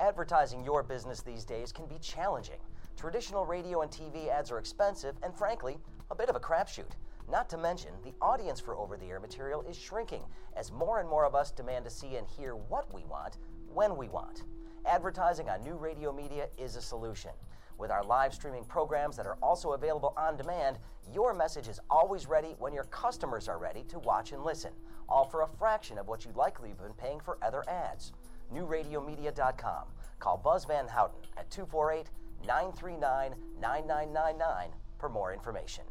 Advertising 0.03 0.65
your 0.65 0.83
business 0.83 1.21
these 1.21 1.45
days 1.45 1.71
can 1.71 1.85
be 1.85 1.97
challenging. 1.99 2.59
Traditional 2.97 3.45
radio 3.45 3.83
and 3.83 3.89
TV 3.89 4.27
ads 4.27 4.51
are 4.51 4.59
expensive 4.59 5.15
and, 5.23 5.33
frankly, 5.33 5.77
a 6.11 6.15
bit 6.15 6.27
of 6.27 6.35
a 6.35 6.41
crapshoot. 6.41 6.91
Not 7.31 7.49
to 7.51 7.57
mention, 7.57 7.91
the 8.03 8.13
audience 8.21 8.59
for 8.59 8.75
over 8.75 8.97
the 8.97 9.05
air 9.05 9.21
material 9.21 9.61
is 9.61 9.77
shrinking 9.77 10.23
as 10.57 10.73
more 10.73 10.99
and 10.99 11.07
more 11.07 11.25
of 11.25 11.35
us 11.35 11.51
demand 11.51 11.85
to 11.85 11.89
see 11.89 12.17
and 12.17 12.27
hear 12.27 12.53
what 12.53 12.93
we 12.93 13.05
want 13.05 13.37
when 13.73 13.95
we 13.95 14.09
want. 14.09 14.43
Advertising 14.85 15.47
on 15.47 15.63
new 15.63 15.75
radio 15.75 16.11
media 16.11 16.49
is 16.57 16.75
a 16.75 16.81
solution. 16.81 17.31
With 17.77 17.89
our 17.89 18.03
live 18.03 18.33
streaming 18.33 18.65
programs 18.65 19.15
that 19.15 19.25
are 19.25 19.37
also 19.41 19.71
available 19.71 20.13
on 20.17 20.35
demand, 20.35 20.79
your 21.13 21.33
message 21.33 21.69
is 21.69 21.79
always 21.89 22.27
ready 22.27 22.57
when 22.59 22.73
your 22.73 22.83
customers 22.85 23.47
are 23.47 23.57
ready 23.57 23.83
to 23.83 23.99
watch 23.99 24.33
and 24.33 24.43
listen, 24.43 24.73
all 25.07 25.23
for 25.23 25.43
a 25.43 25.47
fraction 25.57 25.97
of 25.97 26.09
what 26.09 26.25
you'd 26.25 26.35
likely 26.35 26.67
have 26.67 26.81
been 26.81 26.91
paying 26.91 27.21
for 27.21 27.37
other 27.41 27.63
ads. 27.69 28.11
NewRadioMedia.com. 28.53 29.83
Call 30.19 30.37
Buzz 30.37 30.65
Van 30.65 30.87
Houten 30.87 31.19
at 31.37 31.49
248 31.51 32.09
939 32.45 33.35
9999 33.59 34.69
for 34.97 35.09
more 35.09 35.33
information. 35.33 35.83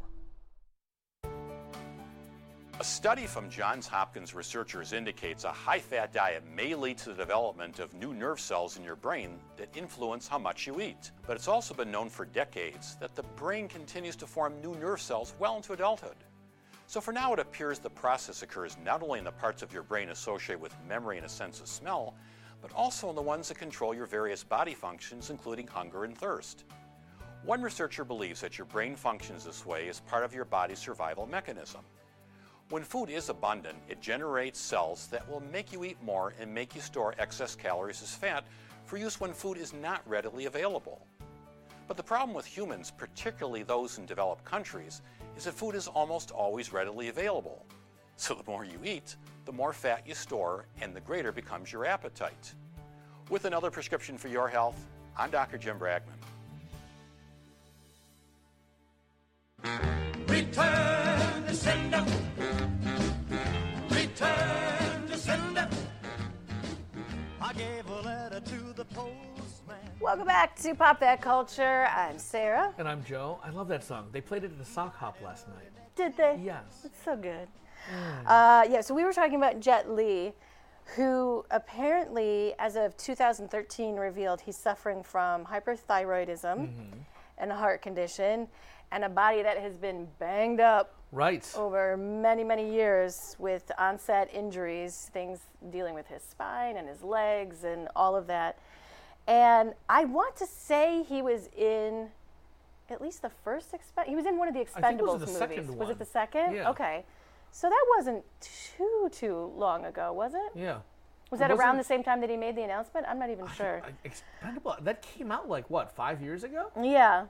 A 2.79 2.83
study 2.83 3.27
from 3.27 3.51
Johns 3.51 3.85
Hopkins 3.85 4.33
researchers 4.33 4.93
indicates 4.93 5.43
a 5.43 5.51
high 5.51 5.77
fat 5.77 6.11
diet 6.11 6.43
may 6.55 6.73
lead 6.73 6.97
to 6.97 7.09
the 7.09 7.15
development 7.15 7.77
of 7.77 7.93
new 7.93 8.15
nerve 8.15 8.39
cells 8.39 8.77
in 8.77 8.83
your 8.83 8.95
brain 8.95 9.39
that 9.57 9.77
influence 9.77 10.27
how 10.27 10.39
much 10.39 10.65
you 10.65 10.81
eat. 10.81 11.11
But 11.27 11.35
it's 11.35 11.47
also 11.47 11.75
been 11.75 11.91
known 11.91 12.09
for 12.09 12.25
decades 12.25 12.95
that 12.95 13.13
the 13.13 13.21
brain 13.21 13.67
continues 13.67 14.15
to 14.17 14.27
form 14.27 14.59
new 14.59 14.73
nerve 14.75 14.99
cells 14.99 15.35
well 15.37 15.55
into 15.55 15.73
adulthood. 15.73 16.15
So 16.87 16.99
for 16.99 17.13
now, 17.13 17.31
it 17.31 17.39
appears 17.39 17.77
the 17.77 17.91
process 17.91 18.41
occurs 18.41 18.75
not 18.83 19.03
only 19.03 19.19
in 19.19 19.25
the 19.25 19.31
parts 19.31 19.61
of 19.61 19.71
your 19.71 19.83
brain 19.83 20.09
associated 20.09 20.59
with 20.59 20.75
memory 20.87 21.17
and 21.17 21.25
a 21.27 21.29
sense 21.29 21.61
of 21.61 21.67
smell, 21.67 22.15
but 22.63 22.71
also 22.73 23.09
in 23.09 23.15
the 23.15 23.21
ones 23.21 23.49
that 23.49 23.59
control 23.59 23.93
your 23.93 24.05
various 24.05 24.41
body 24.41 24.73
functions, 24.73 25.29
including 25.29 25.67
hunger 25.67 26.05
and 26.05 26.17
thirst. 26.17 26.63
One 27.43 27.61
researcher 27.61 28.05
believes 28.05 28.39
that 28.39 28.57
your 28.57 28.65
brain 28.65 28.95
functions 28.95 29.43
this 29.43 29.65
way 29.65 29.89
as 29.89 29.99
part 29.99 30.23
of 30.23 30.33
your 30.33 30.45
body's 30.45 30.79
survival 30.79 31.27
mechanism. 31.27 31.81
When 32.69 32.83
food 32.83 33.09
is 33.09 33.27
abundant, 33.27 33.77
it 33.89 33.99
generates 33.99 34.59
cells 34.59 35.07
that 35.11 35.29
will 35.29 35.43
make 35.51 35.73
you 35.73 35.83
eat 35.83 36.01
more 36.01 36.33
and 36.39 36.53
make 36.53 36.73
you 36.73 36.79
store 36.79 37.13
excess 37.19 37.53
calories 37.53 38.01
as 38.01 38.15
fat 38.15 38.45
for 38.85 38.95
use 38.95 39.19
when 39.19 39.33
food 39.33 39.57
is 39.57 39.73
not 39.73 40.01
readily 40.07 40.45
available. 40.45 41.05
But 41.89 41.97
the 41.97 42.03
problem 42.03 42.33
with 42.33 42.45
humans, 42.45 42.91
particularly 42.95 43.63
those 43.63 43.97
in 43.97 44.05
developed 44.05 44.45
countries, 44.45 45.01
is 45.35 45.43
that 45.43 45.53
food 45.53 45.75
is 45.75 45.89
almost 45.89 46.31
always 46.31 46.71
readily 46.71 47.09
available. 47.09 47.65
So 48.17 48.35
the 48.35 48.43
more 48.49 48.63
you 48.63 48.79
eat, 48.83 49.15
the 49.45 49.51
more 49.51 49.73
fat 49.73 50.07
you 50.07 50.13
store, 50.13 50.65
and 50.81 50.95
the 50.95 51.01
greater 51.01 51.31
becomes 51.31 51.71
your 51.71 51.85
appetite. 51.85 52.53
With 53.29 53.45
another 53.45 53.71
prescription 53.71 54.17
for 54.17 54.27
your 54.27 54.47
health, 54.47 54.77
I'm 55.17 55.31
Dr. 55.31 55.57
Jim 55.57 55.77
Bragman. 55.79 56.19
Return 60.27 61.43
to 61.45 61.55
sender. 61.55 62.05
Return 63.89 65.07
to 65.07 65.17
sender. 65.17 65.69
I 67.41 67.53
gave 67.53 67.89
a 67.89 68.01
letter 68.01 68.39
to 68.39 68.73
the 68.73 68.85
postman. 68.85 69.77
Welcome 69.99 70.27
back 70.27 70.55
to 70.57 70.75
Pop 70.75 70.99
That 70.99 71.21
Culture. 71.21 71.87
I'm 71.95 72.19
Sarah. 72.19 72.73
And 72.77 72.87
I'm 72.87 73.03
Joe. 73.03 73.39
I 73.43 73.49
love 73.49 73.67
that 73.69 73.83
song. 73.83 74.07
They 74.11 74.21
played 74.21 74.43
it 74.43 74.51
at 74.51 74.57
the 74.57 74.65
sock 74.65 74.95
hop 74.95 75.17
last 75.23 75.47
night. 75.47 75.69
Did 75.95 76.15
they? 76.17 76.39
Yes. 76.43 76.63
It's 76.83 77.03
so 77.03 77.15
good. 77.15 77.47
Uh, 78.25 78.65
yeah, 78.69 78.81
so 78.81 78.93
we 78.93 79.03
were 79.03 79.13
talking 79.13 79.35
about 79.35 79.59
Jet 79.59 79.89
Li, 79.89 80.33
who 80.95 81.45
apparently, 81.51 82.53
as 82.59 82.75
of 82.75 82.95
2013, 82.97 83.95
revealed 83.95 84.41
he's 84.41 84.57
suffering 84.57 85.03
from 85.03 85.45
hyperthyroidism 85.45 86.69
and 87.37 87.51
a 87.51 87.55
heart 87.55 87.81
condition 87.81 88.47
and 88.91 89.03
a 89.03 89.09
body 89.09 89.41
that 89.41 89.57
has 89.57 89.77
been 89.77 90.07
banged 90.19 90.59
up 90.59 90.93
Right. 91.11 91.47
over 91.55 91.95
many, 91.97 92.43
many 92.43 92.71
years 92.73 93.35
with 93.39 93.71
onset 93.77 94.29
injuries, 94.33 95.09
things 95.13 95.39
dealing 95.71 95.93
with 95.93 96.07
his 96.07 96.21
spine 96.23 96.77
and 96.77 96.87
his 96.87 97.03
legs 97.03 97.63
and 97.63 97.87
all 97.95 98.15
of 98.15 98.27
that. 98.27 98.57
And 99.27 99.73
I 99.87 100.05
want 100.05 100.35
to 100.37 100.45
say 100.45 101.03
he 101.03 101.21
was 101.21 101.49
in 101.55 102.09
at 102.89 103.01
least 103.01 103.21
the 103.21 103.29
first 103.29 103.71
Expen- 103.71 104.05
he 104.05 104.15
was 104.15 104.25
in 104.25 104.37
one 104.37 104.47
of 104.47 104.53
the 104.53 104.61
I 104.61 104.81
think 104.81 104.99
it 104.99 105.03
was 105.03 105.13
Expendables 105.15 105.19
the 105.19 105.25
movies. 105.25 105.37
second 105.37 105.77
Was 105.77 105.89
it 105.89 105.99
the 105.99 106.05
second? 106.05 106.53
Yeah. 106.55 106.69
Okay. 106.71 107.05
So 107.55 107.69
that 107.69 107.85
wasn't 107.95 108.23
too 108.41 109.09
too 109.11 109.53
long 109.55 109.85
ago, 109.85 110.11
was 110.11 110.33
it? 110.33 110.51
Yeah. 110.59 110.79
Was 111.29 111.39
that 111.39 111.51
around 111.51 111.77
the 111.77 111.83
same 111.83 112.03
time 112.03 112.19
that 112.21 112.29
he 112.29 112.35
made 112.37 112.55
the 112.55 112.63
announcement? 112.63 113.05
I'm 113.07 113.19
not 113.19 113.29
even 113.29 113.47
sure. 113.49 113.81
Expendable. 114.03 114.75
That 114.81 115.01
came 115.03 115.31
out 115.31 115.47
like 115.47 115.69
what, 115.69 115.91
five 115.95 116.21
years 116.21 116.43
ago? 116.43 116.71
yeah. 116.81 117.25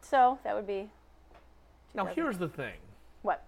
So 0.00 0.38
that 0.44 0.54
would 0.54 0.66
be 0.66 0.90
Now 1.94 2.04
here's 2.06 2.38
the 2.38 2.48
thing. 2.48 2.74
what? 3.22 3.44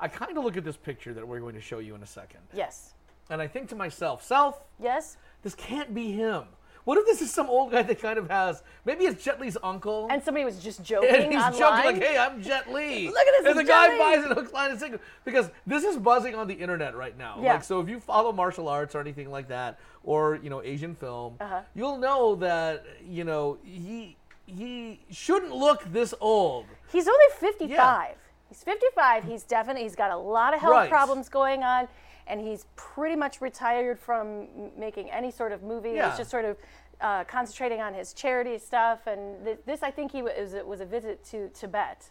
I 0.00 0.08
kind 0.08 0.36
of 0.38 0.44
look 0.44 0.56
at 0.56 0.64
this 0.64 0.76
picture 0.76 1.12
that 1.14 1.26
we're 1.26 1.40
going 1.40 1.54
to 1.54 1.60
show 1.60 1.78
you 1.80 1.94
in 1.94 2.02
a 2.02 2.06
second, 2.06 2.40
Yes. 2.52 2.94
and 3.30 3.40
I 3.42 3.46
think 3.48 3.68
to 3.70 3.76
myself, 3.76 4.22
Self, 4.22 4.62
Yes. 4.78 5.16
this 5.42 5.54
can't 5.54 5.92
be 5.94 6.12
him. 6.12 6.44
What 6.86 6.98
if 6.98 7.04
this 7.04 7.20
is 7.20 7.32
some 7.32 7.50
old 7.50 7.72
guy 7.72 7.82
that 7.82 8.00
kind 8.00 8.16
of 8.16 8.30
has 8.30 8.62
maybe 8.84 9.04
it's 9.06 9.22
Jet 9.24 9.40
Li's 9.40 9.56
uncle? 9.60 10.06
And 10.08 10.22
somebody 10.22 10.44
was 10.44 10.58
just 10.62 10.82
joking 10.90 11.10
and 11.14 11.32
he's 11.32 11.42
online. 11.42 11.58
joking 11.58 11.84
like, 11.84 12.02
"Hey, 12.02 12.16
I'm 12.16 12.40
Jet 12.40 12.72
Li." 12.72 13.08
Look 13.16 13.16
at 13.18 13.42
this, 13.42 13.50
And 13.50 13.58
the 13.58 13.64
Jet 13.64 13.88
guy 13.90 13.98
buys 13.98 14.24
it 14.24 14.32
hook, 14.32 14.52
line, 14.52 14.70
and 14.70 14.78
sinker 14.78 15.00
because 15.24 15.50
this 15.66 15.82
is 15.82 15.96
buzzing 15.96 16.36
on 16.36 16.46
the 16.46 16.54
internet 16.54 16.94
right 16.94 17.18
now. 17.18 17.38
Yeah. 17.42 17.54
Like, 17.54 17.64
so 17.64 17.80
if 17.80 17.88
you 17.88 17.98
follow 17.98 18.30
martial 18.30 18.68
arts 18.68 18.94
or 18.94 19.00
anything 19.00 19.30
like 19.32 19.48
that, 19.48 19.80
or 20.04 20.36
you 20.36 20.48
know 20.48 20.62
Asian 20.62 20.94
film, 20.94 21.34
Uh-huh. 21.40 21.60
you'll 21.74 21.98
know 21.98 22.36
that 22.36 22.84
you 23.04 23.24
know 23.24 23.58
he 23.64 24.16
he 24.46 25.00
shouldn't 25.10 25.52
look 25.52 25.82
this 25.92 26.14
old. 26.20 26.66
He's 26.92 27.08
only 27.08 27.26
55. 27.40 28.14
He's 28.48 28.62
55. 28.62 29.24
He's 29.24 29.42
definitely 29.42 29.82
he's 29.82 29.96
got 29.96 30.10
a 30.10 30.16
lot 30.16 30.54
of 30.54 30.60
health 30.60 30.72
Right. 30.72 30.90
problems 30.90 31.28
going 31.28 31.62
on, 31.62 31.88
and 32.26 32.40
he's 32.40 32.66
pretty 32.76 33.16
much 33.16 33.40
retired 33.40 33.98
from 33.98 34.46
making 34.78 35.10
any 35.10 35.30
sort 35.30 35.52
of 35.52 35.62
movie. 35.62 35.90
Yeah. 35.92 36.08
He's 36.10 36.18
just 36.18 36.30
sort 36.30 36.44
of 36.44 36.56
uh, 37.00 37.24
concentrating 37.24 37.80
on 37.80 37.92
his 37.92 38.12
charity 38.12 38.56
stuff. 38.58 39.06
And 39.06 39.44
th- 39.44 39.58
this, 39.66 39.82
I 39.82 39.90
think, 39.90 40.12
he 40.12 40.22
was 40.22 40.54
it 40.54 40.66
was 40.66 40.80
a 40.80 40.86
visit 40.86 41.24
to 41.26 41.48
Tibet, 41.50 42.08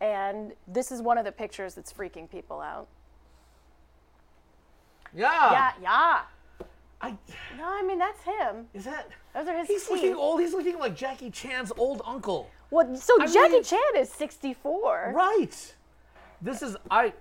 and 0.00 0.52
this 0.66 0.90
is 0.90 1.02
one 1.02 1.18
of 1.18 1.24
the 1.24 1.32
pictures 1.32 1.74
that's 1.74 1.92
freaking 1.92 2.30
people 2.30 2.60
out. 2.60 2.88
Yeah. 5.14 5.50
Yeah, 5.52 5.72
yeah. 5.82 6.20
I. 7.00 7.10
No, 7.56 7.64
I 7.64 7.82
mean 7.82 7.98
that's 7.98 8.22
him. 8.22 8.66
Is 8.74 8.84
that? 8.84 9.08
Those 9.34 9.46
are 9.48 9.56
his 9.56 9.68
He's 9.68 9.82
teeth. 9.82 9.90
looking 9.90 10.14
old. 10.14 10.40
He's 10.40 10.52
looking 10.52 10.78
like 10.78 10.96
Jackie 10.96 11.30
Chan's 11.30 11.70
old 11.76 12.02
uncle. 12.04 12.50
Well, 12.70 12.94
so 12.96 13.20
I 13.20 13.26
Jackie 13.26 13.54
mean- 13.54 13.62
Chan 13.64 13.80
is 13.96 14.10
64. 14.10 15.12
Right. 15.14 15.74
This 16.42 16.62
is 16.62 16.76
I. 16.90 17.12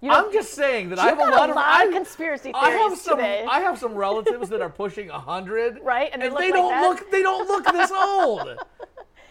You 0.00 0.10
know, 0.10 0.26
I'm 0.26 0.32
just 0.34 0.52
saying 0.52 0.90
that 0.90 0.98
I 0.98 1.06
have 1.06 1.18
a 1.18 1.22
lot, 1.22 1.48
a 1.48 1.52
of 1.52 1.56
lot 1.56 1.64
I, 1.66 1.84
of 1.86 1.94
conspiracy 1.94 2.50
I 2.52 2.70
have 2.70 2.98
some. 2.98 3.16
today. 3.16 3.46
I 3.50 3.60
have 3.60 3.78
some 3.78 3.94
relatives 4.06 4.50
that 4.50 4.60
are 4.60 4.68
pushing 4.68 5.08
hundred, 5.08 5.78
Right, 5.82 6.10
and 6.12 6.20
they 6.20 6.28
look 6.28 6.40
they 6.40 6.50
like 6.50 6.54
don't 6.60 6.68
that? 6.70 6.82
look. 6.82 7.10
They 7.10 7.22
don't 7.22 7.48
look 7.48 7.64
this 7.72 7.90
old, 7.96 8.58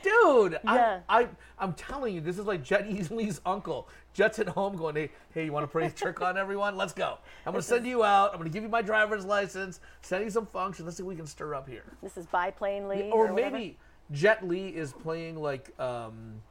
dude. 0.01 0.59
Yeah. 0.63 1.01
I, 1.07 1.21
I, 1.21 1.27
I'm 1.59 1.73
telling 1.73 2.15
you, 2.15 2.21
this 2.21 2.39
is 2.39 2.45
like 2.47 2.63
Jet 2.63 2.89
Li's 3.11 3.39
uncle. 3.45 3.87
Jet's 4.13 4.39
at 4.39 4.47
home 4.47 4.75
going, 4.75 4.95
hey, 4.95 5.09
hey, 5.31 5.45
you 5.45 5.51
want 5.51 5.63
to 5.63 5.67
play 5.71 5.87
trick 5.89 6.21
on 6.23 6.37
everyone? 6.39 6.75
Let's 6.75 6.93
go. 6.93 7.19
I'm 7.45 7.51
gonna 7.53 7.61
send 7.61 7.85
you 7.85 8.03
out. 8.03 8.31
I'm 8.31 8.39
gonna 8.39 8.49
give 8.49 8.63
you 8.63 8.69
my 8.69 8.81
driver's 8.81 9.25
license. 9.25 9.79
Send 10.01 10.23
you 10.23 10.31
some 10.31 10.47
function. 10.47 10.85
Let's 10.85 10.97
see 10.97 11.03
what 11.03 11.09
we 11.11 11.15
can 11.17 11.27
stir 11.27 11.53
up 11.53 11.69
here. 11.69 11.83
This 12.01 12.17
is 12.17 12.25
biplane 12.25 12.87
Lee. 12.87 13.11
or 13.11 13.27
whatever. 13.31 13.51
maybe 13.57 13.77
Jet 14.13 14.47
Li 14.47 14.67
is 14.67 14.93
playing 14.93 15.35
like 15.35 15.77
um, 15.79 16.41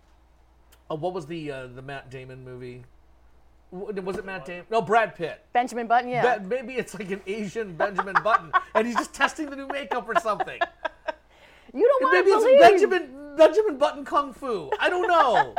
uh, 0.90 0.96
what 0.96 1.14
was 1.14 1.26
the 1.26 1.50
uh, 1.50 1.66
the 1.68 1.82
Matt 1.82 2.10
Damon 2.10 2.44
movie? 2.44 2.84
Was 3.70 4.18
it 4.18 4.26
Matt 4.26 4.44
Damon? 4.44 4.66
No, 4.70 4.82
Brad 4.82 5.14
Pitt. 5.14 5.42
Benjamin 5.54 5.86
Button. 5.86 6.10
Yeah. 6.10 6.36
Be- 6.38 6.46
maybe 6.46 6.74
it's 6.74 6.92
like 6.92 7.10
an 7.10 7.22
Asian 7.26 7.74
Benjamin 7.74 8.16
Button, 8.22 8.52
and 8.74 8.86
he's 8.86 8.96
just 8.96 9.14
testing 9.14 9.48
the 9.48 9.56
new 9.56 9.66
makeup 9.66 10.06
or 10.06 10.20
something. 10.20 10.58
you 11.72 11.88
don't 11.88 12.02
want 12.02 12.26
to 12.26 12.30
believe. 12.30 12.60
Maybe 12.60 12.74
it's. 12.74 12.82
Benjamin 12.82 13.36
Benjamin 13.36 13.78
Button 13.78 14.04
Kung 14.04 14.34
Fu. 14.34 14.70
I 14.78 14.90
don't 14.90 15.08
know. 15.08 15.54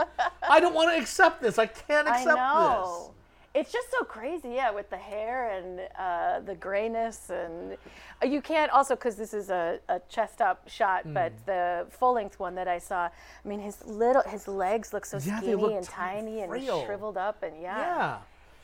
I 0.47 0.59
don't 0.59 0.75
want 0.75 0.91
to 0.91 1.01
accept 1.01 1.41
this. 1.41 1.57
I 1.57 1.65
can't 1.65 2.07
I 2.07 2.19
accept 2.19 2.37
know. 2.37 3.13
It's 3.55 3.71
just 3.71 3.91
so 3.91 4.03
crazy, 4.03 4.49
yeah, 4.49 4.71
with 4.71 4.89
the 4.89 4.97
hair 4.97 5.49
and 5.51 5.79
uh, 5.97 6.39
the 6.39 6.55
grayness, 6.55 7.29
and 7.29 7.77
you 8.23 8.41
can't 8.41 8.71
also 8.71 8.95
because 8.95 9.15
this 9.15 9.31
is 9.31 9.51
a, 9.51 9.79
a 9.89 9.99
chest 10.09 10.41
up 10.41 10.67
shot, 10.67 11.03
but 11.13 11.31
Mm. 11.33 11.45
the 11.45 11.85
full 11.91 12.13
length 12.13 12.39
one 12.39 12.55
that 12.55 12.67
I 12.67 12.79
saw, 12.79 13.05
I 13.05 13.47
mean, 13.47 13.59
his 13.59 13.85
little 13.85 14.23
his 14.23 14.47
legs 14.47 14.91
look 14.91 15.05
so 15.05 15.17
Yeah, 15.17 15.37
skinny 15.37 15.55
look 15.55 15.73
and 15.73 15.83
tiny, 15.85 16.41
and 16.41 16.49
frail. 16.49 16.83
shriveled 16.85 17.15
up, 17.17 17.43
and 17.43 17.61
yeah, 17.61 17.79
Yeah. 17.79 18.17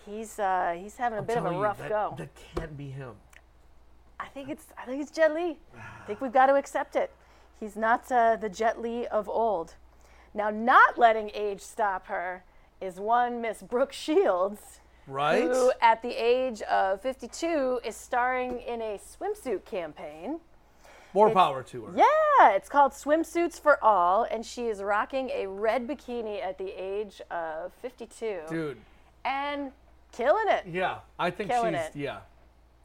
he's 0.07 0.39
uh, 0.39 0.75
he's 0.75 0.97
having 0.97 1.19
a 1.19 1.21
I'm 1.21 1.27
bit 1.27 1.37
of 1.37 1.43
a 1.43 1.45
telling 1.49 1.59
you, 1.59 1.63
rough 1.63 1.77
that, 1.79 1.89
go. 1.89 2.15
That 2.17 2.29
can't 2.55 2.75
be 2.75 2.89
him. 2.89 3.13
I 4.19 4.25
think 4.25 4.49
it's 4.49 4.65
I 4.75 4.85
think 4.85 5.03
it's 5.03 5.11
Jet 5.11 5.33
Li. 5.35 5.57
I 5.77 6.05
think 6.07 6.19
we've 6.19 6.33
got 6.33 6.47
to 6.47 6.55
accept 6.55 6.95
it. 6.95 7.11
He's 7.59 7.75
not 7.75 8.11
uh, 8.11 8.37
the 8.37 8.49
Jet 8.49 8.81
Li 8.81 9.05
of 9.07 9.29
old. 9.29 9.75
Now, 10.33 10.49
not 10.49 10.97
letting 10.97 11.29
age 11.35 11.61
stop 11.61 12.07
her 12.07 12.43
is 12.81 12.99
one 12.99 13.41
Miss 13.41 13.61
Brooke 13.61 13.91
Shields, 13.93 14.79
Right? 15.07 15.43
who 15.43 15.71
at 15.81 16.01
the 16.01 16.11
age 16.11 16.61
of 16.63 17.01
52 17.01 17.81
is 17.83 17.95
starring 17.95 18.59
in 18.59 18.81
a 18.81 18.97
swimsuit 18.99 19.65
campaign. 19.65 20.39
More 21.13 21.27
It's- 21.29 21.43
power 21.43 21.63
to 21.63 21.85
her. 21.85 21.93
Yeah, 21.97 22.51
it's 22.55 22.69
called 22.69 22.91
Swimsuits 22.91 23.59
for 23.59 23.83
All, 23.83 24.23
and 24.23 24.45
she 24.45 24.67
is 24.67 24.83
rocking 24.83 25.31
a 25.31 25.47
red 25.47 25.87
bikini 25.87 26.39
at 26.43 26.57
the 26.59 26.69
age 26.71 27.19
of 27.31 27.73
52. 27.81 28.41
Dude. 28.47 28.79
And 29.25 29.71
killing 30.11 30.47
it. 30.47 30.67
Yeah, 30.67 30.99
I 31.17 31.31
think 31.31 31.49
Killing 31.49 31.73
she's 31.73 31.85
it. 31.87 31.95
yeah. 31.95 32.19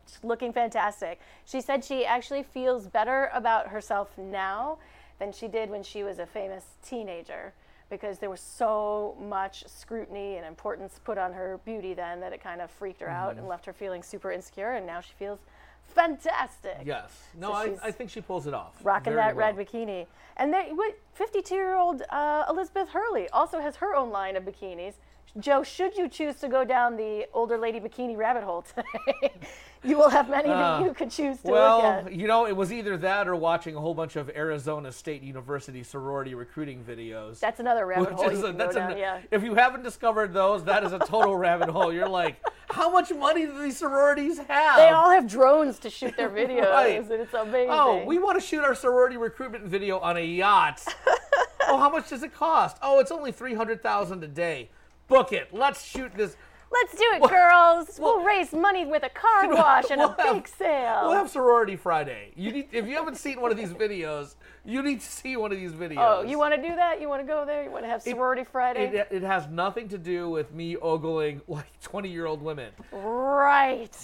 She's 0.07 0.25
looking 0.25 0.53
fantastic. 0.55 1.21
She 1.45 1.61
said 1.61 1.85
she 1.85 2.05
actually 2.07 2.43
feels 2.43 2.87
better 2.89 3.31
about 3.35 3.69
herself 3.69 4.17
now 4.17 4.79
than 5.19 5.31
she 5.33 5.47
did 5.47 5.69
when 5.71 5.83
she 5.83 6.03
was 6.03 6.19
a 6.19 6.27
famous 6.27 6.65
teenager 6.83 7.53
because 7.91 8.19
there 8.19 8.31
was 8.31 8.41
so 8.41 9.17
much 9.21 9.65
scrutiny 9.67 10.37
and 10.37 10.47
importance 10.47 11.01
put 11.05 11.19
on 11.19 11.33
her 11.33 11.61
beauty 11.65 11.95
then 11.95 12.21
that 12.21 12.33
it 12.33 12.43
kind 12.43 12.61
of 12.61 12.71
freaked 12.71 13.01
her 13.01 13.09
out 13.09 13.35
Mhm. 13.35 13.39
and 13.39 13.49
left 13.49 13.67
her 13.67 13.73
feeling 13.73 14.03
super 14.03 14.33
insecure 14.33 14.73
and 14.73 14.87
now 14.87 15.01
she 15.01 15.13
feels 15.15 15.41
fantastic. 15.87 16.79
Yes. 16.85 17.29
No, 17.35 17.49
So 17.49 17.55
I, 17.55 17.77
I 17.85 17.91
think 17.91 18.11
she 18.11 18.21
pulls 18.21 18.47
it 18.47 18.55
off. 18.55 18.75
Rocking 18.83 19.15
that 19.17 19.37
well. 19.37 19.53
red 19.53 19.57
bikini. 19.57 20.07
And 20.37 20.53
then, 20.53 20.77
52 21.13 21.55
year 21.55 21.75
old 21.77 22.03
uh, 22.11 22.45
Elizabeth 22.49 22.89
Hurley 22.89 23.29
also 23.31 23.61
has 23.61 23.77
her 23.77 23.95
own 23.95 24.11
line 24.11 24.37
of 24.37 24.45
bikinis. 24.45 24.95
Joe, 25.41 25.65
should 25.65 25.97
you 25.97 26.09
choose 26.09 26.37
to 26.37 26.49
go 26.49 26.65
down 26.65 26.97
the 26.97 27.27
older 27.35 27.59
lady 27.59 27.81
bikini 27.81 28.17
rabbit 28.17 28.45
hole 28.45 28.63
today, 28.63 29.33
you 29.83 29.97
will 29.99 30.09
have 30.09 30.29
many 30.31 30.49
Uh, 30.49 30.79
that 30.79 30.87
you 30.87 30.95
could 30.95 31.11
choose 31.11 31.39
to 31.43 31.51
well, 31.51 31.77
look 31.79 31.85
at. 31.85 32.05
Well, 32.05 32.13
you 32.13 32.29
know, 32.29 32.47
it 32.47 32.57
was 32.57 32.73
either 32.73 32.97
that 32.99 33.27
or 33.27 33.35
watching 33.35 33.75
a 33.75 33.81
whole 33.81 33.95
bunch 33.95 34.15
of 34.15 34.31
Arizona 34.31 34.93
State 34.93 35.23
University 35.23 35.83
sorority 35.83 36.37
recruiting 36.37 36.85
videos. 36.85 37.41
That's 37.41 37.59
another 37.59 37.85
rabbit 37.85 38.13
hole 38.13 38.29
a- 38.29 38.53
that's 38.53 38.77
down, 38.77 38.97
yeah. 38.97 39.23
If 39.33 39.43
you 39.43 39.57
haven't 39.57 39.83
discovered 39.83 40.33
those, 40.33 40.63
that 40.65 40.85
is 40.85 40.93
a 40.93 41.01
total 41.01 41.37
rabbit 41.37 41.69
hole. 41.69 41.93
You're 41.93 42.09
like, 42.09 42.37
how 42.71 42.89
much 42.93 43.13
money 43.13 43.45
do 43.45 43.61
these 43.61 43.77
sororities 43.77 44.39
have? 44.39 44.77
They 44.77 44.91
all 44.91 45.11
have 45.11 45.29
drones 45.29 45.81
to 45.81 45.91
shoot 45.91 46.17
their 46.17 46.31
videos, 46.41 46.71
Right. 46.71 47.01
and 47.03 47.11
it's 47.11 47.35
amazing. 47.35 47.71
Oh, 47.73 48.05
we 48.07 48.21
want 48.21 48.41
to 48.41 48.47
shoot 48.47 48.63
our 48.63 48.77
sorority 48.77 49.17
recruitment 49.17 49.65
video 49.65 49.99
on 49.99 50.17
a 50.17 50.25
yacht. 50.25 50.81
oh, 51.67 51.77
how 51.79 51.91
much 51.91 52.09
does 52.11 52.23
it 52.23 52.33
cost? 52.33 52.77
Oh, 52.83 53.01
it's 53.01 53.11
only 53.11 53.33
three 53.33 53.55
hundred 53.55 53.83
thousand 53.83 54.23
a 54.23 54.29
day. 54.29 54.71
Book 55.09 55.33
it. 55.33 55.49
Let's 55.53 55.85
shoot 55.85 56.13
this. 56.15 56.37
Let's 56.73 56.95
do 56.95 57.05
it, 57.15 57.31
girls. 57.31 58.01
We'll, 58.01 58.25
raise 58.25 58.53
money 58.53 58.85
with 58.85 59.05
a 59.05 59.09
car 59.09 59.49
wash 59.49 59.91
and 59.91 60.01
we'll 60.01 60.15
a 60.19 60.23
have- 60.23 60.35
bake 60.35 60.49
sale. 60.49 61.03
We'll 61.03 61.13
have 61.13 61.31
sorority 61.31 61.77
Friday. 61.77 62.33
You 62.35 62.51
need 62.51 62.69
if 62.73 62.87
you 62.87 62.97
haven't 62.97 63.17
seen 63.17 63.41
one 63.41 63.53
of 63.53 63.57
these 63.57 63.73
videos, 63.73 64.35
you 64.65 64.83
need 64.83 65.01
to 65.01 65.07
see 65.07 65.37
one 65.37 65.53
of 65.53 65.59
these 65.59 65.73
videos. 65.73 65.99
oh, 65.99 66.23
you 66.23 66.37
want 66.37 66.53
to 66.55 66.61
do 66.61 66.75
that? 66.75 67.01
You 67.01 67.09
want 67.09 67.23
to 67.23 67.27
go 67.27 67.45
there? 67.45 67.63
You 67.63 67.71
want 67.71 67.85
to 67.85 67.89
have 67.89 68.03
sorority 68.03 68.43
Friday? 68.45 68.87
It, 68.87 69.09
it 69.11 69.23
has 69.23 69.47
nothing 69.49 69.89
to 69.91 69.99
do 69.99 70.29
with 70.29 70.53
me 70.53 70.77
ogling 70.77 71.43
like 71.49 71.81
twenty 71.81 72.09
year 72.11 72.27
old 72.27 72.43
women. 72.43 72.73
right. 72.91 73.97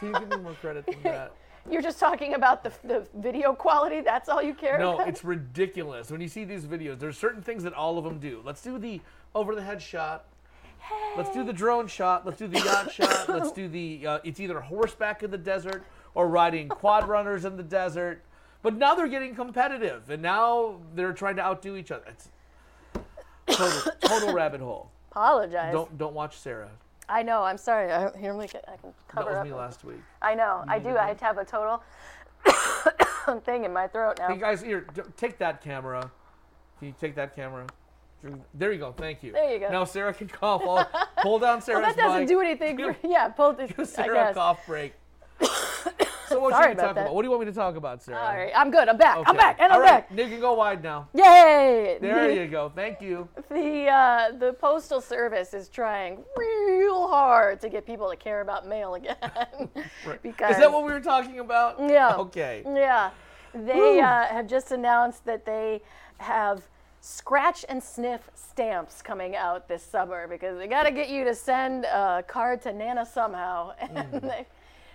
Can 0.00 0.08
you 0.08 0.18
give 0.20 0.28
me 0.28 0.36
more 0.38 0.54
credit 0.54 0.86
than 0.86 1.02
that? 1.04 1.32
You're 1.70 1.82
just 1.82 1.98
talking 1.98 2.34
about 2.34 2.62
the, 2.62 2.72
the 2.84 3.06
video 3.16 3.52
quality. 3.52 4.00
That's 4.00 4.28
all 4.28 4.40
you 4.42 4.54
care 4.54 4.78
No, 4.78 4.94
about. 4.94 5.06
No, 5.06 5.08
it's 5.10 5.24
ridiculous. 5.24 6.10
When 6.12 6.20
you 6.20 6.28
see 6.28 6.44
these 6.44 6.64
videos, 6.64 6.98
there's 7.00 7.18
certain 7.18 7.42
things 7.42 7.64
that 7.64 7.72
all 7.72 7.98
of 7.98 8.04
them 8.04 8.18
do. 8.20 8.40
Let's 8.44 8.62
do 8.62 8.78
the 8.78 9.00
over 9.36 9.54
the 9.54 9.62
head 9.62 9.80
shot. 9.80 10.24
Hey. 10.78 10.94
Let's 11.16 11.30
do 11.30 11.44
the 11.44 11.52
drone 11.52 11.86
shot. 11.86 12.24
Let's 12.24 12.38
do 12.38 12.48
the 12.48 12.58
yacht 12.58 12.92
shot. 12.92 13.28
Let's 13.28 13.52
do 13.52 13.68
the. 13.68 14.06
Uh, 14.06 14.18
it's 14.24 14.40
either 14.40 14.60
horseback 14.60 15.22
in 15.22 15.30
the 15.30 15.38
desert 15.38 15.84
or 16.14 16.28
riding 16.28 16.68
quad 16.68 17.06
runners 17.08 17.44
in 17.44 17.56
the 17.56 17.62
desert. 17.62 18.22
But 18.62 18.74
now 18.74 18.94
they're 18.94 19.06
getting 19.06 19.34
competitive, 19.34 20.10
and 20.10 20.22
now 20.22 20.80
they're 20.94 21.12
trying 21.12 21.36
to 21.36 21.42
outdo 21.42 21.76
each 21.76 21.92
other. 21.92 22.04
It's 22.08 22.28
total, 23.46 23.92
total 24.00 24.32
rabbit 24.34 24.60
hole. 24.60 24.90
Apologize. 25.12 25.72
Don't 25.72 25.96
don't 25.98 26.14
watch 26.14 26.38
Sarah. 26.38 26.70
I 27.08 27.22
know. 27.22 27.42
I'm 27.42 27.58
sorry. 27.58 27.92
I, 27.92 28.10
here, 28.18 28.32
let 28.32 28.52
me 28.52 28.60
I 28.66 28.76
can 28.76 28.92
cover 29.06 29.30
that 29.30 29.30
was 29.30 29.38
up. 29.38 29.46
me 29.46 29.52
last 29.52 29.84
week. 29.84 30.00
I 30.22 30.34
know. 30.34 30.64
I 30.66 30.78
do. 30.78 30.96
I 30.96 31.14
have 31.20 31.38
a 31.38 31.44
total 31.44 31.82
thing 33.44 33.64
in 33.64 33.72
my 33.72 33.86
throat 33.86 34.18
now. 34.18 34.28
Hey 34.28 34.40
guys, 34.40 34.62
here, 34.62 34.86
take 35.16 35.38
that 35.38 35.62
camera. 35.62 36.10
Can 36.78 36.88
you 36.88 36.94
take 36.98 37.14
that 37.14 37.36
camera? 37.36 37.66
There 38.54 38.72
you 38.72 38.78
go. 38.78 38.92
Thank 38.92 39.22
you. 39.22 39.32
There 39.32 39.52
you 39.52 39.58
go. 39.60 39.70
Now 39.70 39.84
Sarah 39.84 40.12
can 40.14 40.28
cough. 40.28 40.62
I'll 40.66 40.88
pull 41.22 41.38
down 41.38 41.56
well, 41.56 41.60
Sarah's 41.60 41.94
that 41.94 41.96
doesn't 41.96 42.20
mic. 42.20 42.28
do 42.28 42.40
anything. 42.40 42.76
For, 42.78 42.96
yeah, 43.06 43.28
pull 43.28 43.52
this. 43.52 43.70
Give 43.72 43.86
Sarah 43.88 44.14
guess. 44.14 44.34
cough 44.34 44.60
break. 44.66 44.94
so 46.28 46.40
what 46.40 46.52
Sorry 46.54 46.72
about 46.72 46.82
talk 46.86 46.94
that. 46.94 47.02
about? 47.02 47.14
What 47.14 47.22
do 47.22 47.26
you 47.26 47.30
want 47.30 47.40
me 47.42 47.46
to 47.46 47.56
talk 47.56 47.76
about, 47.76 48.02
Sarah? 48.02 48.18
All 48.20 48.34
right, 48.34 48.52
I'm 48.56 48.70
good. 48.70 48.88
I'm 48.88 48.96
back. 48.96 49.18
I'm 49.26 49.36
back, 49.36 49.58
and 49.60 49.70
I'm 49.72 49.80
right, 49.80 50.08
back. 50.08 50.18
You 50.18 50.24
can 50.28 50.40
go 50.40 50.54
wide 50.54 50.82
now. 50.82 51.08
Yay! 51.14 51.98
There 52.00 52.28
The- 52.28 52.34
you 52.34 52.46
go. 52.58 52.72
Thank 52.74 53.00
you. 53.02 53.28
The 53.50 53.86
uh, 53.88 54.32
the 54.38 54.54
postal 54.54 55.00
service 55.00 55.52
is 55.54 55.68
trying 55.68 56.24
real 56.36 57.08
hard 57.08 57.60
to 57.60 57.68
get 57.68 57.84
people 57.86 58.08
to 58.10 58.16
care 58.16 58.40
about 58.40 58.66
mail 58.66 58.94
again. 58.94 59.16
Right. 60.06 60.22
because 60.22 60.52
Is 60.52 60.58
that 60.58 60.72
what 60.72 60.84
we 60.84 60.92
were 60.92 61.00
talking 61.00 61.40
about? 61.40 61.78
Yeah. 61.80 62.14
Okay. 62.16 62.62
Yeah. 62.64 63.10
They 63.52 64.00
uh, 64.00 64.24
have 64.26 64.46
just 64.46 64.70
announced 64.70 65.24
that 65.24 65.44
they 65.44 65.82
have 66.18 66.66
scratch 67.06 67.64
and 67.68 67.80
sniff 67.80 68.28
stamps 68.34 69.00
coming 69.00 69.36
out 69.36 69.68
this 69.68 69.82
summer 69.84 70.26
because 70.26 70.58
they 70.58 70.66
got 70.66 70.82
to 70.82 70.90
get 70.90 71.08
you 71.08 71.22
to 71.24 71.34
send 71.36 71.84
a 71.84 72.24
card 72.26 72.60
to 72.62 72.72
Nana 72.72 73.06
somehow. 73.06 73.72
And 73.80 73.96
Mm. 74.12 74.20
they, 74.22 74.46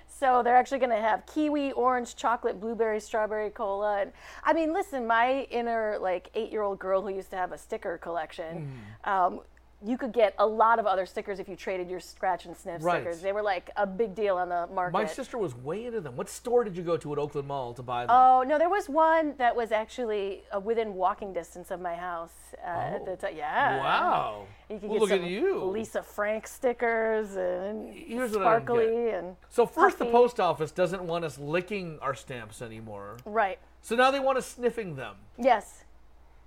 so 0.10 0.44
they're 0.44 0.58
actually 0.58 0.80
going 0.80 0.90
to 0.92 0.98
have 1.02 1.26
kiwi, 1.26 1.72
orange, 1.72 2.18
chocolate, 2.18 2.60
blueberry, 2.60 3.00
strawberry, 3.00 3.50
cola. 3.50 4.02
And 4.02 4.12
I 4.44 4.52
mean, 4.52 4.74
listen, 4.74 5.08
my 5.08 5.44
inner 5.50 5.98
like 6.02 6.30
eight-year-old 6.36 6.80
girl 6.80 7.02
who 7.02 7.10
used 7.10 7.30
to 7.30 7.38
have 7.38 7.54
a 7.54 7.58
sticker 7.58 7.98
collection. 7.98 8.70
Mm. 9.06 9.10
Um, 9.10 9.40
you 9.84 9.98
could 9.98 10.12
get 10.12 10.36
a 10.38 10.46
lot 10.46 10.78
of 10.78 10.86
other 10.86 11.06
stickers 11.08 11.40
if 11.40 11.50
you 11.50 11.56
traded 11.56 11.90
your 11.90 12.00
scratch 12.00 12.46
and 12.46 12.56
sniff 12.56 12.84
Right. 12.84 13.02
stickers. 13.02 13.22
They 13.22 13.32
were 13.32 13.42
like 13.42 13.72
a 13.76 13.88
big 13.88 14.14
deal 14.14 14.38
on 14.38 14.50
the 14.50 14.68
market. 14.74 14.94
My 14.94 15.06
sister 15.06 15.38
was 15.40 15.56
way 15.56 15.86
into 15.86 16.02
them. 16.02 16.16
What 16.16 16.30
store 16.30 16.64
did 16.64 16.78
you 16.78 16.84
go 16.84 16.98
to 16.98 17.14
at 17.14 17.18
Oakland 17.18 17.48
Mall 17.48 17.74
to 17.74 17.82
buy 17.82 18.06
them? 18.06 18.16
Oh 18.16 18.44
no, 18.44 18.58
there 18.60 18.70
was 18.70 18.88
one 18.90 19.34
that 19.38 19.56
was 19.56 19.72
actually 19.72 20.44
uh, 20.56 20.60
within 20.60 20.94
walking 20.94 21.34
distance 21.34 21.72
of 21.72 21.82
my 21.82 21.96
house. 21.96 22.34
Uh, 22.64 22.68
at 22.68 23.06
the 23.06 23.12
Oh. 23.14 23.16
ti- 23.32 23.38
yeah. 23.38 23.80
Wow. 23.80 24.44
You 24.70 24.78
could 24.80 24.90
Well, 24.90 25.00
get 25.00 25.02
look 25.02 25.12
at 25.12 25.20
some 25.22 25.30
you. 25.30 25.64
Lisa 25.66 26.04
Frank 26.04 26.48
stickers 26.48 27.36
and 27.36 27.92
Here's 27.94 28.32
what 28.34 28.46
I 28.46 28.60
don't 28.60 28.66
sparkly 28.66 29.10
and 29.10 29.36
So 29.50 29.66
first, 29.66 29.98
the 30.00 30.06
post 30.06 30.40
office 30.40 30.72
doesn't 30.72 31.02
want 31.04 31.26
us 31.26 31.40
licking 31.40 31.98
our 32.02 32.14
stamps 32.14 32.62
anymore. 32.62 33.18
Right. 33.26 33.58
So 33.82 33.96
now 33.96 34.12
they 34.12 34.20
want 34.20 34.38
us 34.38 34.46
sniffing 34.46 34.96
them. 34.96 35.16
Yes. 35.38 35.86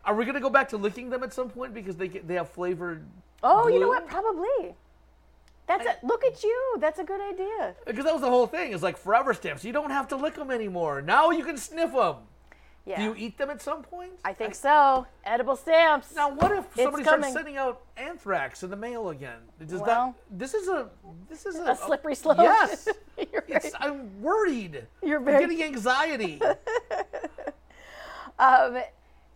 Are 0.04 0.14
we 0.14 0.24
gonna 0.24 0.38
go 0.40 0.50
back 0.50 0.68
to 0.68 0.76
licking 0.76 1.10
them 1.10 1.22
at 1.24 1.32
some 1.32 1.48
point 1.50 1.74
because 1.74 1.96
they 1.96 2.08
get, 2.08 2.28
they 2.28 2.34
have 2.34 2.48
flavored? 2.50 3.04
Oh, 3.44 3.68
you 3.68 3.78
know 3.78 3.88
what? 3.88 4.08
Probably. 4.08 4.74
That's 5.66 5.86
a 5.86 5.96
look 6.06 6.24
at 6.24 6.42
you. 6.42 6.76
That's 6.80 6.98
a 6.98 7.04
good 7.04 7.20
idea. 7.20 7.74
Because 7.86 8.04
that 8.04 8.12
was 8.12 8.22
the 8.22 8.28
whole 8.28 8.46
thing. 8.46 8.72
It's 8.72 8.82
like 8.82 8.96
forever 8.98 9.32
stamps. 9.32 9.64
You 9.64 9.72
don't 9.72 9.90
have 9.90 10.08
to 10.08 10.16
lick 10.16 10.34
them 10.34 10.50
anymore. 10.50 11.00
Now 11.00 11.30
you 11.30 11.44
can 11.44 11.56
sniff 11.56 11.92
them. 11.92 12.16
Yeah. 12.86 12.98
Do 12.98 13.02
you 13.04 13.14
eat 13.16 13.38
them 13.38 13.48
at 13.48 13.62
some 13.62 13.82
point? 13.82 14.12
I 14.26 14.34
think 14.34 14.54
so. 14.54 15.06
Edible 15.24 15.56
stamps. 15.56 16.14
Now, 16.14 16.30
what 16.34 16.52
if 16.52 16.66
somebody 16.76 17.02
starts 17.02 17.32
sending 17.32 17.56
out 17.56 17.80
anthrax 17.96 18.62
in 18.62 18.68
the 18.68 18.76
mail 18.76 19.08
again? 19.08 19.38
Does 19.58 19.80
Well- 19.80 20.14
that? 20.30 20.38
This 20.38 20.52
is 20.52 20.68
a. 20.68 20.90
This 21.30 21.46
is 21.46 21.56
a, 21.56 21.70
A 21.70 21.76
slippery 21.76 22.14
slope. 22.14 22.38
Yes. 22.38 22.88
Right. 23.16 23.72
I'm 23.78 24.20
worried. 24.20 24.86
You're 25.00 25.20
very... 25.20 25.36
I'm 25.44 25.48
getting 25.48 25.62
anxiety. 25.62 26.40
Um, 28.38 28.78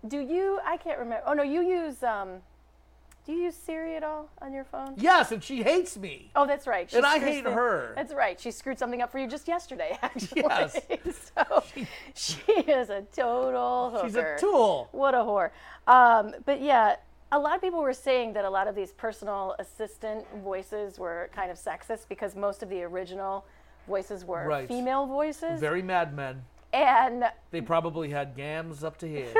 do 0.08 0.18
you? 0.18 0.58
I 0.64 0.76
can't 0.76 0.98
remember. 0.98 1.22
Oh 1.26 1.32
no, 1.32 1.42
you 1.44 1.60
use. 1.62 2.02
Um, 2.02 2.40
do 3.28 3.34
you 3.34 3.42
use 3.42 3.54
Siri 3.54 3.94
at 3.94 4.02
all 4.02 4.30
on 4.40 4.54
your 4.54 4.64
phone? 4.64 4.94
yes, 4.96 5.30
and 5.32 5.44
she 5.44 5.62
hates 5.62 5.98
me. 5.98 6.30
Oh, 6.34 6.46
that's 6.46 6.66
right. 6.66 6.90
And 6.94 7.04
I 7.04 7.18
hate 7.18 7.44
thi- 7.44 7.50
her. 7.50 7.92
That's 7.94 8.14
right. 8.14 8.40
She 8.40 8.50
screwed 8.50 8.78
something 8.78 9.02
up 9.02 9.12
for 9.12 9.18
you 9.18 9.28
just 9.28 9.46
yesterday, 9.46 9.98
actually. 10.02 10.40
Yes. 10.48 10.80
so 11.36 11.62
she, 12.14 12.38
is 12.52 12.88
a 12.88 13.02
total 13.14 13.90
hooker. 13.90 14.06
She's 14.06 14.16
a 14.16 14.36
tool. 14.38 14.88
What 14.92 15.14
a 15.14 15.18
whore. 15.18 15.50
Um, 15.86 16.34
but 16.46 16.62
yeah, 16.62 16.96
a 17.30 17.38
lot 17.38 17.54
of 17.54 17.60
people 17.60 17.82
were 17.82 17.92
saying 17.92 18.32
that 18.32 18.46
a 18.46 18.50
lot 18.50 18.66
of 18.66 18.74
these 18.74 18.92
personal 18.92 19.54
assistant 19.58 20.24
voices 20.42 20.98
were 20.98 21.28
kind 21.36 21.50
of 21.50 21.58
sexist 21.58 22.08
because 22.08 22.34
most 22.34 22.62
of 22.62 22.70
the 22.70 22.82
original 22.82 23.44
voices 23.86 24.24
were 24.24 24.46
Right. 24.48 24.66
female 24.66 25.04
voices. 25.04 25.60
Very 25.60 25.82
mad 25.82 26.14
men. 26.16 26.44
And 26.72 27.24
They 27.50 27.60
probably 27.60 28.10
had 28.10 28.36
gams 28.36 28.84
up 28.84 28.98
to 28.98 29.08
here. 29.08 29.32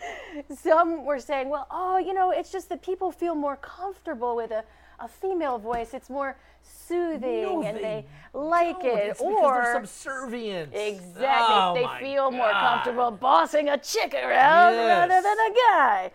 some 0.56 1.04
were 1.04 1.18
saying, 1.20 1.48
well, 1.48 1.66
oh, 1.70 1.98
you 1.98 2.14
know, 2.14 2.30
it's 2.30 2.50
just 2.50 2.68
that 2.70 2.82
people 2.82 3.10
feel 3.12 3.34
more 3.34 3.56
comfortable 3.56 4.36
with 4.36 4.50
a, 4.50 4.64
a 4.98 5.08
female 5.08 5.58
voice. 5.58 5.92
It's 5.94 6.08
more 6.10 6.36
soothing 6.62 7.42
No, 7.42 7.62
and 7.62 7.76
they 7.76 7.82
they, 7.82 8.06
like 8.38 8.80
don't. 8.80 8.98
it. 8.98 9.06
It's 9.10 9.20
because 9.20 9.42
or 9.42 9.86
subservient. 9.86 10.74
exactly, 10.74 11.22
Oh, 11.22 11.74
they 11.74 12.04
feel 12.04 12.30
more 12.30 12.50
comfortable 12.50 13.10
bossing 13.10 13.68
a 13.68 13.78
chick 13.78 14.14
around 14.14 14.74
rather 14.76 15.20
than 15.22 15.36
a 15.38 15.54
guy. 15.54 16.10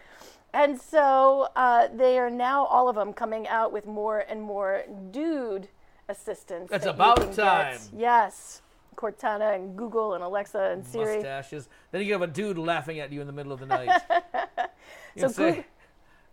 And 0.53 0.79
so 0.79 1.49
uh, 1.55 1.89
they 1.93 2.17
are 2.17 2.29
now 2.29 2.65
all 2.65 2.87
of 2.87 2.95
them 2.95 3.11
coming 3.11 3.47
out 3.47 3.73
with 3.73 3.85
more 3.85 4.19
and 4.19 4.41
more 4.41 4.83
dude 5.11 5.67
assistants. 6.07 6.71
It's 6.71 6.85
that 6.85 6.95
about 6.95 7.17
can 7.17 7.27
get. 7.27 7.35
time. 7.35 7.77
Yes. 7.95 8.61
Cortana 8.95 9.55
and 9.55 9.75
Google 9.77 10.13
and 10.13 10.23
Alexa 10.23 10.59
and 10.71 10.85
Siri. 10.85 11.15
Mustaches. 11.17 11.69
Then 11.91 12.03
you 12.05 12.13
have 12.13 12.21
a 12.21 12.27
dude 12.27 12.57
laughing 12.57 12.99
at 12.99 13.11
you 13.11 13.21
in 13.21 13.27
the 13.27 13.33
middle 13.33 13.51
of 13.51 13.59
the 13.59 13.65
night. 13.65 13.89
You 15.15 15.21
So 15.21 15.27
say, 15.29 15.65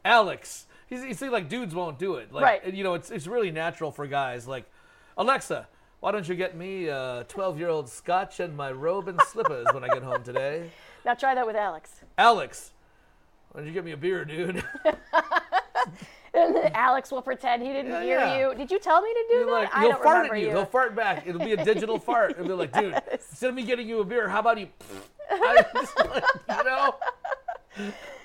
Alex. 0.05 0.67
You 0.91 0.99
see, 1.01 1.09
you 1.09 1.15
see, 1.15 1.29
like 1.29 1.49
dudes 1.49 1.75
won't 1.75 1.99
do 2.01 2.17
it. 2.17 2.33
Like, 2.33 2.43
Right. 2.45 2.75
You 2.75 2.83
know, 2.85 2.95
it's 2.95 3.11
it's 3.11 3.27
really 3.29 3.51
natural 3.53 3.93
for 3.93 4.07
guys. 4.09 4.49
Like, 4.49 4.65
Alexa, 5.17 5.69
why 6.01 6.11
don't 6.11 6.29
you 6.29 6.35
get 6.35 6.57
me 6.57 6.89
a 6.89 7.25
12-year-old 7.29 7.89
scotch 7.89 8.41
and 8.41 8.57
my 8.57 8.73
robe 8.73 9.07
and 9.07 9.21
slippers 9.23 9.67
when 9.73 9.85
I 9.85 9.89
get 9.89 10.03
home 10.03 10.23
today? 10.25 10.71
Now 11.05 11.15
try 11.15 11.35
that 11.35 11.47
with 11.47 11.57
Alex. 11.57 12.01
Alex, 12.17 12.71
why 13.51 13.61
don't 13.61 13.67
you 13.67 13.73
get 13.75 13.85
me 13.85 13.91
a 13.93 13.97
beer, 13.97 14.25
dude? 14.25 14.63
Alex 16.75 17.11
will 17.11 17.23
pretend 17.23 17.63
he 17.63 17.69
didn't 17.73 17.91
Yeah, 17.93 18.03
hear 18.03 18.19
yeah. 18.19 18.39
you. 18.51 18.55
Did 18.55 18.71
you 18.71 18.79
tell 18.79 19.01
me 19.03 19.13
to 19.13 19.25
do 19.31 19.35
You're 19.37 19.47
that? 19.47 19.53
like, 19.53 19.75
I 19.75 19.81
he'll 19.81 19.91
don't 19.91 20.03
fart 20.03 20.17
remember 20.17 20.35
at 20.35 20.41
you. 20.41 20.47
you. 20.49 20.53
He'll 20.55 20.65
fart 20.67 20.95
back. 20.95 21.27
It'll 21.27 21.41
be 21.45 21.53
a 21.53 21.65
digital 21.65 21.99
fart. 22.09 22.33
It'll 22.33 22.47
be 22.47 22.53
like, 22.53 22.73
dude, 22.73 22.95
instead 23.13 23.51
of 23.51 23.55
me 23.55 23.63
getting 23.65 23.89
you 23.89 24.01
a 24.01 24.05
beer, 24.05 24.29
how 24.29 24.41
about 24.41 24.59
you? 24.59 24.69
Like, 25.31 25.67
you 26.49 26.65
know. 26.65 26.95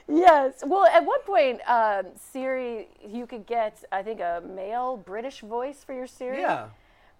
Yes. 0.09 0.63
Well, 0.65 0.85
at 0.87 1.05
one 1.05 1.21
point, 1.21 1.59
um, 1.67 2.07
Siri, 2.15 2.87
you 3.05 3.25
could 3.27 3.45
get, 3.45 3.83
I 3.91 4.03
think, 4.03 4.19
a 4.19 4.41
male 4.45 4.97
British 4.97 5.41
voice 5.41 5.83
for 5.83 5.93
your 5.93 6.07
Siri. 6.07 6.39
Yeah. 6.39 6.67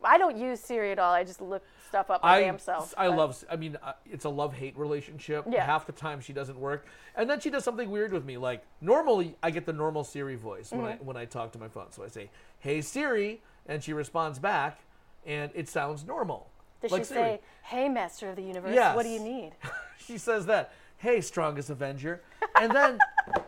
I 0.04 0.18
don't 0.18 0.38
use 0.38 0.60
Siri 0.60 0.92
at 0.92 1.00
all. 1.00 1.14
I 1.14 1.24
just 1.24 1.42
look 1.42 1.64
stuff 1.88 2.10
up 2.10 2.22
my 2.24 2.36
I, 2.36 2.42
damn 2.42 2.60
self. 2.60 2.94
I 2.98 3.08
but- 3.08 3.18
love. 3.18 3.44
I 3.50 3.56
mean, 3.56 3.78
uh, 3.82 3.94
it's 4.06 4.26
a 4.26 4.30
love-hate 4.30 4.78
relationship. 4.78 5.46
Yeah. 5.50 5.66
Half 5.66 5.86
the 5.88 5.92
time 5.94 6.20
she 6.22 6.34
doesn't 6.34 6.60
work, 6.60 6.86
and 7.16 7.30
then 7.30 7.40
she 7.40 7.50
does 7.50 7.64
something 7.64 7.90
weird 7.90 8.12
with 8.14 8.26
me. 8.26 8.38
Like 8.38 8.64
normally, 8.82 9.36
I 9.42 9.52
get 9.52 9.66
the 9.66 9.74
normal 9.74 10.04
Siri 10.04 10.36
voice 10.36 10.72
when 10.72 10.86
I 10.86 10.92
Mhm. 10.98 11.02
when 11.04 11.18
I 11.18 11.26
talk 11.26 11.52
to 11.54 11.60
my 11.60 11.68
phone. 11.68 11.92
So 11.92 12.04
I 12.04 12.08
say, 12.10 12.30
"Hey 12.60 12.82
Siri," 12.82 13.42
and 13.68 13.84
she 13.84 13.94
responds 13.94 14.38
back, 14.40 14.80
and 15.26 15.52
it 15.56 15.68
sounds 15.70 16.06
normal. 16.06 16.50
Does 16.82 16.92
like 16.92 17.02
she 17.02 17.06
Siri. 17.06 17.22
say, 17.24 17.42
"Hey, 17.64 17.90
Master 17.90 18.30
of 18.30 18.36
the 18.36 18.44
Universe, 18.44 18.76
Yes. 18.76 18.96
what 18.96 19.04
do 19.04 19.10
you 19.10 19.20
need?" 19.20 19.54
she 19.98 20.18
says 20.20 20.46
that, 20.46 20.72
"Hey, 20.98 21.22
strongest 21.22 21.70
Avenger," 21.72 22.22
and 22.60 22.72
then 22.72 23.00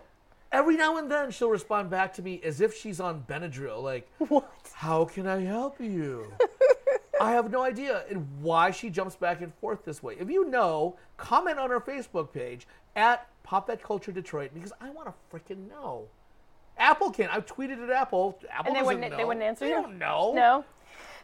every 0.51 0.75
now 0.75 0.97
and 0.97 1.11
then 1.11 1.31
she'll 1.31 1.49
respond 1.49 1.89
back 1.89 2.13
to 2.15 2.21
me 2.21 2.41
as 2.43 2.61
if 2.61 2.75
she's 2.75 2.99
on 2.99 3.23
Benadryl, 3.27 3.81
like, 3.81 4.09
"What? 4.17 4.51
How 4.73 5.05
can 5.05 5.27
I 5.27 5.41
help 5.41 5.79
you?" 5.79 6.31
I 7.21 7.31
have 7.31 7.51
no 7.51 7.63
idea 7.63 8.03
and 8.09 8.25
why 8.41 8.71
she 8.71 8.89
jumps 8.89 9.15
back 9.15 9.41
and 9.41 9.53
forth 9.55 9.83
this 9.83 10.01
way. 10.01 10.15
If 10.19 10.29
you 10.29 10.45
know, 10.49 10.95
comment 11.17 11.59
on 11.59 11.69
our 11.71 11.81
Facebook 11.81 12.31
page 12.31 12.65
at 12.95 13.27
Pop 13.43 13.67
That 13.67 13.83
Culture 13.83 14.11
Detroit 14.13 14.51
because 14.53 14.71
I 14.79 14.89
want 14.89 15.09
to 15.09 15.13
freaking 15.35 15.67
know. 15.69 16.05
Apple 16.77 17.11
can. 17.11 17.29
I 17.29 17.41
tweeted 17.41 17.83
at 17.83 17.89
Apple. 17.89 18.39
Apple 18.49 18.67
and 18.71 18.75
they 18.79 18.83
wouldn't, 18.87 19.11
know. 19.11 19.17
they 19.17 19.25
wouldn't 19.25 19.43
answer 19.43 19.65
They 19.65 19.71
you. 19.71 19.81
don't 19.81 19.97
know. 19.97 20.31
No. 20.33 20.63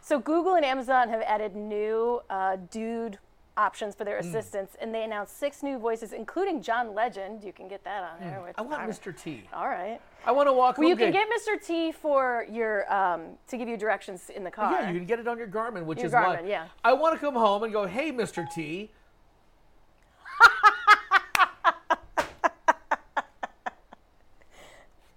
So 0.02 0.20
Google 0.20 0.54
and 0.54 0.64
Amazon 0.66 1.08
have 1.08 1.22
added 1.22 1.56
new 1.56 2.20
uh, 2.28 2.56
dude 2.70 3.18
options 3.56 3.94
for 3.94 4.04
their 4.04 4.16
Mm. 4.18 4.20
assistants, 4.28 4.76
and 4.80 4.94
they 4.94 5.02
announced 5.04 5.38
six 5.38 5.62
new 5.62 5.78
voices, 5.78 6.12
including 6.12 6.60
John 6.62 6.94
Legend. 6.94 7.42
You 7.42 7.52
can 7.52 7.68
get 7.68 7.82
that 7.84 8.02
on 8.04 8.20
there. 8.20 8.40
Which 8.42 8.54
Mm. 8.56 8.58
I 8.58 8.62
want 8.62 8.80
right. 8.80 8.88
Mr. 8.90 9.16
T. 9.16 9.48
All 9.52 9.68
right. 9.68 10.00
I 10.24 10.32
want 10.32 10.48
to 10.48 10.52
walk 10.52 10.78
Well, 10.78 10.88
you 10.88 10.96
home 10.96 11.12
can 11.12 11.12
get 11.12 11.28
Mr. 11.28 11.60
T 11.64 11.92
for 11.92 12.46
your 12.50 12.92
um, 12.92 13.38
to 13.48 13.56
give 13.56 13.68
you 13.68 13.76
directions 13.76 14.28
in 14.30 14.44
the 14.44 14.50
car. 14.50 14.72
Yeah, 14.72 14.90
you 14.90 14.98
can 14.98 15.06
get 15.06 15.18
it 15.20 15.28
on 15.28 15.38
your 15.38 15.46
Garmin, 15.48 15.84
which 15.84 15.98
Your 15.98 16.06
is 16.08 16.12
Garmin, 16.12 16.42
why 16.42 16.48
yeah. 16.48 16.66
I 16.84 16.92
want 16.92 17.14
to 17.14 17.20
come 17.20 17.34
home 17.34 17.62
and 17.62 17.72
go, 17.72 17.86
"Hey, 17.86 18.12
Mr. 18.12 18.44
T. 18.50 18.90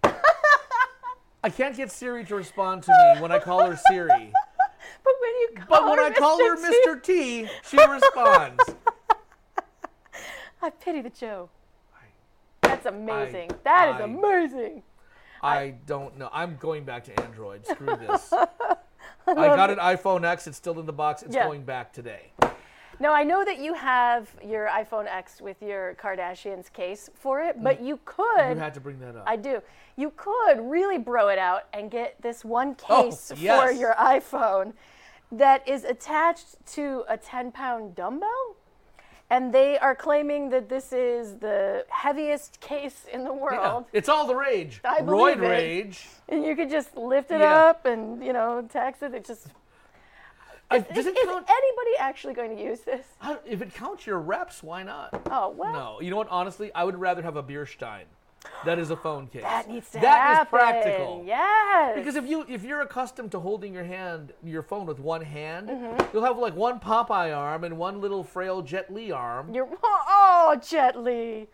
I 1.44 1.50
can't 1.50 1.76
get 1.76 1.92
Siri 1.92 2.26
to 2.26 2.36
respond 2.36 2.84
to 2.84 2.92
me 3.16 3.22
when 3.22 3.32
I 3.32 3.40
call 3.40 3.66
her 3.66 3.80
Siri. 3.90 4.32
But 5.20 5.28
when 5.28 5.36
you 5.40 5.50
call 5.56 5.66
But 5.70 5.90
when 5.90 6.00
I 6.00 6.10
call 6.12 6.38
her 6.40 6.56
Mr. 6.56 7.04
T, 7.04 7.44
Mr. 7.44 7.48
T, 7.48 7.50
she 7.70 7.78
responds. 7.78 8.64
I 10.62 10.70
pity 10.70 11.02
the 11.02 11.10
Joe. 11.10 11.50
That's 12.62 12.86
amazing. 12.86 13.52
That 13.64 13.96
is 13.96 14.02
I- 14.02 14.04
amazing. 14.04 14.84
I 15.42 15.76
don't 15.86 16.18
know. 16.18 16.30
I'm 16.34 16.58
going 16.58 16.84
back 16.84 17.06
to 17.06 17.22
Android. 17.22 17.66
Screw 17.66 17.96
this. 17.96 18.34
I 18.34 19.34
got 19.36 19.70
an 19.70 19.78
iPhone 19.78 20.26
X. 20.26 20.48
It's 20.48 20.58
still 20.58 20.80
in 20.80 20.86
the 20.86 20.94
box. 20.94 21.24
It's 21.24 21.34
Yeah. 21.34 21.46
going 21.46 21.64
back 21.64 21.94
today. 21.94 22.32
Now 23.00 23.14
I 23.14 23.24
know 23.24 23.46
that 23.46 23.60
you 23.60 23.74
have 23.74 24.30
your 24.46 24.68
iPhone 24.68 25.08
X 25.08 25.40
with 25.40 25.62
your 25.62 25.96
Kardashians 25.96 26.72
case 26.74 27.10
for 27.14 27.42
it, 27.42 27.64
but 27.64 27.82
mm. 27.82 27.88
you 27.88 28.00
could. 28.04 28.50
You 28.50 28.56
had 28.56 28.74
to 28.74 28.82
bring 28.82 29.00
that 29.00 29.16
up. 29.16 29.24
I 29.26 29.38
do. 29.38 29.62
You 29.96 30.12
could 30.18 30.60
really 30.60 30.98
bro 30.98 31.30
it 31.30 31.40
out 31.40 31.68
and 31.72 31.90
get 31.90 32.22
this 32.22 32.44
one 32.44 32.76
oh, 32.90 33.04
case 33.04 33.32
for 33.34 33.40
yes. 33.40 33.80
your 33.80 33.94
iPhone 33.94 34.74
that 35.32 35.68
is 35.68 35.84
attached 35.84 36.56
to 36.74 37.04
a 37.08 37.18
10 37.18 37.52
pound 37.52 37.96
dumbbell. 37.96 38.56
And 39.32 39.54
they 39.54 39.78
are 39.78 39.94
claiming 39.94 40.50
that 40.50 40.70
this 40.70 40.92
is 40.92 41.36
the 41.36 41.86
heaviest 41.90 42.60
case 42.62 43.06
in 43.14 43.24
the 43.24 43.32
Yeah, 43.34 43.40
world. 43.40 43.86
it's 43.94 44.10
all 44.10 44.26
the 44.26 44.36
rage. 44.36 44.82
I 44.84 45.02
Roid 45.02 45.06
believe 45.06 45.44
it. 45.44 45.48
rage. 45.48 46.08
And 46.30 46.44
you 46.44 46.56
could 46.56 46.72
just 46.72 46.98
lift 46.98 47.30
it 47.30 47.40
Yeah. 47.42 47.54
up 47.66 47.86
and, 47.86 48.24
you 48.24 48.34
know, 48.34 48.64
tax 48.72 49.04
it. 49.04 49.14
It 49.14 49.26
just. 49.26 49.48
I- 50.72 50.78
Is, 50.78 51.06
is 51.06 51.14
count- 51.24 51.46
anybody 51.48 51.98
actually 52.00 52.34
going 52.34 52.56
to 52.56 52.64
use 52.64 52.82
this? 52.82 53.06
I- 53.22 53.38
If 53.46 53.62
it 53.62 53.72
counts 53.74 54.08
your 54.08 54.18
reps, 54.20 54.64
why 54.64 54.82
not? 54.82 55.10
Oh, 55.30 55.50
well. 55.50 55.74
No. 55.74 56.02
You 56.02 56.10
know 56.10 56.18
what? 56.18 56.30
Honestly, 56.30 56.72
I 56.74 56.84
would 56.84 56.96
rather 57.00 57.22
have 57.22 57.36
a 57.36 57.44
beer 57.44 57.66
stein. 57.68 58.06
That 58.66 58.78
is 58.80 58.90
a 58.92 58.96
phone 58.98 59.28
case. 59.28 59.42
That 59.44 59.70
needs 59.70 59.90
to 59.92 60.00
That 60.00 60.32
is 60.32 60.38
happen. 60.38 60.60
practical. 60.60 61.24
Yes. 61.26 61.96
Because 61.96 62.16
if 62.16 62.28
you 62.28 62.46
if 62.50 62.64
you're 62.64 62.82
accustomed 62.82 63.32
to 63.32 63.40
holding 63.40 63.74
your 63.74 63.84
hand 63.84 64.34
your 64.44 64.62
phone 64.64 64.86
with 64.86 65.00
one 65.00 65.22
hand, 65.22 65.70
Mhm. 65.70 66.14
you'll 66.14 66.24
have 66.26 66.38
like 66.38 66.56
one 66.56 66.80
Popeye 66.80 67.36
arm 67.36 67.64
and 67.64 67.78
one 67.78 68.02
little 68.02 68.24
frail 68.24 68.62
Jet 68.62 68.92
Li 68.94 69.12
arm. 69.12 69.54
You're 69.54 69.68
oh, 69.84 70.60
Jet 70.62 70.98
Li. 71.00 71.48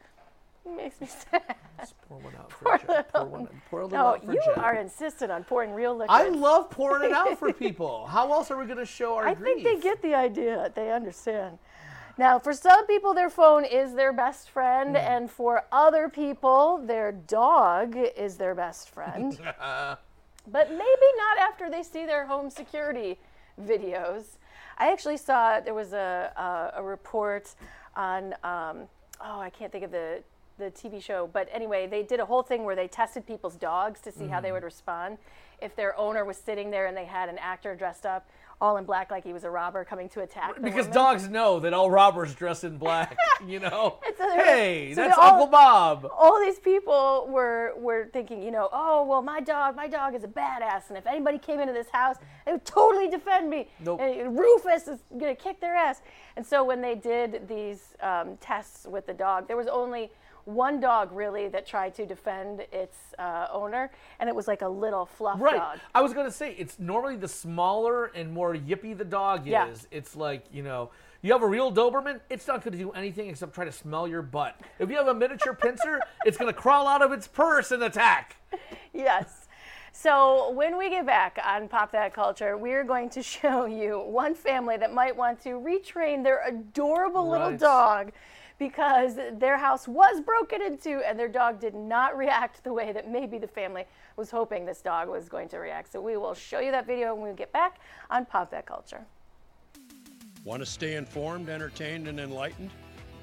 It 0.68 0.76
makes 0.76 1.00
me 1.00 1.06
sad. 1.06 1.56
pour 2.10 2.18
one 2.18 2.34
out 2.36 2.50
Poor 2.50 2.80
for 2.80 2.88
Jet. 2.88 3.14
Pour 3.14 3.26
one 3.26 3.48
pour 3.70 3.82
a 3.82 3.84
little 3.86 4.00
no, 4.00 4.06
out 4.08 4.26
for 4.26 4.34
you 4.34 4.42
Jet. 4.44 4.58
are 4.58 4.74
insistent 4.76 5.32
on 5.32 5.44
pouring 5.44 5.72
real 5.74 5.94
liquid. 5.96 6.10
I 6.10 6.30
love 6.30 6.72
pouring 6.72 7.04
it 7.12 7.12
out 7.16 7.38
for 7.38 7.54
people. 7.66 8.08
How 8.08 8.32
else 8.34 8.50
are 8.50 8.58
we 8.58 8.66
going 8.66 8.80
to 8.80 8.86
show 8.86 9.16
our 9.16 9.28
I 9.28 9.36
grief? 9.36 9.62
think 9.62 9.64
they 9.64 9.80
get 9.80 10.02
the 10.02 10.16
idea. 10.16 10.72
They 10.74 10.92
understand. 10.92 11.60
Now, 12.18 12.40
for 12.40 12.54
some 12.54 12.88
people, 12.88 13.14
their 13.14 13.30
phone 13.30 13.66
is 13.66 13.94
their 13.94 14.14
best 14.14 14.50
friend, 14.50 14.92
Hmm. 14.92 14.96
and 14.96 15.32
for 15.32 15.66
other 15.72 16.08
people, 16.10 16.78
their 16.78 17.12
dog 17.12 17.96
is 17.98 18.38
their 18.38 18.56
best 18.56 18.90
friend. 18.90 19.38
but 20.48 20.70
maybe 20.70 21.08
not 21.18 21.38
after 21.40 21.70
they 21.70 21.84
see 21.84 22.06
their 22.06 22.26
home 22.26 22.50
security 22.50 23.20
videos. 23.62 24.38
I 24.78 24.92
actually 24.92 25.18
saw 25.18 25.60
there 25.60 25.74
was 25.74 25.94
a, 25.94 26.32
a, 26.76 26.80
a 26.80 26.84
report 26.84 27.54
on, 27.96 28.34
um, 28.44 28.88
oh, 29.22 29.40
I 29.40 29.50
can't 29.50 29.72
think 29.72 29.84
of 29.84 29.92
the, 29.92 30.22
the 30.58 30.72
TV 30.72 31.02
show, 31.02 31.28
but 31.32 31.50
anyway, 31.52 31.88
they 31.88 32.04
did 32.04 32.20
a 32.20 32.26
whole 32.26 32.44
thing 32.44 32.64
where 32.64 32.76
they 32.76 32.88
tested 32.88 33.26
people's 33.26 33.56
dogs 33.56 34.00
to 34.02 34.12
see 34.12 34.28
how 34.28 34.40
they 34.40 34.50
Mhm. 34.50 34.54
would 34.54 34.64
respond 34.64 35.18
if 35.62 35.76
their 35.76 35.98
owner 35.98 36.24
was 36.26 36.38
sitting 36.38 36.70
there 36.72 36.86
and 36.86 36.96
they 36.96 37.06
had 37.06 37.28
an 37.30 37.38
actor 37.38 37.76
dressed 37.76 38.06
up 38.06 38.26
all 38.62 38.78
in 38.78 38.86
black 38.86 39.12
like 39.12 39.24
he 39.24 39.34
was 39.34 39.44
a 39.44 39.50
robber 39.50 39.84
coming 39.84 40.08
to 40.10 40.22
attack 40.22 40.56
because 40.62 40.86
woman. 40.88 40.94
dogs 40.94 41.30
know 41.30 41.60
that 41.60 41.74
all 41.74 41.90
robbers 41.90 42.34
dress 42.34 42.64
in 42.64 42.78
black. 42.78 43.18
you 43.48 43.60
know. 43.60 44.00
So 44.18 44.30
hey, 44.38 44.94
so 44.96 45.02
that's 45.02 45.18
all- 45.18 45.34
Uncle 45.34 45.48
Bob. 45.48 46.10
all 46.18 46.40
these 46.40 46.60
people 46.60 47.28
were 47.30 47.74
were 47.78 48.08
thinking, 48.14 48.42
you 48.42 48.52
know, 48.52 48.70
oh 48.72 49.06
well, 49.06 49.22
my 49.22 49.42
dog, 49.42 49.76
my 49.76 49.88
dog 49.88 50.16
is 50.16 50.24
a 50.24 50.28
badass, 50.28 50.90
and 50.90 50.98
if 50.98 51.06
anybody 51.06 51.38
came 51.38 51.60
into 51.60 51.74
this 51.74 51.90
house, 51.92 52.18
they 52.46 52.52
would 52.54 52.66
totally 52.66 53.10
defend 53.10 53.50
me. 53.50 53.68
Nope. 53.80 54.00
And 54.02 54.38
Rufus 54.38 54.88
is 54.88 55.00
gonna 55.20 55.36
kick 55.36 55.60
their 55.60 55.76
ass. 55.76 56.02
And 56.38 56.46
so 56.46 56.64
when 56.64 56.82
they 56.82 56.96
did 56.96 57.48
these 57.48 57.96
um, 58.02 58.38
tests 58.42 58.86
with 58.86 59.06
the 59.06 59.14
dog, 59.14 59.48
there 59.48 59.58
was 59.58 59.68
only 59.68 60.12
one 60.46 60.80
dog 60.80 61.12
really 61.12 61.48
that 61.50 61.66
tried 61.66 61.94
to 61.96 62.06
defend 62.06 62.62
its 62.72 62.96
uh, 63.20 63.48
owner, 63.52 63.92
and 64.20 64.30
it 64.30 64.36
was 64.36 64.48
like 64.48 64.62
a 64.62 64.68
little 64.70 65.06
fluff 65.06 65.40
Right. 65.42 65.58
dog. 65.58 65.80
I 65.94 66.02
was 66.02 66.14
going 66.14 66.26
to 66.28 66.32
say 66.32 66.56
it's 66.58 66.80
normally 66.80 67.16
the 67.18 67.28
smaller 67.28 68.06
and 68.16 68.32
more 68.32 68.54
yippy 68.56 68.98
the 68.98 69.06
dog 69.06 69.46
Yeah. 69.48 69.68
is. 69.68 69.88
It's 69.92 70.16
like, 70.16 70.46
you 70.52 70.62
know, 70.64 70.92
you 71.22 71.34
have 71.34 71.42
a 71.42 71.48
real 71.48 71.72
Doberman, 71.74 72.20
it's 72.30 72.48
not 72.48 72.64
going 72.64 72.74
to 72.74 72.78
do 72.78 72.92
anything 72.92 73.30
except 73.30 73.56
try 73.56 73.66
to 73.66 73.72
smell 73.72 74.08
your 74.08 74.22
butt. 74.22 74.60
If 74.78 74.90
you 74.92 74.96
have 74.98 75.08
a 75.08 75.14
miniature 75.14 75.54
pinscher, 75.56 76.00
it's 76.26 76.38
going 76.38 76.54
to 76.54 76.60
crawl 76.60 76.88
out 76.88 77.02
of 77.02 77.12
its 77.12 77.28
purse 77.28 77.72
and 77.72 77.82
attack. 77.84 78.36
yes. 78.94 79.48
So 79.92 80.52
when 80.52 80.78
we 80.78 80.90
get 80.90 81.06
back 81.06 81.40
on 81.44 81.68
Pop 81.70 81.92
That 81.94 82.14
Culture, 82.14 82.58
we 82.58 82.74
are 82.74 82.84
going 82.84 83.10
to 83.12 83.24
show 83.36 83.66
you 83.66 84.00
one 84.06 84.36
family 84.36 84.78
that 84.78 84.94
might 84.94 85.16
want 85.16 85.42
to 85.44 85.52
retrain 85.60 86.22
their 86.24 86.46
adorable 86.48 87.28
little 87.28 87.58
dog 87.58 88.12
because 88.58 89.16
their 89.34 89.58
house 89.58 89.88
was 89.88 90.22
broken 90.22 90.62
into 90.62 91.02
and 91.08 91.20
their 91.20 91.28
dog 91.28 91.60
did 91.60 91.76
not 91.76 92.18
react 92.18 92.64
the 92.64 92.74
way 92.74 92.94
that 92.94 93.10
maybe 93.10 93.38
the 93.38 93.48
family 93.48 93.86
was 94.16 94.32
hoping 94.32 94.66
this 94.66 94.82
dog 94.82 95.10
was 95.10 95.28
going 95.28 95.50
to 95.50 95.58
react. 95.58 95.92
So 95.92 96.02
we 96.02 96.18
will 96.18 96.34
show 96.34 96.60
you 96.60 96.72
that 96.72 96.88
video 96.88 97.14
when 97.14 97.32
we 97.32 97.36
get 97.36 97.52
back 97.52 97.80
on 98.10 98.26
Pop 98.26 98.52
That 98.52 98.66
Culture. 98.66 99.06
Want 100.46 100.62
to 100.62 100.66
stay 100.66 100.96
informed, 100.96 101.50
entertained, 101.50 102.08
and 102.08 102.20
enlightened? 102.20 102.70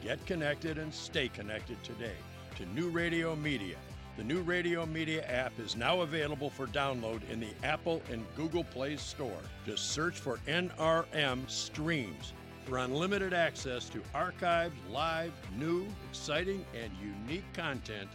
Get 0.02 0.24
connected 0.26 0.78
and 0.78 0.92
stay 0.92 1.28
connected 1.28 1.82
today 1.84 2.16
to 2.56 2.66
New 2.74 2.88
Radio 2.88 3.36
Media. 3.36 3.76
The 4.16 4.24
New 4.24 4.42
Radio 4.42 4.84
Media 4.84 5.24
app 5.24 5.58
is 5.58 5.74
now 5.74 6.02
available 6.02 6.50
for 6.50 6.66
download 6.66 7.20
in 7.30 7.40
the 7.40 7.48
Apple 7.62 8.02
and 8.10 8.26
Google 8.36 8.64
Play 8.64 8.96
Store. 8.96 9.40
Just 9.64 9.92
search 9.92 10.18
for 10.18 10.38
NRM 10.46 11.48
Streams 11.48 12.34
for 12.64 12.78
unlimited 12.78 13.34
access 13.34 13.88
to 13.90 14.00
archived, 14.14 14.72
live, 14.90 15.32
new, 15.56 15.86
exciting, 16.08 16.64
and 16.80 16.90
unique 17.00 17.50
content. 17.54 18.08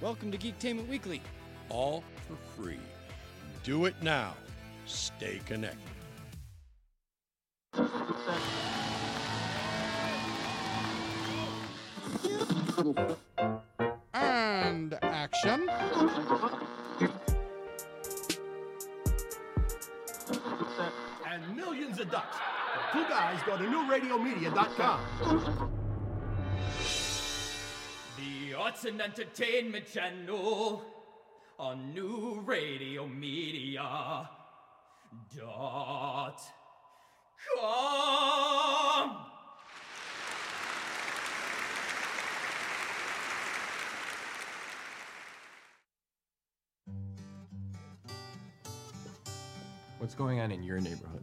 Welcome 0.00 0.30
to 0.32 0.38
Geektainment 0.38 0.88
Weekly. 0.88 1.20
All 1.68 2.04
for 2.28 2.36
free. 2.56 2.78
Do 3.64 3.86
it 3.86 3.94
now. 4.02 4.34
Stay 4.86 5.40
connected. 5.46 5.78
And 14.14 14.98
action. 15.02 15.68
and 21.26 21.56
millions 21.56 22.00
of 22.00 22.10
ducks. 22.10 22.36
The 22.92 22.98
two 22.98 23.08
guys 23.08 23.40
go 23.46 23.56
to 23.56 23.64
newradiomedia.com. 23.64 25.00
The 28.18 28.54
Arts 28.54 28.84
and 28.84 29.00
Entertainment 29.00 29.86
Channel 29.86 30.82
on 31.58 31.94
New 31.94 32.42
Radio 32.44 33.06
Media 33.06 34.28
dot 35.34 36.40
com. 37.56 39.16
What's 49.98 50.14
going 50.14 50.40
on 50.40 50.50
in 50.50 50.62
your 50.62 50.80
neighborhood? 50.80 51.22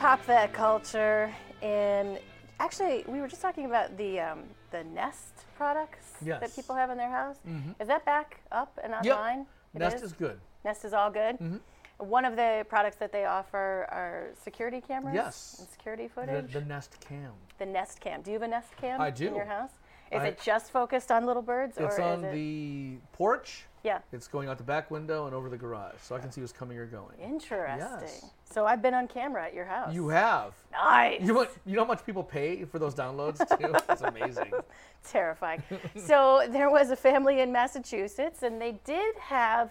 Pop 0.00 0.24
That 0.24 0.54
Culture. 0.54 1.30
And 1.60 2.18
actually, 2.58 3.04
we 3.06 3.20
were 3.20 3.28
just 3.28 3.42
talking 3.42 3.66
about 3.66 3.94
the 3.98 4.18
um, 4.18 4.44
the 4.70 4.82
Nest 4.84 5.44
products 5.58 6.14
that 6.22 6.54
people 6.56 6.74
have 6.74 6.88
in 6.90 6.96
their 6.96 7.10
house. 7.10 7.36
Mhm. 7.46 7.74
Is 7.78 7.86
that 7.88 8.04
back 8.06 8.40
up 8.50 8.78
and 8.82 8.94
online? 8.94 9.40
It 9.74 9.78
Nest 9.78 10.02
is 10.02 10.14
good. 10.14 10.40
Nest 10.64 10.84
is 10.86 10.94
all 10.94 11.10
good. 11.10 11.38
Mhm. 11.38 11.60
One 11.98 12.24
of 12.24 12.34
the 12.34 12.64
products 12.70 12.96
that 12.96 13.12
they 13.12 13.26
offer 13.26 13.86
are 13.90 14.28
security 14.42 14.80
cameras. 14.80 15.14
Yes. 15.14 15.56
And 15.60 15.68
security 15.68 16.08
footage. 16.08 16.50
the 16.54 16.62
Nest 16.62 16.96
Cam. 17.00 17.34
The 17.58 17.66
Nest 17.66 18.00
Cam. 18.00 18.22
Do 18.22 18.30
you 18.30 18.36
have 18.36 18.42
a 18.42 18.48
Nest 18.48 18.74
Cam 18.78 19.02
I 19.02 19.10
do. 19.10 19.26
in 19.28 19.34
your 19.34 19.44
house? 19.44 19.72
Is 20.10 20.22
I- 20.22 20.28
it 20.28 20.40
just 20.42 20.70
focused 20.70 21.12
on 21.12 21.26
little 21.26 21.42
birds, 21.42 21.76
It's 21.76 21.98
or 21.98 22.02
on 22.02 22.18
is 22.20 22.24
it? 22.24 22.32
the 22.32 22.96
porch. 23.12 23.66
Yeah. 23.82 24.00
It's 24.12 24.28
going 24.28 24.48
out 24.48 24.56
the 24.58 24.64
back 24.64 24.90
window 24.90 25.26
and 25.26 25.34
over 25.34 25.48
the 25.50 25.56
garage, 25.58 26.00
so 26.00 26.16
I 26.16 26.18
can 26.20 26.32
see 26.32 26.40
who's 26.40 26.52
coming 26.52 26.78
or 26.78 26.86
going. 26.86 27.18
Interesting. 27.18 27.78
Yes. 28.00 28.30
So 28.50 28.66
I've 28.66 28.82
been 28.82 28.94
on 28.94 29.06
camera 29.06 29.44
at 29.44 29.54
your 29.54 29.64
house. 29.64 29.94
You 29.94 30.08
have. 30.08 30.54
Nice. 30.72 31.20
You 31.20 31.28
know, 31.28 31.34
what, 31.34 31.56
you 31.64 31.76
know 31.76 31.82
how 31.82 31.88
much 31.88 32.04
people 32.04 32.24
pay 32.24 32.64
for 32.64 32.80
those 32.80 32.94
downloads 32.94 33.38
too? 33.58 33.72
That's 33.86 34.02
amazing. 34.02 34.52
terrifying. 35.08 35.62
so 35.96 36.46
there 36.50 36.68
was 36.68 36.90
a 36.90 36.96
family 36.96 37.40
in 37.40 37.52
Massachusetts, 37.52 38.42
and 38.42 38.60
they 38.60 38.72
did 38.84 39.14
have 39.18 39.70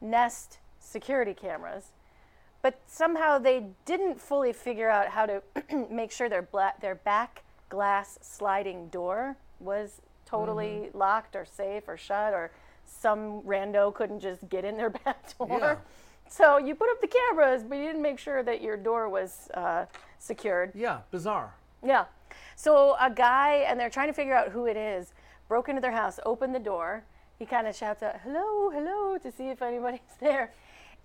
Nest 0.00 0.58
security 0.80 1.34
cameras, 1.34 1.84
but 2.62 2.80
somehow 2.86 3.36
they 3.38 3.66
didn't 3.84 4.18
fully 4.18 4.54
figure 4.54 4.88
out 4.88 5.08
how 5.08 5.26
to 5.26 5.42
make 5.90 6.10
sure 6.10 6.28
their 6.30 6.42
bla- 6.42 6.74
their 6.80 6.94
back 6.94 7.42
glass 7.68 8.18
sliding 8.22 8.88
door 8.88 9.36
was 9.60 10.00
totally 10.24 10.84
Mm-hmm. 10.88 10.98
locked 10.98 11.36
or 11.36 11.44
safe 11.44 11.86
or 11.88 11.96
shut 11.98 12.32
or 12.32 12.50
some 12.86 13.42
rando 13.42 13.92
couldn't 13.94 14.20
just 14.20 14.48
get 14.48 14.64
in 14.64 14.76
their 14.78 14.90
back 15.04 15.36
door. 15.38 15.48
Yeah. 15.60 15.76
So 16.36 16.58
you 16.58 16.74
put 16.74 16.90
up 16.90 17.00
the 17.00 17.06
cameras, 17.06 17.62
but 17.62 17.76
you 17.78 17.84
didn't 17.84 18.02
make 18.02 18.18
sure 18.18 18.42
that 18.42 18.60
your 18.60 18.76
door 18.76 19.08
was 19.08 19.48
uh, 19.54 19.84
secured. 20.18 20.72
Yeah, 20.74 21.02
bizarre. 21.12 21.54
Yeah. 21.80 22.06
So 22.56 22.96
a 23.00 23.08
guy, 23.08 23.64
and 23.68 23.78
they're 23.78 23.88
trying 23.88 24.08
to 24.08 24.12
figure 24.12 24.34
out 24.34 24.48
who 24.48 24.66
it 24.66 24.76
is, 24.76 25.14
broke 25.46 25.68
into 25.68 25.80
their 25.80 25.92
house, 25.92 26.18
opened 26.26 26.52
the 26.52 26.58
door. 26.58 27.04
He 27.38 27.46
kind 27.46 27.68
of 27.68 27.76
shouts 27.76 28.02
out, 28.02 28.16
hello, 28.24 28.68
hello, 28.68 29.16
to 29.16 29.30
see 29.30 29.50
if 29.50 29.62
anybody's 29.62 30.00
there. 30.20 30.52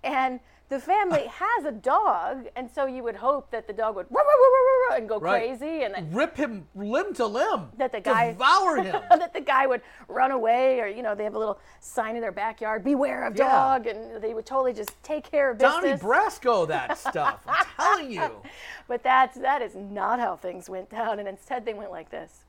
And 0.02 0.40
the 0.70 0.80
family 0.80 1.26
has 1.30 1.64
a 1.66 1.72
dog, 1.72 2.46
and 2.56 2.70
so 2.70 2.86
you 2.86 3.02
would 3.02 3.16
hope 3.16 3.50
that 3.50 3.66
the 3.66 3.72
dog 3.74 3.96
would 3.96 4.06
"Rah, 4.08 4.22
rah, 4.22 4.24
rah, 4.24 4.48
rah, 4.88 4.88
rah," 4.90 4.96
and 4.96 5.08
go 5.08 5.18
Right. 5.20 5.44
crazy, 5.58 5.82
and 5.82 5.94
then 5.94 6.10
Rip 6.12 6.36
him 6.36 6.66
limb 6.74 7.12
to 7.14 7.26
limb. 7.26 7.70
that 7.76 7.92
the 7.92 8.00
guy 8.00 8.32
Devour 8.32 8.76
him. 8.82 9.02
that 9.10 9.34
the 9.34 9.40
guy 9.40 9.66
would 9.66 9.82
run 10.08 10.30
away, 10.30 10.80
or 10.80 10.86
you 10.86 11.02
know, 11.02 11.14
they 11.14 11.24
have 11.24 11.34
a 11.34 11.38
little 11.38 11.58
sign 11.80 12.14
in 12.14 12.22
their 12.22 12.32
backyard, 12.32 12.82
"Beware 12.84 13.24
of 13.26 13.36
Yeah. 13.36 13.50
dog," 13.50 13.86
and 13.88 14.22
they 14.22 14.32
would 14.32 14.46
totally 14.46 14.72
just 14.72 14.90
take 15.02 15.30
care 15.30 15.50
of 15.50 15.58
business. 15.58 15.74
Donnie 15.74 15.92
business. 15.92 16.10
Brasco, 16.38 16.66
that 16.68 16.96
stuff. 16.96 17.40
I'm 17.46 17.66
telling 17.76 18.10
you. 18.12 18.42
But 18.88 19.02
that's 19.02 19.36
that 19.38 19.60
is 19.62 19.74
not 19.74 20.20
how 20.20 20.36
things 20.36 20.70
went 20.70 20.88
down, 20.90 21.18
and 21.18 21.28
instead 21.28 21.64
they 21.66 21.74
went 21.74 21.90
like 21.90 22.10
this. 22.10 22.44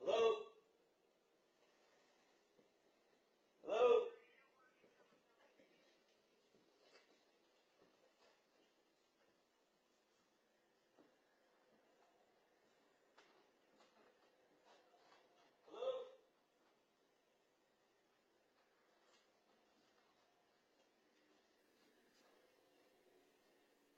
Hello? 0.00 0.14
Hello? 0.14 0.37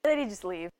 Then 0.02 0.18
he 0.18 0.24
just 0.26 0.44
leave. 0.44 0.70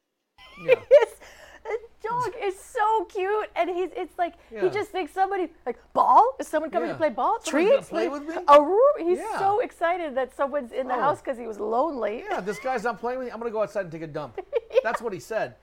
Yeah. 0.65 0.75
the 1.65 1.79
dog 2.03 2.33
is 2.43 2.59
so 2.59 3.05
cute, 3.05 3.49
and 3.55 3.69
he's 3.69 3.91
it's 3.95 4.17
like 4.19 4.35
Yeah. 4.51 4.63
he 4.63 4.71
just 4.71 4.91
thinks 4.91 5.13
somebody 5.13 5.49
like 5.67 5.79
ball. 5.93 6.37
Is 6.39 6.49
someone 6.49 6.71
coming 6.71 6.89
Yeah. 6.89 6.95
to 6.95 6.99
play 6.99 7.11
ball? 7.11 7.39
Treats? 7.45 7.89
play 7.91 8.09
Like, 8.09 8.21
with 8.27 8.37
me? 8.37 8.43
A 8.49 8.61
room. 8.63 8.81
He's 8.99 9.19
Yeah. 9.19 9.39
so 9.39 9.61
excited 9.61 10.15
that 10.15 10.35
someone's 10.35 10.73
in 10.73 10.89
the 10.89 10.95
Oh. 10.95 11.01
house 11.01 11.21
because 11.21 11.37
he 11.39 11.47
was 11.47 11.61
lonely. 11.61 12.25
Yeah, 12.29 12.41
this 12.41 12.59
guy's 12.61 12.83
not 12.83 12.99
playing 12.99 13.19
with 13.19 13.29
me. 13.29 13.33
I'm 13.33 13.39
gonna 13.39 13.51
go 13.51 13.63
outside 13.63 13.83
and 13.83 13.93
take 13.93 14.03
a 14.03 14.07
dump. 14.07 14.41
That's 14.83 15.03
what 15.03 15.13
he 15.13 15.21
said. 15.21 15.57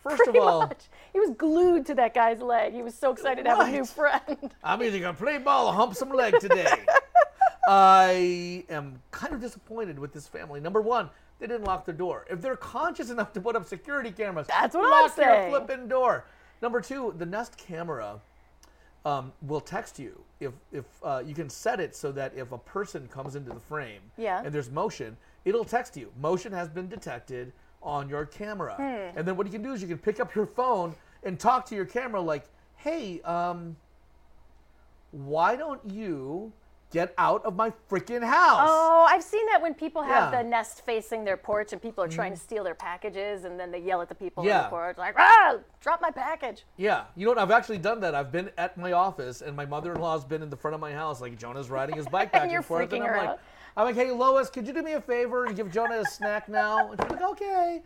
First 0.00 0.22
Pretty 0.22 0.38
of 0.38 0.44
all, 0.46 0.60
much. 0.60 0.88
He 1.12 1.18
was 1.18 1.30
glued 1.30 1.86
to 1.86 1.94
that 1.96 2.14
guy's 2.14 2.40
leg. 2.40 2.72
He 2.72 2.82
was 2.82 2.94
so 2.94 3.10
excited 3.12 3.44
to 3.44 3.50
have 3.50 3.68
a 3.68 3.70
new 3.70 3.84
friend. 3.84 4.54
I'm 4.62 4.82
either 4.82 4.98
gonna 5.00 5.14
play 5.14 5.38
ball 5.38 5.66
or 5.68 5.72
hump 5.72 5.94
some 5.94 6.10
leg 6.10 6.38
today. 6.40 6.72
I 7.68 8.64
am 8.68 9.02
kind 9.10 9.34
of 9.34 9.40
disappointed 9.40 9.98
with 9.98 10.12
this 10.12 10.26
family. 10.28 10.60
Number 10.60 10.80
one, 10.80 11.10
they 11.38 11.46
didn't 11.46 11.64
lock 11.64 11.84
their 11.84 11.94
door. 11.94 12.26
If 12.30 12.40
they're 12.40 12.56
conscious 12.56 13.10
enough 13.10 13.32
to 13.34 13.40
put 13.40 13.56
up 13.56 13.64
security 13.66 14.10
cameras, 14.10 14.46
That's 14.48 14.74
what 14.74 14.84
I'm 14.84 14.90
lock 14.90 15.16
your 15.16 15.48
flipping 15.50 15.88
door. 15.88 16.24
Number 16.60 16.80
two, 16.80 17.14
the 17.16 17.26
Nest 17.26 17.56
camera 17.56 18.20
um, 19.04 19.32
will 19.42 19.60
text 19.60 19.98
you 19.98 20.20
if 20.40 20.52
if 20.72 20.84
uh, 21.04 21.22
you 21.24 21.34
can 21.34 21.48
set 21.48 21.78
it 21.80 21.94
so 21.94 22.10
that 22.12 22.32
if 22.36 22.50
a 22.52 22.58
person 22.58 23.06
comes 23.08 23.36
into 23.36 23.50
the 23.50 23.60
frame 23.60 24.00
Yeah. 24.16 24.42
and 24.44 24.52
there's 24.52 24.70
motion, 24.70 25.16
it'll 25.44 25.64
text 25.64 25.96
you. 25.96 26.12
Motion 26.20 26.52
has 26.52 26.68
been 26.68 26.88
detected 26.88 27.52
on 27.80 28.08
your 28.08 28.26
camera, 28.26 28.74
Hmm. 28.74 29.16
and 29.18 29.26
then 29.26 29.36
what 29.36 29.46
you 29.46 29.52
can 29.52 29.62
do 29.62 29.72
is 29.72 29.80
you 29.80 29.86
can 29.88 29.98
pick 29.98 30.18
up 30.18 30.34
your 30.34 30.46
phone 30.46 30.94
and 31.22 31.38
talk 31.38 31.64
to 31.66 31.76
your 31.76 31.84
camera 31.84 32.20
like, 32.20 32.44
"Hey, 32.76 33.20
um, 33.22 33.76
why 35.12 35.54
don't 35.56 35.80
you 35.88 36.52
get 36.90 37.14
out 37.18 37.44
of 37.44 37.56
my 37.56 37.72
freaking 37.90 38.22
house?" 38.24 38.68
Oh, 38.70 39.06
I've 39.08 39.22
seen 39.22 39.44
that 39.46 39.60
when 39.62 39.74
people 39.74 40.02
have 40.02 40.32
Yeah. 40.32 40.38
Mm-hmm. 40.38 40.44
the 40.44 40.50
nest 40.50 40.84
facing 40.84 41.24
their 41.24 41.36
porch 41.36 41.72
and 41.72 41.80
people 41.82 42.02
are 42.04 42.08
trying 42.08 42.32
to 42.32 42.38
steal 42.38 42.64
their 42.64 42.74
packages 42.74 43.44
and 43.44 43.58
then 43.58 43.70
they 43.70 43.78
yell 43.80 44.00
at 44.02 44.08
the 44.08 44.14
people 44.14 44.42
on 44.42 44.46
the 44.64 44.68
porch 44.68 44.98
like, 44.98 45.14
"Ah, 45.18 45.56
drop 45.80 46.00
my 46.00 46.10
package." 46.10 46.64
Yeah, 46.76 47.04
you 47.16 47.24
know 47.26 47.30
what? 47.32 47.38
I've 47.38 47.50
actually 47.50 47.78
done 47.78 48.00
that. 48.00 48.14
I've 48.14 48.32
been 48.32 48.50
at 48.58 48.76
my 48.76 48.92
office, 48.92 49.42
and 49.42 49.54
my 49.56 49.66
mother-in-law's 49.66 50.24
been 50.24 50.42
in 50.42 50.50
the 50.50 50.56
front 50.56 50.74
of 50.74 50.80
my 50.80 50.92
house, 50.92 51.20
like 51.20 51.38
Jonah's 51.38 51.70
riding 51.70 51.96
his 51.96 52.06
bike 52.08 52.32
back 52.32 52.42
And 52.42 52.52
you're 52.52 52.62
forth, 52.62 52.88
freaking 52.90 52.94
and 52.96 53.02
I'm 53.04 53.08
her 53.10 53.16
like, 53.18 53.28
out. 53.28 53.40
I'm 53.76 53.84
like, 53.86 53.94
hey 53.94 54.10
Lois, 54.10 54.50
could 54.50 54.66
you 54.66 54.72
do 54.72 54.82
me 54.82 54.94
a 54.94 55.00
favor 55.00 55.44
and 55.44 55.54
give 55.56 55.70
Jonah 55.70 56.00
a 56.00 56.04
snack 56.04 56.48
now? 56.48 56.90
And 56.90 57.00
she's 57.00 57.10
like, 57.10 57.22
okay. 57.22 57.82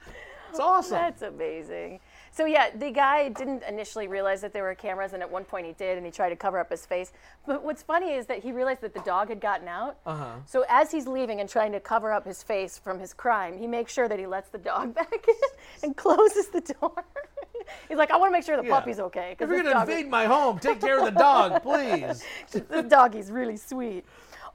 It's 0.50 0.60
awesome. 0.60 0.92
That's 0.98 1.22
amazing. 1.22 2.00
So 2.34 2.46
yeah, 2.46 2.70
the 2.74 2.90
guy 2.90 3.28
didn't 3.28 3.62
initially 3.68 4.08
realize 4.08 4.40
that 4.40 4.54
there 4.54 4.62
were 4.62 4.74
cameras, 4.74 5.12
and 5.12 5.22
at 5.22 5.30
one 5.30 5.44
point 5.44 5.66
he 5.66 5.72
did, 5.74 5.98
and 5.98 6.06
he 6.06 6.10
tried 6.10 6.30
to 6.30 6.36
cover 6.36 6.58
up 6.58 6.70
his 6.70 6.86
face. 6.86 7.12
But 7.46 7.62
what's 7.62 7.82
funny 7.82 8.12
is 8.14 8.24
that 8.26 8.42
he 8.42 8.52
realized 8.52 8.80
that 8.80 8.94
the 8.94 9.00
dog 9.00 9.28
had 9.28 9.38
gotten 9.38 9.68
out. 9.68 9.98
Uh 10.06 10.14
huh. 10.16 10.30
So 10.46 10.64
as 10.70 10.90
he's 10.90 11.06
leaving 11.06 11.40
and 11.40 11.48
trying 11.48 11.72
to 11.72 11.80
cover 11.80 12.10
up 12.10 12.26
his 12.26 12.42
face 12.42 12.78
from 12.78 12.98
his 12.98 13.12
crime, 13.12 13.58
he 13.58 13.66
makes 13.66 13.92
sure 13.92 14.08
that 14.08 14.18
he 14.18 14.26
lets 14.26 14.48
the 14.48 14.56
dog 14.58 14.94
back 15.00 15.12
in 15.28 15.34
and 15.82 15.94
closes 15.96 16.48
the 16.48 16.62
door. 16.62 17.04
he's 17.88 17.98
like, 17.98 18.10
I 18.10 18.16
want 18.16 18.30
to 18.30 18.32
make 18.32 18.44
sure 18.46 18.56
the 18.56 18.64
Yeah. 18.66 18.70
puppy's 18.78 18.98
okay. 18.98 19.36
If 19.38 19.46
you're 19.46 19.58
gonna 19.58 19.74
dog 19.74 19.88
is- 19.90 19.94
invade 19.94 20.10
my 20.10 20.24
home, 20.24 20.58
take 20.58 20.80
care 20.80 20.98
of 21.00 21.04
the 21.04 21.10
dog, 21.20 21.62
please. 21.64 22.24
this 22.50 22.84
doggy's 22.86 23.30
really 23.30 23.58
sweet. 23.58 24.06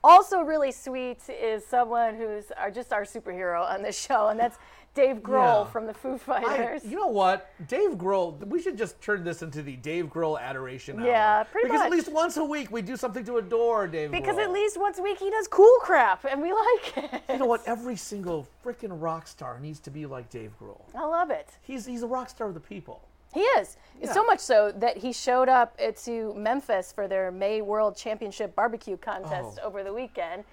Also, 0.04 0.42
really 0.42 0.72
sweet 0.72 1.20
is 1.30 1.66
someone 1.66 2.16
who's 2.16 2.46
our, 2.58 2.72
just 2.72 2.94
our 2.94 3.04
superhero 3.04 3.68
on 3.70 3.82
this 3.82 4.00
show, 4.00 4.28
and 4.28 4.40
that's 4.40 4.58
Dave 4.94 5.18
Grohl 5.18 5.66
Yeah. 5.66 5.72
from 5.72 5.86
the 5.86 5.94
Foo 5.94 6.14
I- 6.16 6.18
Fighters. 6.18 6.86
you 6.86 6.96
know 6.98 7.08
what? 7.08 7.52
Dave 7.68 7.92
Grohl, 7.92 8.44
we 8.48 8.62
should 8.62 8.78
just 8.78 9.00
turn 9.02 9.24
this 9.24 9.42
into 9.42 9.62
the 9.62 9.76
Dave 9.76 10.08
Grohl 10.08 10.40
adoration 10.40 11.00
hour. 11.00 11.06
Yeah, 11.08 11.44
pretty 11.44 11.68
Because 11.68 11.80
much. 11.80 11.86
at 11.88 11.92
least 11.92 12.12
once 12.12 12.38
a 12.38 12.44
week 12.44 12.72
we 12.72 12.82
do 12.82 12.96
something 12.98 13.24
to 13.26 13.38
adore 13.38 13.88
Dave 13.88 14.12
because 14.12 14.38
Grohl. 14.38 14.44
at 14.46 14.52
least 14.52 14.80
once 14.80 14.98
a 14.98 15.04
week 15.04 15.20
he 15.20 15.30
does 15.30 15.48
cool 15.48 15.78
crap, 15.82 16.26
and 16.26 16.42
we 16.42 16.52
like 16.94 16.98
it. 16.98 17.22
You 17.30 17.38
know 17.40 17.46
what? 17.46 17.62
Every 17.68 17.96
single 17.96 18.48
freaking 18.66 19.00
rock 19.02 19.28
star 19.28 19.60
needs 19.60 19.80
to 19.82 19.92
be 19.92 20.06
like 20.06 20.30
Dave 20.30 20.52
Grohl. 20.60 20.82
I 20.96 21.06
love 21.06 21.30
it. 21.32 21.50
He's, 21.62 21.86
he's 21.86 22.02
a 22.04 22.08
rock 22.08 22.30
star 22.30 22.48
of 22.48 22.54
the 22.54 22.60
people. 22.60 23.02
He 23.38 23.44
is. 23.60 23.78
Yeah. 24.02 24.12
So 24.14 24.24
much 24.24 24.40
so 24.40 24.72
that 24.78 24.98
he 24.98 25.14
showed 25.14 25.50
up 25.50 25.78
to 26.04 26.34
Memphis 26.36 26.92
for 26.92 27.08
their 27.08 27.32
May 27.32 27.62
World 27.62 27.96
Championship 27.96 28.56
barbecue 28.56 28.98
contest 28.98 29.60
Oh. 29.62 29.68
over 29.68 29.84
the 29.84 29.94
weekend. 29.94 30.44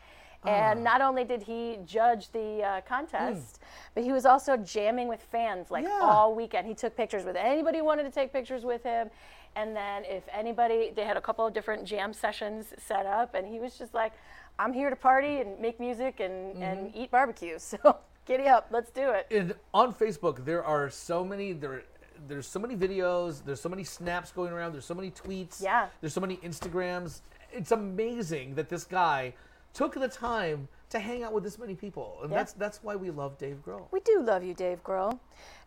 And 0.47 0.85
not 0.85 1.01
only 1.01 1.24
did 1.24 1.43
he 1.43 1.78
judge 1.87 2.30
the 2.32 2.62
uh, 2.62 2.80
contest, 2.82 3.57
Hmm. 3.57 3.64
but 3.95 4.05
he 4.05 4.12
was 4.12 4.26
also 4.26 4.59
jamming 4.59 5.09
with 5.09 5.22
fans 5.22 5.70
like 5.70 5.87
all 5.89 6.35
weekend. 6.35 6.66
He 6.66 6.74
took 6.74 6.95
pictures 6.95 7.24
with 7.24 7.37
anybody 7.37 7.78
who 7.78 7.85
wanted 7.85 8.03
to 8.03 8.11
take 8.11 8.30
pictures 8.30 8.62
with 8.62 8.82
him. 8.82 9.11
And 9.57 9.74
then 9.74 10.05
if 10.05 10.24
anybody, 10.30 10.93
they 10.95 11.05
had 11.05 11.16
a 11.16 11.20
couple 11.22 11.47
of 11.47 11.55
different 11.55 11.87
jam 11.87 12.12
sessions 12.12 12.74
set 12.76 13.07
up, 13.07 13.35
and 13.35 13.47
he 13.47 13.59
was 13.59 13.78
just 13.78 13.95
like, 13.95 14.12
I'm 14.59 14.72
here 14.74 14.91
to 14.91 14.97
party 14.97 15.41
and 15.41 15.59
make 15.61 15.80
music 15.80 16.20
and, 16.20 16.62
and 16.62 16.89
Mm-hmm. 16.89 16.99
eat 17.03 17.11
barbecue. 17.11 17.57
So 17.70 17.78
giddy 18.26 18.47
up, 18.47 18.68
let's 18.70 18.91
do 18.91 19.11
it. 19.11 19.26
And 19.30 19.55
on 19.72 19.95
Facebook, 19.95 20.45
there 20.45 20.62
are 20.64 20.91
so 20.91 21.24
many 21.24 21.53
there. 21.55 21.85
There's 22.26 22.46
so 22.46 22.58
many 22.58 22.76
videos. 22.76 23.44
There's 23.44 23.60
so 23.60 23.68
many 23.68 23.84
snaps 23.84 24.32
going 24.32 24.52
around. 24.52 24.72
There's 24.72 24.84
so 24.84 24.94
many 24.94 25.10
tweets. 25.10 25.62
Yeah. 25.62 25.88
There's 26.00 26.12
so 26.14 26.20
many 26.20 26.36
Instagrams. 26.38 27.20
It's 27.52 27.72
amazing 27.72 28.54
that 28.56 28.68
this 28.68 28.84
guy 28.84 29.34
took 29.72 29.94
the 29.94 30.08
time 30.08 30.68
to 30.90 30.98
hang 31.00 31.24
out 31.24 31.32
with 31.32 31.42
this 31.42 31.58
many 31.58 31.74
people, 31.74 32.18
and 32.22 32.30
Yeah. 32.30 32.38
that's 32.38 32.52
that's 32.52 32.82
why 32.84 32.94
we 32.94 33.10
love 33.10 33.36
Dave 33.38 33.60
Grohl. 33.66 33.86
We 33.90 33.98
do 34.00 34.22
love 34.22 34.44
you, 34.44 34.54
Dave 34.54 34.82
Grohl. 34.84 35.18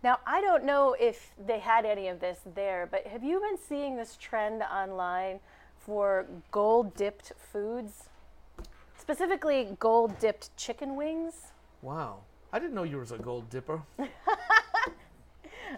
Now, 0.03 0.19
I 0.25 0.39
don't 0.39 0.63
know 0.63 0.95
if 0.97 1.33
they 1.45 1.59
had 1.59 1.85
any 1.85 2.07
of 2.07 2.21
this 2.21 2.39
there, 2.55 2.87
but 2.89 3.05
have 3.07 3.23
you 3.23 3.39
been 3.41 3.57
seeing 3.57 3.97
this 3.97 4.15
trend 4.15 4.61
online 4.63 5.41
for 5.77 6.25
gold 6.51 6.95
dipped 6.95 7.33
foods? 7.51 8.07
Specifically, 8.97 9.75
gold 9.79 10.17
dipped 10.19 10.55
chicken 10.55 10.95
wings? 10.95 11.47
Wow, 11.81 12.19
I 12.53 12.59
didn't 12.59 12.73
know 12.75 12.83
you 12.83 12.97
was 12.99 13.11
a 13.11 13.17
gold 13.17 13.49
dipper. 13.49 13.81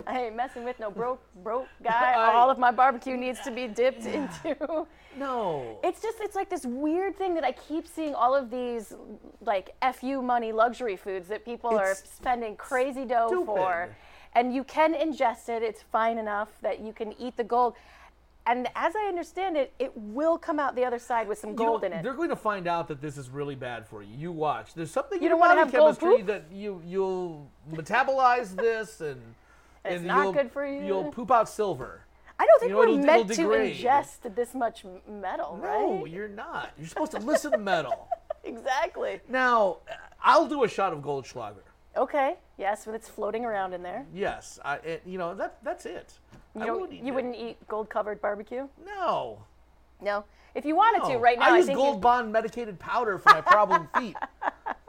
I 0.07 0.25
ain't 0.25 0.35
messing 0.35 0.63
with 0.63 0.79
no 0.79 0.89
broke, 0.91 1.21
broke 1.43 1.67
guy. 1.83 2.13
I- 2.13 2.33
All 2.33 2.49
of 2.49 2.57
my 2.57 2.71
barbecue 2.71 3.17
needs 3.17 3.39
to 3.41 3.51
be 3.51 3.67
dipped 3.67 4.05
into. 4.05 4.85
No. 5.17 5.79
It's 5.83 6.01
just, 6.01 6.17
it's 6.21 6.35
like 6.35 6.49
this 6.49 6.65
weird 6.65 7.15
thing 7.17 7.33
that 7.35 7.43
I 7.43 7.51
keep 7.51 7.87
seeing 7.87 8.13
all 8.15 8.35
of 8.35 8.49
these, 8.51 8.93
like, 9.41 9.75
FU 9.95 10.21
money 10.21 10.51
luxury 10.51 10.95
foods 10.95 11.27
that 11.29 11.43
people 11.45 11.71
are 11.77 11.95
spending 11.95 12.55
crazy 12.55 13.05
dough 13.05 13.43
for. 13.45 13.95
And 14.33 14.53
you 14.53 14.63
can 14.63 14.93
ingest 14.93 15.49
it, 15.49 15.63
it's 15.63 15.81
fine 15.81 16.17
enough 16.19 16.49
that 16.61 16.79
you 16.81 16.93
can 16.93 17.13
eat 17.19 17.35
the 17.35 17.43
gold. 17.43 17.73
And 18.45 18.67
as 18.75 18.95
I 18.95 19.05
understand 19.07 19.57
it, 19.57 19.73
it 19.79 19.91
will 19.95 20.37
come 20.37 20.59
out 20.59 20.75
the 20.75 20.85
other 20.85 20.97
side 20.99 21.27
with 21.27 21.37
some 21.39 21.51
You 21.51 21.55
know, 21.57 21.65
gold 21.65 21.83
in 21.83 21.93
it. 21.93 22.03
They're 22.03 22.13
going 22.13 22.29
to 22.29 22.35
find 22.35 22.67
out 22.67 22.87
that 22.87 23.01
this 23.01 23.17
is 23.17 23.29
really 23.29 23.55
bad 23.55 23.87
for 23.87 24.01
you. 24.01 24.15
You 24.15 24.31
watch. 24.31 24.73
There's 24.75 24.89
something 24.91 25.19
You 25.19 25.25
in 25.25 25.29
don't 25.31 25.39
your 25.39 25.47
wanna 25.47 25.65
body 25.65 25.71
have 25.77 25.99
chemistry 25.99 26.21
that 26.23 26.45
you 26.51 26.81
you'll 26.85 27.47
metabolize 27.71 28.55
this 28.55 29.01
and 29.01 29.19
It's 29.85 30.03
not 30.03 30.33
good 30.33 30.51
for 30.51 30.65
you. 30.65 30.85
You'll 30.85 31.11
poop 31.11 31.31
out 31.31 31.49
silver. 31.49 32.01
I 32.39 32.45
don't 32.45 32.59
think 32.59 32.69
You 32.69 32.75
know, 32.75 32.79
we're 32.79 32.87
it'll- 32.99 33.05
meant 33.05 33.31
it'll 33.31 33.53
to 33.53 33.57
ingest 33.59 34.35
this 34.35 34.53
much 34.53 34.85
metal, 35.07 35.59
No, 35.61 35.99
right? 36.01 36.09
you're 36.11 36.27
not. 36.29 36.71
You're 36.77 36.87
supposed 36.87 37.11
to 37.11 37.19
listen 37.19 37.51
to 37.51 37.57
metal. 37.73 38.07
exactly. 38.43 39.19
Now, 39.27 39.77
I'll 40.23 40.47
do 40.47 40.63
a 40.63 40.67
shot 40.69 40.93
of 40.93 40.99
Goldschlager. 40.99 41.63
Okay. 41.97 42.35
Yes, 42.57 42.85
when 42.85 42.95
it's 42.95 43.09
floating 43.09 43.43
around 43.45 43.73
in 43.73 43.83
there. 43.83 44.05
Yes, 44.13 44.59
I, 44.63 44.75
it, 44.77 45.01
you 45.05 45.17
know 45.17 45.33
that 45.35 45.57
that's 45.63 45.85
it. 45.85 46.13
You, 46.55 46.65
don't- 46.65 46.81
wouldn't 46.81 46.99
eat 46.99 47.03
you 47.03 47.11
it. 47.11 47.15
wouldn't 47.15 47.35
eat 47.35 47.67
gold 47.67 47.89
covered 47.89 48.21
barbecue? 48.21 48.67
No. 48.85 49.39
No. 50.01 50.23
If 50.55 50.65
you 50.65 50.75
wanted 50.75 51.11
to, 51.11 51.17
right 51.19 51.37
now, 51.37 51.45
I 51.45 51.55
I, 51.55 51.57
use 51.57 51.67
Gold 51.67 51.95
you- 51.95 52.01
Bond 52.01 52.31
medicated 52.31 52.79
powder 52.79 53.17
for 53.17 53.29
my 53.33 53.41
problem 53.41 53.87
feet. 53.97 54.15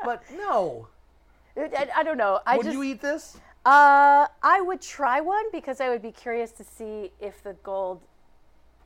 But 0.05 0.22
no. 0.36 0.88
I, 1.57 1.88
I 1.97 2.03
don't 2.05 2.16
know. 2.16 2.41
I 2.47 2.57
Would 2.57 2.64
just, 2.64 2.74
you 2.74 2.82
eat 2.84 3.01
this? 3.03 3.36
Uh, 3.65 4.27
I 4.43 4.61
would 4.63 4.81
try 4.81 5.21
one 5.21 5.45
because 5.53 5.81
I 5.81 5.91
would 5.91 6.03
be 6.03 6.13
curious 6.13 6.51
to 6.53 6.65
see 6.65 7.13
if 7.21 7.43
the 7.43 7.53
gold 7.63 8.01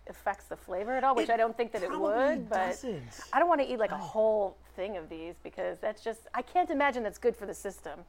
affects 0.09 0.47
the 0.47 0.57
flavor 0.57 0.93
at 0.93 1.05
all, 1.05 1.15
which 1.15 1.29
It 1.29 1.33
I 1.33 1.37
don't 1.37 1.57
think 1.57 1.73
that 1.73 1.83
it 1.83 1.91
would. 1.91 2.49
But 2.49 2.71
doesn't. 2.71 3.21
I 3.33 3.39
don't 3.39 3.49
want 3.49 3.61
to 3.61 3.67
eat 3.67 3.79
like 3.79 3.93
a 3.93 3.99
whole 3.99 4.57
thing 4.75 4.97
of 4.97 5.09
these 5.09 5.35
because 5.43 5.79
that's 5.79 6.03
just 6.03 6.23
I 6.35 6.43
can't 6.43 6.71
imagine 6.71 7.03
that's 7.03 7.19
good 7.19 7.37
for 7.37 7.47
the 7.47 7.55
system. 7.55 8.01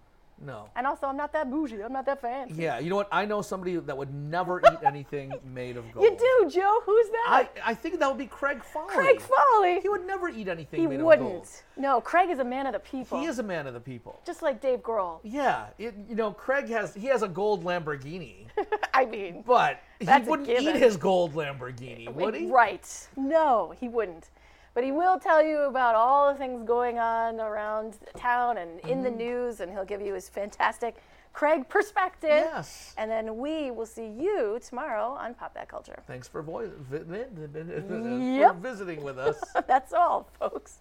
No. 0.43 0.69
And 0.75 0.85
also, 0.85 1.07
I'm 1.07 1.15
not 1.15 1.31
that 1.33 1.49
bougie. 1.49 1.81
I'm 1.81 1.93
not 1.93 2.05
that 2.07 2.21
fancy. 2.21 2.55
Yeah, 2.61 2.79
you 2.79 2.89
know 2.89 2.97
what? 2.97 3.07
I 3.11 3.25
know 3.25 3.41
somebody 3.41 3.77
that 3.77 3.97
would 3.97 4.13
never 4.13 4.59
eat 4.59 4.79
anything 4.85 5.33
made 5.45 5.77
of 5.77 5.89
gold. 5.93 6.03
You 6.05 6.17
do, 6.17 6.49
Joe. 6.49 6.81
Who's 6.85 7.07
that? 7.09 7.25
I, 7.27 7.49
I 7.71 7.73
think 7.73 7.99
that 7.99 8.07
would 8.09 8.17
be 8.17 8.27
Craig 8.27 8.61
Foley. 8.63 8.93
Craig 8.93 9.21
Foley. 9.21 9.79
He 9.79 9.87
would 9.89 10.05
never 10.05 10.27
eat 10.29 10.47
anything 10.47 10.81
He 10.81 10.87
made 10.87 11.01
wouldn't. 11.01 11.27
of 11.27 11.33
gold. 11.33 11.47
No, 11.77 12.01
Craig 12.01 12.29
is 12.29 12.39
a 12.39 12.43
man 12.43 12.67
of 12.67 12.73
the 12.73 12.79
people. 12.79 13.19
He 13.19 13.25
is 13.27 13.39
a 13.39 13.43
man 13.43 13.65
of 13.65 13.73
the 13.73 13.79
people. 13.79 14.19
Just 14.25 14.41
like 14.41 14.61
Dave 14.61 14.79
Grohl. 14.79 15.19
Yeah, 15.23 15.67
it, 15.77 15.95
you 16.09 16.15
know, 16.15 16.31
Craig 16.31 16.67
has 16.69 16.93
he 16.93 17.07
has 17.07 17.23
a 17.23 17.27
gold 17.27 17.63
Lamborghini, 17.63 18.47
I 18.93 19.05
mean, 19.05 19.43
but 19.45 19.79
he 19.99 20.07
wouldn't 20.25 20.49
eat 20.49 20.75
his 20.75 20.97
gold 20.97 21.33
Lamborghini, 21.33 22.13
would 22.13 22.35
he? 22.35 22.47
Right. 22.47 23.07
No, 23.15 23.73
he 23.79 23.87
wouldn't. 23.87 24.29
But 24.75 24.83
he 24.83 24.91
will 24.91 25.17
tell 25.17 25.41
you 25.41 25.61
about 25.61 25.95
all 25.95 26.31
the 26.31 26.37
things 26.37 26.67
going 26.67 26.99
on 26.99 27.39
around 27.39 27.97
town 28.15 28.57
and 28.57 28.79
in 28.81 28.89
Mm-hmm. 28.99 29.03
the 29.03 29.09
news, 29.11 29.59
and 29.61 29.71
he'll 29.71 29.85
give 29.85 30.01
you 30.01 30.13
his 30.13 30.27
fantastic 30.29 30.97
Craig 31.33 31.67
perspective. 31.69 32.29
Yes. 32.29 32.93
And 32.97 33.09
then 33.09 33.37
we 33.37 33.71
will 33.71 33.85
see 33.85 34.07
you 34.07 34.59
tomorrow 34.65 35.09
on 35.17 35.33
Pop 35.33 35.53
That 35.53 35.67
Culture. 35.69 36.03
Thanks 36.07 36.27
for, 36.27 36.41
voi- 36.41 36.69
vi- 36.91 36.99
vi- 36.99 37.25
vi- 37.31 37.61
vi- 37.63 37.81
for 37.87 37.97
Yep. 38.39 38.55
visiting 38.57 39.03
with 39.03 39.17
us. 39.29 39.37
That's 39.65 39.91
all, 39.93 40.29
folks. 40.39 40.79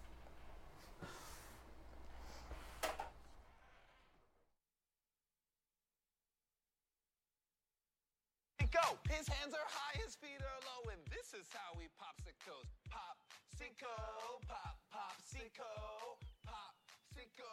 Go. 8.71 8.97
His 9.09 9.27
hands 9.27 9.53
are 9.53 9.67
high, 9.71 9.95
his 10.03 10.15
feet 10.15 10.41
are 10.41 10.59
low, 10.67 10.91
and 10.91 10.99
this 11.07 11.31
is 11.31 11.47
how 11.53 11.79
he 11.79 11.87
popsicles. 11.95 11.95
Pop, 12.03 12.23
sicko, 12.27 12.74
pop, 13.73 14.77
pop, 14.91 15.17
sicko, 15.25 15.65
pop, 16.45 16.75
sicko, 17.13 17.49